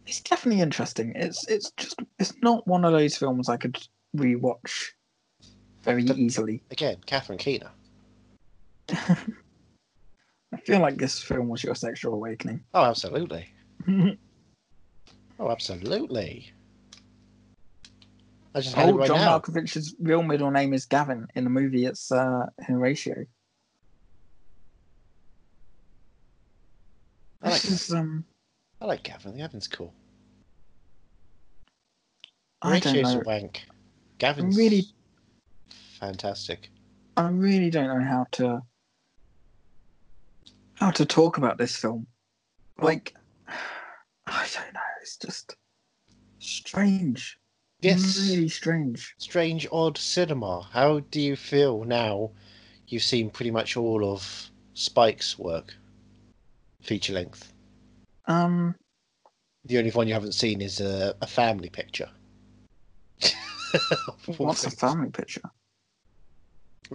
It's 0.08 0.22
definitely 0.22 0.62
interesting. 0.62 1.12
It's 1.16 1.48
it's 1.48 1.72
just 1.72 2.00
it's 2.18 2.34
not 2.42 2.66
one 2.66 2.86
of 2.86 2.94
those 2.94 3.18
films 3.18 3.50
I 3.50 3.58
could 3.58 3.78
rewatch 4.16 4.92
very 5.84 6.04
easily. 6.04 6.64
Again, 6.72 6.98
Catherine 7.06 7.38
Keener. 7.38 7.72
I 8.90 10.58
feel 10.66 10.80
like 10.80 10.98
this 10.98 11.22
film 11.22 11.50
was 11.50 11.62
your 11.64 11.76
sexual 11.76 12.14
awakening. 12.14 12.64
Oh, 12.74 12.84
absolutely. 12.84 13.50
Oh, 15.40 15.52
absolutely. 15.52 16.52
I 18.56 18.60
just 18.60 18.76
had 18.76 18.90
it 18.90 18.94
oh, 18.94 18.98
right 18.98 19.08
John 19.08 19.20
now. 19.20 19.40
Malkovich's 19.40 19.94
real 20.00 20.24
middle 20.24 20.50
name 20.50 20.74
is 20.74 20.86
Gavin. 20.86 21.28
In 21.36 21.44
the 21.44 21.50
movie, 21.52 21.86
it's 21.86 22.12
uh, 22.12 22.48
Horatio. 22.66 23.26
I 27.44 27.50
like, 27.52 27.66
is 27.66 27.94
um, 27.94 28.26
I 28.82 28.86
like 28.86 29.04
Gavin. 29.04 29.38
Gavin's 29.38 29.68
cool. 29.68 29.94
I 32.62 32.80
don't 32.80 33.02
know. 33.02 33.22
wank. 33.26 33.64
Gavin's 34.18 34.58
really, 34.58 34.86
fantastic. 36.00 36.70
I 37.16 37.30
really 37.30 37.70
don't 37.70 37.88
know 37.88 38.04
how 38.06 38.26
to 38.34 38.62
how 40.76 40.92
to 40.92 41.06
talk 41.06 41.38
about 41.38 41.58
this 41.58 41.76
film. 41.76 42.08
Like, 42.80 43.16
I 44.28 44.48
don't 44.54 44.74
know. 44.74 44.80
It's 45.02 45.18
just 45.18 45.56
strange. 46.40 47.40
Yes. 47.82 48.30
Really 48.30 48.50
strange. 48.50 49.14
Strange, 49.18 49.68
odd 49.72 49.98
cinema. 49.98 50.68
How 50.72 51.00
do 51.12 51.22
you 51.22 51.36
feel 51.36 51.84
now? 51.84 52.32
You've 52.88 53.04
seen 53.04 53.30
pretty 53.30 53.52
much 53.52 53.78
all 53.78 54.12
of 54.12 54.50
Spike's 54.74 55.38
work, 55.38 55.76
feature 56.82 57.14
length. 57.14 57.54
Um, 58.26 58.76
The 59.66 59.78
only 59.78 59.92
one 59.92 60.08
you 60.08 60.14
haven't 60.14 60.34
seen 60.34 60.62
is 60.62 60.80
a, 60.80 61.16
a 61.22 61.28
family 61.28 61.70
picture. 61.70 62.10
what's 64.38 64.66
a 64.66 64.72
family 64.72 65.10
picture? 65.10 65.42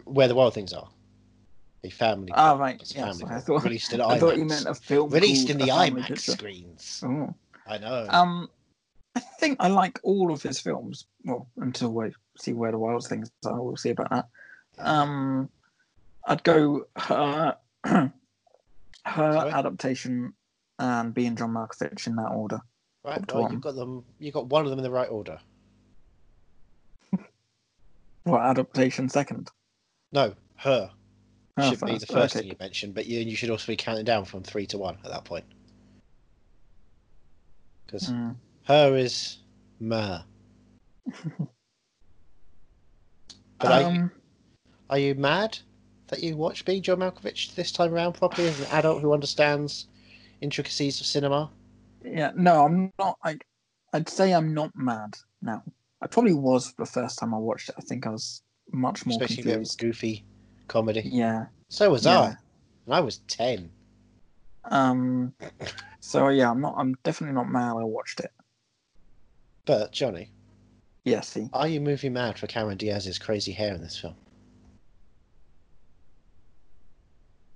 Where 0.04 0.28
the 0.28 0.34
wild 0.34 0.54
things 0.54 0.72
are. 0.72 0.88
A 1.84 1.90
family. 1.90 2.32
Ah, 2.34 2.54
right. 2.54 2.80
Yes, 2.94 3.20
family 3.20 3.34
I 3.34 3.40
thought 3.40 3.64
released 3.64 3.92
in 3.92 4.00
I 4.00 4.18
thought 4.18 4.36
you 4.36 4.44
meant 4.44 4.66
a 4.66 4.74
film 4.74 5.10
Released 5.10 5.50
in 5.50 5.58
the 5.58 5.66
IMAX 5.66 6.06
Picture. 6.06 6.32
screens. 6.32 7.02
Oh. 7.04 7.34
I 7.66 7.78
know. 7.78 8.06
Um, 8.08 8.48
I 9.14 9.20
think 9.20 9.58
I 9.60 9.68
like 9.68 9.98
all 10.02 10.32
of 10.32 10.42
his 10.42 10.60
films. 10.60 11.06
Well, 11.24 11.48
until 11.58 11.92
we 11.92 12.12
see 12.38 12.52
where 12.52 12.70
the 12.70 12.78
wild 12.78 13.06
things 13.06 13.30
are, 13.44 13.60
we'll 13.60 13.76
see 13.76 13.90
about 13.90 14.10
that. 14.10 14.28
Um, 14.78 15.50
I'd 16.26 16.42
go 16.44 16.86
her, 16.96 17.56
her 17.84 18.12
adaptation, 19.04 20.32
and 20.78 21.12
being 21.12 21.36
John 21.36 21.50
Malkovich 21.50 22.06
in 22.06 22.16
that 22.16 22.30
order. 22.30 22.60
right, 23.04 23.20
well, 23.32 23.52
you've 23.52 23.60
got 23.60 23.74
them. 23.74 24.04
You 24.18 24.32
got 24.32 24.46
one 24.46 24.64
of 24.64 24.70
them 24.70 24.78
in 24.78 24.84
the 24.84 24.90
right 24.90 25.10
order. 25.10 25.38
What 28.24 28.40
adaptation 28.42 29.08
second? 29.08 29.50
No, 30.12 30.34
her 30.56 30.90
Her 31.56 31.62
should 31.70 31.84
be 31.84 31.98
the 31.98 32.06
first, 32.06 32.12
first 32.12 32.34
okay. 32.36 32.40
thing 32.42 32.50
you 32.50 32.56
mentioned, 32.60 32.94
but 32.94 33.06
you 33.06 33.20
you 33.20 33.36
should 33.36 33.50
also 33.50 33.66
be 33.66 33.76
counting 33.76 34.04
down 34.04 34.24
from 34.24 34.42
three 34.42 34.66
to 34.66 34.78
one 34.78 34.98
at 35.04 35.10
that 35.10 35.24
point. 35.24 35.44
Because 37.86 38.08
Mm. 38.08 38.36
her 38.64 38.96
is 38.96 39.38
ma. 39.80 40.22
But 43.58 43.70
are, 43.70 43.80
you, 43.82 43.86
Um, 43.86 44.12
are 44.90 44.98
you 44.98 45.14
mad 45.14 45.58
that 46.08 46.22
you 46.22 46.36
watched 46.36 46.64
Being 46.64 46.82
John 46.82 46.98
Malkovich 46.98 47.54
this 47.54 47.70
time 47.70 47.94
around 47.94 48.14
properly 48.14 48.48
as 48.48 48.60
an 48.60 48.66
adult 48.66 49.02
who 49.02 49.12
understands 49.12 49.86
intricacies 50.40 51.00
of 51.00 51.06
cinema? 51.06 51.50
yeah, 52.04 52.32
no, 52.34 52.64
I'm 52.64 52.92
not. 52.98 53.16
I, 53.22 53.38
I'd 53.92 54.08
say 54.08 54.32
I'm 54.34 54.52
not 54.54 54.72
mad 54.74 55.14
now. 55.40 55.62
I 56.03 56.09
probably 56.09 56.34
was 56.34 56.74
the 56.74 56.84
first 56.84 57.18
time 57.18 57.32
I 57.32 57.38
watched 57.38 57.68
it. 57.68 57.76
I 57.78 57.80
think 57.82 58.07
I 58.07 58.11
was 58.11 58.42
much 58.72 59.07
more 59.07 59.16
Especially 59.20 59.42
if 59.50 59.57
it 59.57 59.59
was 59.61 59.76
confused. 59.76 60.00
goofy 60.00 60.24
comedy. 60.68 61.03
Yeah. 61.05 61.46
So 61.68 61.90
was 61.90 62.05
Yeah. 62.05 62.20
I. 62.20 62.36
And 62.86 62.94
I 62.94 63.00
was 63.00 63.18
10. 63.28 63.70
Um. 64.64 65.32
So 66.00 66.28
yeah, 66.28 66.50
I'm 66.50 66.61
not. 66.61 66.74
I'm 66.76 66.94
definitely 67.05 67.34
not 67.34 67.48
mad. 67.48 67.76
I 67.76 67.84
watched 67.84 68.18
it. 68.20 68.32
But, 69.64 69.92
Johnny, 69.92 70.32
Yeah. 71.05 71.22
Are 71.53 71.68
you 71.68 71.80
movie 71.80 72.09
mad 72.09 72.36
for 72.38 72.48
Cameron 72.48 72.78
Diaz's 72.78 73.18
crazy 73.18 73.53
hair 73.53 73.72
in 73.74 73.80
this 73.80 73.96
film? 73.98 74.16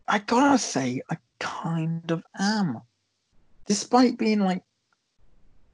I 0.08 0.20
gotta 0.20 0.58
say, 0.58 1.02
I 1.10 1.16
kind 1.40 2.08
of 2.12 2.22
am. 2.38 2.80
Despite 3.66 4.18
being 4.18 4.40
like 4.40 4.62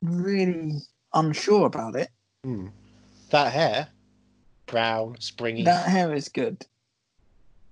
really 0.01 0.73
unsure 1.13 1.67
about 1.67 1.97
it, 1.97 2.09
Hmm. 2.45 2.69
That 3.31 3.53
hair, 3.53 3.89
brown, 4.67 5.17
springy. 5.21 5.65
that 5.65 5.89
hair 5.89 6.13
is 6.13 6.29
good. 6.29 6.67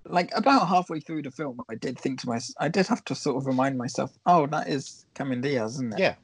Like 0.05 0.31
about 0.35 0.67
halfway 0.67 0.99
through 0.99 1.21
the 1.23 1.31
film, 1.31 1.59
I 1.69 1.75
did 1.75 1.99
think 1.99 2.21
to 2.21 2.27
myself, 2.27 2.55
I 2.59 2.69
did 2.69 2.87
have 2.87 3.03
to 3.05 3.15
sort 3.15 3.37
of 3.37 3.45
remind 3.45 3.77
myself, 3.77 4.11
oh, 4.25 4.47
that 4.47 4.67
is 4.67 5.05
Cameron 5.13 5.41
Diaz, 5.41 5.73
isn't 5.75 5.93
it? 5.93 5.99
Yeah. 5.99 6.15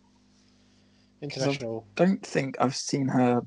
'Cause 1.21 1.43
I 1.43 1.45
International. 1.45 1.87
don't 1.95 2.25
think 2.25 2.57
I've 2.59 2.75
seen 2.75 3.07
her 3.09 3.41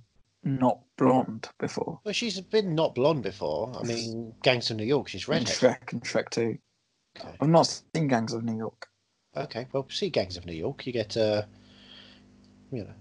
not 0.44 0.80
blonde 0.96 1.48
before. 1.59 2.01
Well, 2.05 2.12
she's 2.14 2.40
been 2.40 2.74
not 2.74 2.94
blonde 2.94 3.22
before. 3.22 3.72
I 3.78 3.82
mean, 3.84 4.34
Gangs 4.42 4.70
of 4.70 4.76
New 4.76 4.84
York, 4.84 5.09
she's 5.09 5.28
redhead. 5.28 5.46
Shrek 5.48 5.92
and 5.92 6.03
Shrek 6.03 6.30
2. 6.30 6.59
Okay. 7.18 7.36
I've 7.40 7.48
not 7.48 7.82
seen 7.94 8.09
Gangs 8.09 8.32
of 8.32 8.44
New 8.44 8.57
York. 8.57 8.88
Okay, 9.36 9.66
well, 9.72 9.86
see 9.90 10.11
Gangs 10.11 10.36
of 10.36 10.46
New 10.46 10.53
York. 10.55 10.86
You 10.86 10.92
get, 10.92 11.16
uh, 11.16 11.42
you 12.72 12.84
know, 12.84 12.94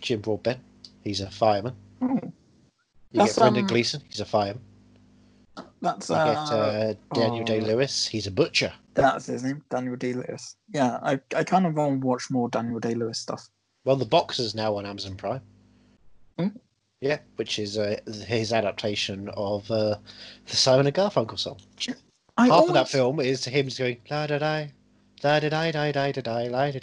Jim 0.00 0.20
Broadbent. 0.20 0.60
He's 1.08 1.22
a 1.22 1.30
fireman. 1.30 1.74
Oh, 2.02 2.20
You 2.22 2.32
That's, 3.14 3.32
get 3.32 3.40
Brendan 3.40 3.62
um, 3.62 3.68
Gleeson. 3.68 4.02
He's 4.10 4.20
a 4.20 4.26
fireman. 4.26 4.62
that's 5.80 6.10
You 6.10 6.16
uh, 6.16 6.34
get 6.34 6.36
uh, 6.52 6.94
Daniel 7.14 7.40
oh. 7.40 7.46
Day 7.46 7.62
Lewis. 7.62 8.06
He's 8.06 8.26
a 8.26 8.30
butcher. 8.30 8.70
That's 8.92 9.24
his 9.24 9.42
name, 9.42 9.64
Daniel 9.70 9.96
Day 9.96 10.12
Lewis. 10.12 10.56
Yeah, 10.68 10.98
I, 11.02 11.18
I 11.34 11.44
kind 11.44 11.64
of 11.64 11.72
want 11.76 12.02
to 12.02 12.06
watch 12.06 12.30
more 12.30 12.50
Daniel 12.50 12.78
Day 12.78 12.92
Lewis 12.92 13.20
stuff. 13.20 13.48
Well, 13.86 13.96
The 13.96 14.04
Boxer's 14.04 14.54
now 14.54 14.76
on 14.76 14.84
Amazon 14.84 15.14
Prime. 15.14 15.40
Hmm? 16.38 16.48
Yeah, 17.00 17.20
which 17.36 17.58
is 17.58 17.78
uh, 17.78 17.96
his 18.26 18.52
adaptation 18.52 19.30
of 19.30 19.70
uh, 19.70 19.96
the 20.46 20.56
Simon 20.56 20.86
and 20.86 20.94
Garfunkel 20.94 21.38
song. 21.38 21.56
I 22.36 22.48
Half 22.48 22.68
of 22.68 22.74
that 22.74 22.90
film 22.90 23.18
is 23.18 23.46
him 23.46 23.70
going 23.78 23.96
la 24.10 24.26
da 24.26 24.38
da, 24.38 24.66
da 25.22 25.40
da 25.40 25.48
da 25.48 25.70
da 25.70 25.90
da 25.90 26.12
da 26.12 26.12
da 26.12 26.70
da 26.70 26.80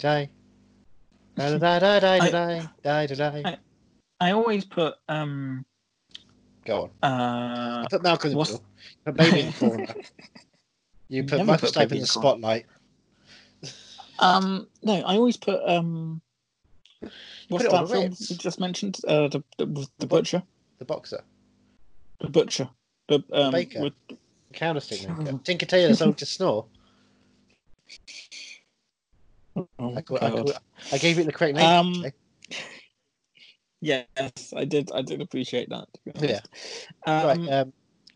da, 1.48 1.58
da 1.58 1.78
da 1.78 1.78
da 1.78 2.18
da 2.18 2.18
da 2.18 3.06
da 3.06 3.06
da 3.06 3.42
da. 3.42 3.56
I- 4.20 4.28
I 4.28 4.32
always 4.32 4.64
put 4.64 4.94
um 5.08 5.64
Go 6.64 6.90
on. 7.02 7.08
uh 7.10 7.82
You 7.82 7.88
put 7.88 8.02
Malcolm 8.02 8.32
in 8.32 8.38
the 8.38 8.44
middle. 8.44 8.64
You 9.06 9.12
put 9.12 9.16
Baby 9.16 9.40
in 9.40 9.46
the 9.46 9.52
corner. 9.58 9.94
You 11.08 11.22
put 11.24 11.36
Never 11.38 11.44
Michael 11.52 11.68
put 11.68 11.74
Stipe 11.74 11.82
in 11.82 11.88
the 11.88 12.00
the 12.00 12.06
spotlight. 12.06 12.66
um 14.18 14.68
no, 14.82 14.94
I 14.94 15.16
always 15.16 15.36
put 15.36 15.60
um 15.68 16.20
what's 17.48 17.64
on 17.66 17.72
that 17.72 17.88
the 17.88 17.92
film 17.94 18.16
you 18.18 18.36
just 18.36 18.58
mentioned? 18.60 18.98
Uh 19.06 19.28
the 19.28 19.42
the, 19.58 19.86
the 19.98 20.06
butcher. 20.06 20.42
The 20.78 20.84
boxer. 20.84 21.22
The 22.20 22.28
butcher. 22.28 22.68
The 23.08 23.22
um 23.32 23.52
baker. 23.52 23.82
with, 23.82 23.92
maker. 24.08 25.38
Tinker 25.44 25.66
Tailor 25.66 25.94
Soldier 25.94 26.26
Snore. 26.26 26.66
oh, 29.56 29.68
I, 29.80 30.02
I, 30.26 30.42
I 30.92 30.98
gave 30.98 31.18
it 31.18 31.26
the 31.26 31.32
correct 31.32 31.56
name. 31.56 31.66
Um? 31.66 32.04
Yes, 33.86 34.52
I 34.56 34.64
did. 34.64 34.90
I 34.92 35.02
did 35.02 35.20
appreciate 35.20 35.68
that. 35.70 35.86
Yeah. 36.20 36.40
Um, 37.06 37.26
right. 37.26 37.52
Um, 37.52 37.72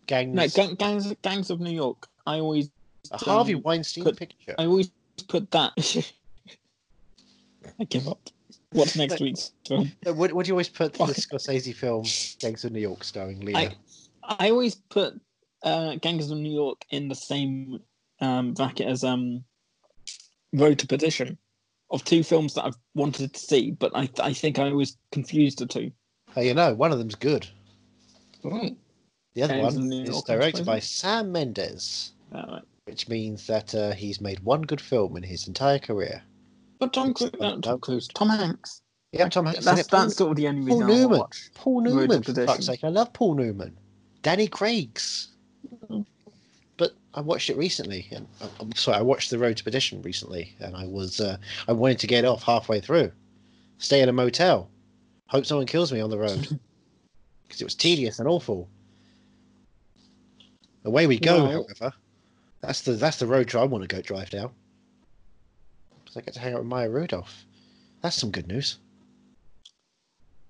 gangs. 0.07 0.35
no, 0.35 0.49
gang, 0.49 0.75
gangs, 0.75 1.15
gangs 1.23 1.51
of 1.51 1.61
New 1.61 1.71
York. 1.71 2.09
I 2.27 2.41
always, 2.41 2.71
a 3.13 3.19
Harvey 3.19 3.55
um, 3.55 3.63
Weinstein 3.63 4.03
put- 4.03 4.17
picture. 4.17 4.57
I 4.59 4.67
always 4.67 4.91
put 5.29 5.49
that. 5.53 5.73
I 7.79 7.85
give 7.85 8.09
up. 8.09 8.19
What's 8.73 8.97
next 8.97 9.21
week's 9.21 9.53
film? 9.67 9.93
Uh, 10.07 10.13
Would, 10.15 10.33
would 10.33 10.49
you 10.49 10.55
always 10.55 10.69
put 10.69 10.93
the 10.95 10.99
Scorsese 11.05 11.75
film 11.75 12.05
Gangs 12.41 12.65
of 12.65 12.73
New 12.73 12.81
York 12.81 13.05
starring 13.05 13.41
Leo? 13.41 13.57
I, 13.57 13.77
I 14.25 14.51
always 14.51 14.75
put 14.75 15.21
uh, 15.63 15.97
Gangs 15.97 16.31
of 16.31 16.39
New 16.39 16.53
York 16.53 16.85
in 16.91 17.09
the 17.09 17.15
same 17.15 17.81
um, 18.21 18.55
bracket 18.55 18.87
as 18.87 19.05
um, 19.05 19.45
Road 20.53 20.79
to 20.81 20.87
Perdition, 20.87 21.39
of 21.91 22.05
two 22.05 22.23
films 22.23 22.55
that 22.55 22.65
I've 22.65 22.77
wanted 22.95 23.35
to 23.35 23.41
see, 23.41 23.73
but 23.73 23.93
I, 23.95 24.09
I 24.23 24.33
think 24.33 24.59
I 24.59 24.73
was 24.73 24.97
confused 25.13 25.59
the 25.59 25.67
two. 25.67 25.91
Oh, 26.37 26.41
you 26.41 26.55
know, 26.55 26.75
one 26.75 26.93
of 26.93 26.99
them's 26.99 27.17
good. 27.17 27.47
The 28.43 29.43
other 29.43 29.59
one 29.59 29.93
is 29.93 30.23
directed 30.23 30.65
by. 30.65 30.79
Sam 30.81 31.33
Mendes, 31.33 32.13
alright. 32.35 32.63
which 32.85 33.09
means 33.09 33.47
that 33.47 33.75
uh, 33.75 33.93
he's 33.93 34.21
made 34.21 34.41
one 34.41 34.63
good 34.63 34.81
film 34.81 35.17
in 35.17 35.23
his 35.23 35.47
entire 35.49 35.79
career. 35.79 36.23
But 36.79 36.93
Tom 36.93 37.13
Cruise, 37.13 37.33
uh, 37.41 37.57
Tom 37.61 37.81
Cruise, 37.81 38.09
Tom 38.09 38.31
Hanks. 38.31 38.81
Yeah, 39.13 39.29
Tom 39.29 39.47
Hanks. 39.47 39.65
That's. 39.65 39.87
Paul- 39.89 40.01
that's 40.03 40.17
sort 40.17 40.31
of 40.31 40.37
the 40.37 40.49
only 40.49 40.67
Paul 40.67 40.81
reason 40.83 40.91
I 40.91 41.01
Newman. 41.03 41.19
watch. 41.19 41.51
Paul 41.55 41.81
Newman, 41.83 42.23
for 42.23 42.47
fuck's 42.47 42.67
sake. 42.67 42.85
I 42.85 42.89
love 42.89 43.13
Paul 43.13 43.35
Newman. 43.35 43.77
Danny 44.23 44.47
Craig's. 44.47 45.30
I 47.15 47.21
watched 47.21 47.51
it 47.51 47.57
recently, 47.57 48.07
and 48.13 48.27
uh, 48.41 48.49
I'm 48.61 48.73
sorry, 48.75 48.99
I 48.99 49.03
watched 49.03 49.31
The 49.31 49.39
Road 49.39 49.57
to 49.57 49.65
Perdition 49.65 50.01
recently, 50.03 50.55
and 50.61 50.77
I 50.77 50.87
was 50.87 51.21
uh, 51.21 51.37
I 51.69 51.73
wanted 51.73 51.99
to 52.01 52.07
get 52.07 52.25
off 52.25 52.43
halfway 52.45 52.81
through, 52.81 53.11
stay 53.79 54.01
in 54.01 54.09
a 54.09 54.13
motel, 54.13 54.71
hope 55.27 55.45
someone 55.47 55.67
kills 55.67 55.93
me 55.93 56.01
on 56.01 56.11
the 56.11 56.19
road, 56.19 56.39
because 57.43 57.61
it 57.61 57.65
was 57.65 57.75
tedious 57.75 58.19
and 58.21 58.29
awful. 58.29 58.69
Away 60.85 61.07
we 61.07 61.19
go, 61.19 61.45
Well- 61.45 61.67
however. 61.81 61.95
That's 62.63 62.83
the 62.83 62.93
that's 62.93 63.19
the 63.19 63.27
road 63.27 63.49
trip 63.49 63.63
I 63.63 63.65
want 63.65 63.89
to 63.89 63.97
go 63.97 64.03
drive 64.03 64.29
down. 64.29 64.51
Because 66.05 66.19
I 66.19 66.21
get 66.21 66.35
to 66.35 66.41
hang 66.41 66.53
out 66.53 66.59
with 66.59 66.69
Maya 66.69 66.91
Rudolph. 66.91 67.47
That's 68.03 68.17
some 68.17 68.31
good 68.31 68.49
news. 68.49 68.77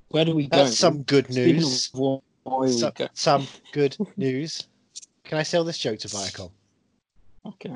Where 0.09 0.25
do 0.25 0.35
we 0.35 0.49
go? 0.49 0.57
That's 0.57 0.77
some 0.77 1.03
good 1.05 1.31
news. 1.31 1.89
where 1.95 2.19
we 2.45 2.73
Some, 2.73 2.93
go- 2.97 3.07
some 3.15 3.47
good 3.73 3.97
news. 4.17 4.67
Can 5.31 5.39
I 5.39 5.45
sell 5.45 5.63
this 5.63 5.79
joke 5.79 6.01
to 6.01 6.09
Viacom? 6.09 6.51
Okay. 7.47 7.71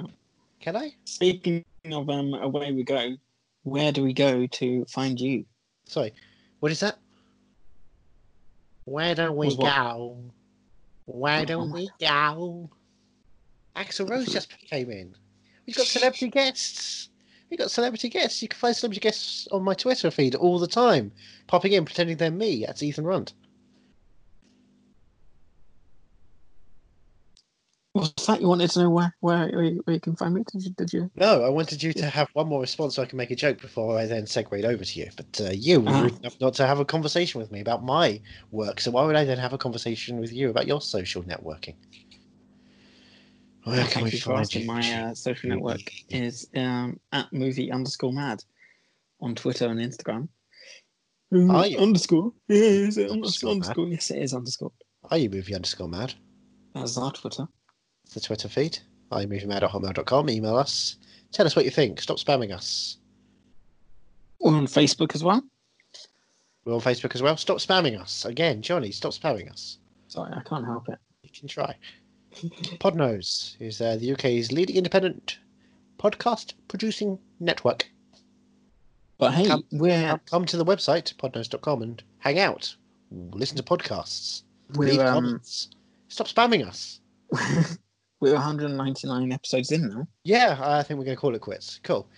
Can 0.58 0.74
I? 0.74 0.92
Speaking 1.04 1.64
of 1.92 2.10
um, 2.10 2.34
away 2.34 2.72
we 2.72 2.82
go, 2.82 3.16
where 3.62 3.92
do 3.92 4.02
we 4.02 4.12
go 4.12 4.48
to 4.48 4.84
find 4.86 5.20
you? 5.20 5.44
Sorry. 5.84 6.12
What 6.58 6.72
is 6.72 6.80
that? 6.80 6.98
Where 8.86 9.14
do 9.14 9.30
we 9.30 9.54
what? 9.54 9.72
go? 9.72 10.18
Where 11.04 11.46
do 11.46 11.60
Oh. 11.60 11.72
we 11.72 11.88
go? 12.00 12.70
Axl 13.76 14.10
Rose 14.10 14.26
just 14.26 14.50
came 14.58 14.90
in. 14.90 15.14
We've 15.64 15.76
got 15.76 15.86
celebrity 15.86 16.30
guests. 16.30 17.10
We've 17.50 17.60
got 17.60 17.70
celebrity 17.70 18.08
guests. 18.08 18.42
You 18.42 18.48
can 18.48 18.58
find 18.58 18.74
celebrity 18.74 19.00
guests 19.00 19.46
on 19.52 19.62
my 19.62 19.74
Twitter 19.74 20.10
feed 20.10 20.34
all 20.34 20.58
the 20.58 20.66
time, 20.66 21.12
popping 21.46 21.70
in, 21.70 21.84
pretending 21.84 22.16
they're 22.16 22.32
me. 22.32 22.64
That's 22.66 22.82
Ethan 22.82 23.04
Runt. 23.04 23.32
Was 27.94 28.12
that 28.26 28.40
you 28.40 28.48
wanted 28.48 28.70
to 28.70 28.80
know 28.80 28.90
where 28.90 29.14
where, 29.20 29.48
where, 29.50 29.62
you, 29.62 29.80
where 29.84 29.94
you 29.94 30.00
can 30.00 30.16
find 30.16 30.34
me? 30.34 30.42
Did 30.52 30.64
you? 30.64 30.70
Did 30.72 30.92
you? 30.92 31.10
No, 31.14 31.44
I 31.44 31.48
wanted 31.48 31.80
you 31.80 31.92
to 31.92 32.06
have 32.06 32.28
one 32.32 32.48
more 32.48 32.60
response 32.60 32.96
so 32.96 33.02
I 33.02 33.06
can 33.06 33.18
make 33.18 33.30
a 33.30 33.36
joke 33.36 33.60
before 33.60 33.96
I 33.96 34.06
then 34.06 34.26
segued 34.26 34.64
over 34.64 34.84
to 34.84 34.98
you. 34.98 35.08
But 35.16 35.40
uh, 35.40 35.50
you 35.52 35.80
were 35.80 35.92
rude 35.92 36.18
enough 36.18 36.40
not 36.40 36.54
to 36.54 36.66
have 36.66 36.80
a 36.80 36.84
conversation 36.84 37.40
with 37.40 37.52
me 37.52 37.60
about 37.60 37.84
my 37.84 38.20
work. 38.50 38.80
So 38.80 38.90
why 38.90 39.04
would 39.04 39.14
I 39.14 39.24
then 39.24 39.38
have 39.38 39.52
a 39.52 39.58
conversation 39.58 40.18
with 40.18 40.32
you 40.32 40.50
about 40.50 40.66
your 40.66 40.80
social 40.80 41.22
networking? 41.22 41.76
Where 43.62 43.76
can 43.84 43.86
Thank 43.86 44.04
we 44.06 44.10
you 44.10 44.18
for 44.18 44.30
find 44.30 44.40
asking. 44.40 44.62
you? 44.62 44.66
My 44.66 44.92
uh, 44.92 45.14
social 45.14 45.50
network 45.50 45.92
is 46.08 46.48
um, 46.56 46.98
at 47.12 47.32
movie 47.32 47.70
underscore 47.70 48.12
mad 48.12 48.42
on 49.20 49.36
Twitter 49.36 49.66
and 49.68 49.78
Instagram. 49.78 50.28
Are 51.32 51.66
you? 51.66 51.78
Underscore? 51.78 52.32
Yeah, 52.48 52.56
is 52.56 52.98
it 52.98 53.10
Underscore 53.10 53.52
underscore? 53.52 53.84
underscore? 53.84 53.88
Yes, 53.88 54.10
it 54.10 54.20
is 54.20 54.34
underscore. 54.34 54.72
Are 55.10 55.18
you 55.18 55.30
movie 55.30 55.54
underscore 55.54 55.88
mad? 55.88 56.14
That's 56.74 56.98
our 56.98 57.12
Twitter. 57.12 57.46
The 58.14 58.20
Twitter 58.20 58.48
feed. 58.48 58.78
iMovieMad 59.12 59.62
at 59.62 59.70
hotmail.com. 59.70 60.30
Email 60.30 60.56
us. 60.56 60.96
Tell 61.32 61.46
us 61.46 61.56
what 61.56 61.64
you 61.64 61.70
think. 61.70 62.00
Stop 62.00 62.18
spamming 62.18 62.52
us. 62.54 62.98
We're 64.40 64.54
on 64.54 64.66
Facebook 64.66 65.14
as 65.14 65.24
well. 65.24 65.42
We're 66.64 66.74
on 66.74 66.80
Facebook 66.80 67.14
as 67.14 67.22
well. 67.22 67.36
Stop 67.36 67.58
spamming 67.58 68.00
us. 68.00 68.24
Again, 68.24 68.62
Johnny, 68.62 68.90
stop 68.90 69.12
spamming 69.12 69.50
us. 69.50 69.78
Sorry, 70.08 70.32
I 70.32 70.40
can't 70.42 70.64
help 70.64 70.88
it. 70.88 70.98
You 71.22 71.30
can 71.36 71.48
try. 71.48 71.76
Podnose 72.78 73.56
is 73.60 73.80
uh, 73.80 73.96
the 73.96 74.12
UK's 74.12 74.52
leading 74.52 74.76
independent 74.76 75.38
podcast 75.98 76.54
producing 76.68 77.18
network. 77.40 77.90
But 79.18 79.32
hey, 79.32 79.46
Come- 79.46 79.64
we're 79.72 80.20
Come, 80.26 80.44
to 80.46 80.56
the 80.56 80.64
website, 80.64 81.14
podnose.com, 81.14 81.82
and 81.82 82.02
hang 82.18 82.38
out. 82.38 82.74
Listen 83.10 83.56
to 83.56 83.62
podcasts. 83.62 84.42
Leave 84.70 85.00
um, 85.00 85.14
comments. 85.14 85.68
Stop 86.08 86.28
spamming 86.28 86.66
us. 86.66 87.00
we're 88.24 88.32
199 88.32 89.32
episodes 89.32 89.70
in 89.70 89.88
now. 89.88 90.08
Yeah, 90.24 90.58
I 90.62 90.82
think 90.82 90.96
we're 90.96 91.04
going 91.04 91.16
to 91.16 91.20
call 91.20 91.34
it 91.34 91.42
quits. 91.42 91.78
Cool. 91.82 92.08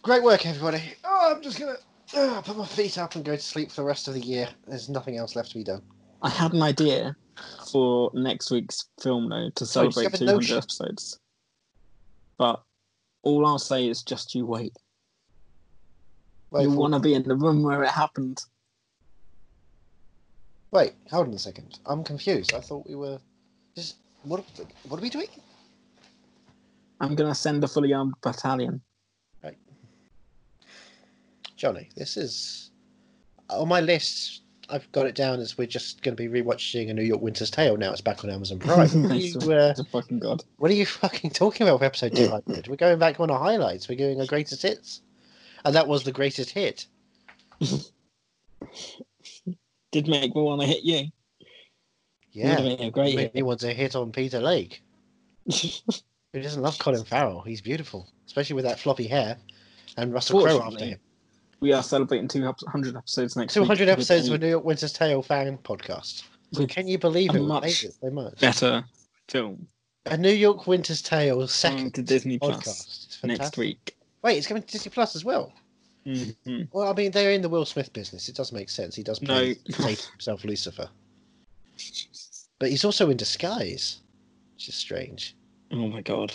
Great 0.00 0.22
work, 0.22 0.46
everybody. 0.46 0.82
Oh, 1.04 1.34
I'm 1.36 1.42
just 1.42 1.58
going 1.58 1.76
to 1.76 2.18
ah, 2.18 2.42
put 2.42 2.56
my 2.56 2.64
feet 2.64 2.96
up 2.96 3.14
and 3.14 3.22
go 3.22 3.36
to 3.36 3.42
sleep 3.42 3.70
for 3.70 3.82
the 3.82 3.86
rest 3.86 4.08
of 4.08 4.14
the 4.14 4.20
year. 4.20 4.48
There's 4.66 4.88
nothing 4.88 5.18
else 5.18 5.36
left 5.36 5.50
to 5.50 5.58
be 5.58 5.64
done. 5.64 5.82
I 6.22 6.30
had 6.30 6.54
an 6.54 6.62
idea 6.62 7.14
for 7.70 8.10
next 8.14 8.50
week's 8.50 8.88
film 9.02 9.28
though 9.28 9.50
to 9.54 9.66
celebrate 9.66 10.06
a 10.06 10.18
200 10.18 10.34
notion. 10.34 10.56
episodes. 10.56 11.20
But 12.38 12.62
all 13.22 13.44
I'll 13.44 13.58
say 13.58 13.86
is 13.86 14.02
just 14.02 14.34
you 14.34 14.46
wait. 14.46 14.74
Wait, 16.52 16.62
you 16.62 16.70
want 16.70 16.94
to 16.94 17.00
be 17.00 17.12
in 17.12 17.24
the 17.24 17.36
room 17.36 17.62
where 17.62 17.82
it 17.82 17.90
happened. 17.90 18.40
Wait, 20.70 20.94
hold 21.10 21.28
on 21.28 21.34
a 21.34 21.38
second. 21.38 21.80
I'm 21.84 22.02
confused. 22.02 22.54
I 22.54 22.60
thought 22.60 22.88
we 22.88 22.94
were 22.94 23.18
just 23.76 23.96
what? 24.24 24.44
What 24.88 24.98
are 24.98 25.02
we 25.02 25.10
doing? 25.10 25.28
I'm 27.00 27.14
gonna 27.14 27.34
send 27.34 27.62
a 27.64 27.68
fully 27.68 27.92
armed 27.92 28.14
battalion. 28.22 28.80
Right. 29.42 29.56
Johnny, 31.56 31.88
this 31.96 32.16
is 32.16 32.70
on 33.50 33.68
my 33.68 33.80
list. 33.80 34.42
I've 34.70 34.90
got 34.92 35.06
it 35.06 35.14
down 35.14 35.40
as 35.40 35.58
we're 35.58 35.66
just 35.66 36.02
going 36.02 36.16
to 36.16 36.28
be 36.28 36.42
rewatching 36.42 36.88
A 36.88 36.94
New 36.94 37.02
York 37.02 37.20
Winter's 37.20 37.50
Tale 37.50 37.76
now. 37.76 37.92
It's 37.92 38.00
back 38.00 38.24
on 38.24 38.30
Amazon 38.30 38.58
Prime. 38.58 38.88
What 39.02 39.10
are 39.10 39.16
you, 39.16 39.52
uh, 39.52 39.74
fucking 39.92 40.20
god. 40.20 40.42
what 40.56 40.70
are 40.70 40.74
you 40.74 40.86
fucking 40.86 41.32
talking 41.32 41.66
about 41.66 41.80
with 41.80 41.86
episode 41.86 42.16
200? 42.16 42.68
We're 42.68 42.76
going 42.76 42.98
back 42.98 43.20
on 43.20 43.30
our 43.30 43.38
highlights. 43.38 43.90
We're 43.90 43.98
doing 43.98 44.18
our 44.20 44.26
greatest 44.26 44.62
hits. 44.62 45.02
And 45.66 45.74
that 45.74 45.86
was 45.86 46.04
the 46.04 46.12
greatest 46.12 46.48
hit. 46.50 46.86
Did 49.92 50.08
make 50.08 50.34
me 50.34 50.40
want 50.42 50.62
to 50.62 50.66
hit 50.66 50.82
you. 50.82 51.08
Yeah. 52.34 52.60
Would've 52.60 52.78
been 52.78 52.88
a 52.88 52.90
great 52.90 53.14
Made 53.16 53.22
hit. 53.22 53.34
me 53.36 53.42
want 53.42 53.60
to 53.60 53.72
hit 53.72 53.94
on 53.96 54.12
Peter 54.12 54.40
Lake. 54.40 54.82
Who 55.52 56.40
doesn't 56.42 56.60
love 56.62 56.78
Colin 56.78 57.04
Farrell? 57.04 57.40
He's 57.42 57.60
beautiful, 57.60 58.10
especially 58.26 58.54
with 58.56 58.64
that 58.64 58.78
floppy 58.80 59.06
hair 59.06 59.38
and 59.96 60.12
Russell 60.12 60.42
Crowe 60.42 60.60
after 60.62 60.84
him. 60.84 60.98
We 61.60 61.72
are 61.72 61.82
celebrating 61.82 62.26
200 62.28 62.96
episodes 62.96 63.36
next 63.36 63.54
200 63.54 63.70
week. 63.70 63.80
with 63.80 63.88
episodes 63.88 64.26
of 64.28 64.32
a 64.32 64.36
a 64.36 64.38
New 64.38 64.48
York 64.48 64.64
Winter's 64.64 64.92
Tale 64.92 65.22
fan 65.22 65.56
podcast. 65.58 66.24
With 66.58 66.68
Can 66.68 66.88
you 66.88 66.98
believe 66.98 67.30
a 67.34 67.38
it? 67.38 67.42
Much 67.42 67.84
it 67.84 67.94
so 68.00 68.10
much. 68.10 68.38
better 68.40 68.84
film 69.28 69.66
A 70.06 70.16
New 70.16 70.30
York 70.32 70.66
Winter's 70.66 71.00
Tale 71.02 71.46
second 71.46 71.94
to 71.94 72.02
Disney 72.02 72.38
podcast. 72.40 73.20
Plus 73.20 73.24
next 73.24 73.56
week. 73.56 73.96
Wait, 74.22 74.36
it's 74.38 74.46
coming 74.48 74.62
to 74.64 74.68
Disney 74.72 74.90
Plus 74.90 75.14
as 75.14 75.24
well. 75.24 75.52
Mhm. 76.04 76.68
Well, 76.72 76.88
I 76.90 76.94
mean, 76.94 77.12
they're 77.12 77.30
in 77.30 77.40
the 77.42 77.48
Will 77.48 77.64
Smith 77.64 77.92
business. 77.92 78.28
It 78.28 78.34
does 78.34 78.52
make 78.52 78.68
sense. 78.68 78.94
He 78.96 79.02
does 79.04 79.18
play 79.20 79.56
No. 79.68 79.76
play 79.76 79.94
himself 80.12 80.44
Lucifer, 80.44 80.88
but 82.58 82.70
he's 82.70 82.84
also 82.84 83.10
in 83.10 83.16
disguise, 83.16 84.00
which 84.54 84.68
is 84.68 84.74
strange. 84.74 85.36
Oh 85.72 85.88
my 85.88 86.00
god. 86.02 86.32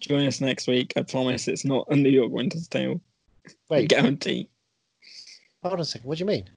Join 0.00 0.26
us 0.26 0.40
next 0.40 0.66
week. 0.66 0.92
I 0.96 1.02
promise 1.02 1.48
it's 1.48 1.64
not 1.64 1.86
a 1.90 1.96
New 1.96 2.08
York 2.10 2.30
Winter's 2.32 2.68
Tale. 2.68 3.00
Wait, 3.70 3.88
Guarantee. 3.90 4.48
hold 5.62 5.74
on 5.74 5.80
a 5.80 5.84
second. 5.84 6.08
What 6.08 6.18
do 6.18 6.22
you 6.22 6.26
mean? 6.26 6.48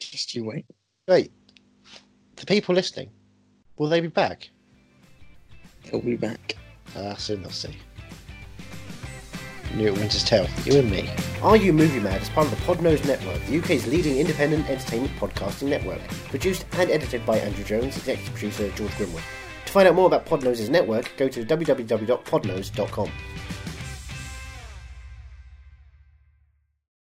Just 0.00 0.34
you 0.34 0.44
wait. 0.44 0.64
Wait, 1.06 1.32
the 2.36 2.46
people 2.46 2.74
listening, 2.74 3.10
will 3.78 3.88
they 3.88 4.00
be 4.00 4.08
back? 4.08 4.48
He'll 5.84 6.00
be 6.00 6.16
back. 6.16 6.56
Ah, 6.96 7.14
soon 7.14 7.42
they'll 7.42 7.50
see. 7.50 7.74
New 9.74 9.84
York 9.84 9.96
Winter's 9.98 10.24
Tale, 10.24 10.48
you 10.64 10.78
and 10.78 10.90
me. 10.90 11.10
Are 11.42 11.56
You 11.56 11.72
Movie 11.72 12.00
Mad 12.00 12.22
is 12.22 12.28
part 12.30 12.46
of 12.46 12.50
the 12.50 12.64
Podnose 12.64 13.04
Network, 13.06 13.40
the 13.46 13.58
UK's 13.58 13.86
leading 13.86 14.18
independent 14.18 14.68
entertainment 14.68 15.14
podcasting 15.16 15.68
network. 15.68 16.00
Produced 16.28 16.66
and 16.72 16.90
edited 16.90 17.24
by 17.24 17.38
Andrew 17.38 17.64
Jones, 17.64 17.96
executive 17.96 18.32
producer 18.32 18.68
George 18.70 18.92
Grimwood. 18.92 19.22
To 19.66 19.72
find 19.72 19.86
out 19.86 19.94
more 19.94 20.06
about 20.06 20.24
Podnose's 20.24 20.70
network, 20.70 21.12
go 21.16 21.28
to 21.28 21.44
www.podnose.com. 21.44 23.10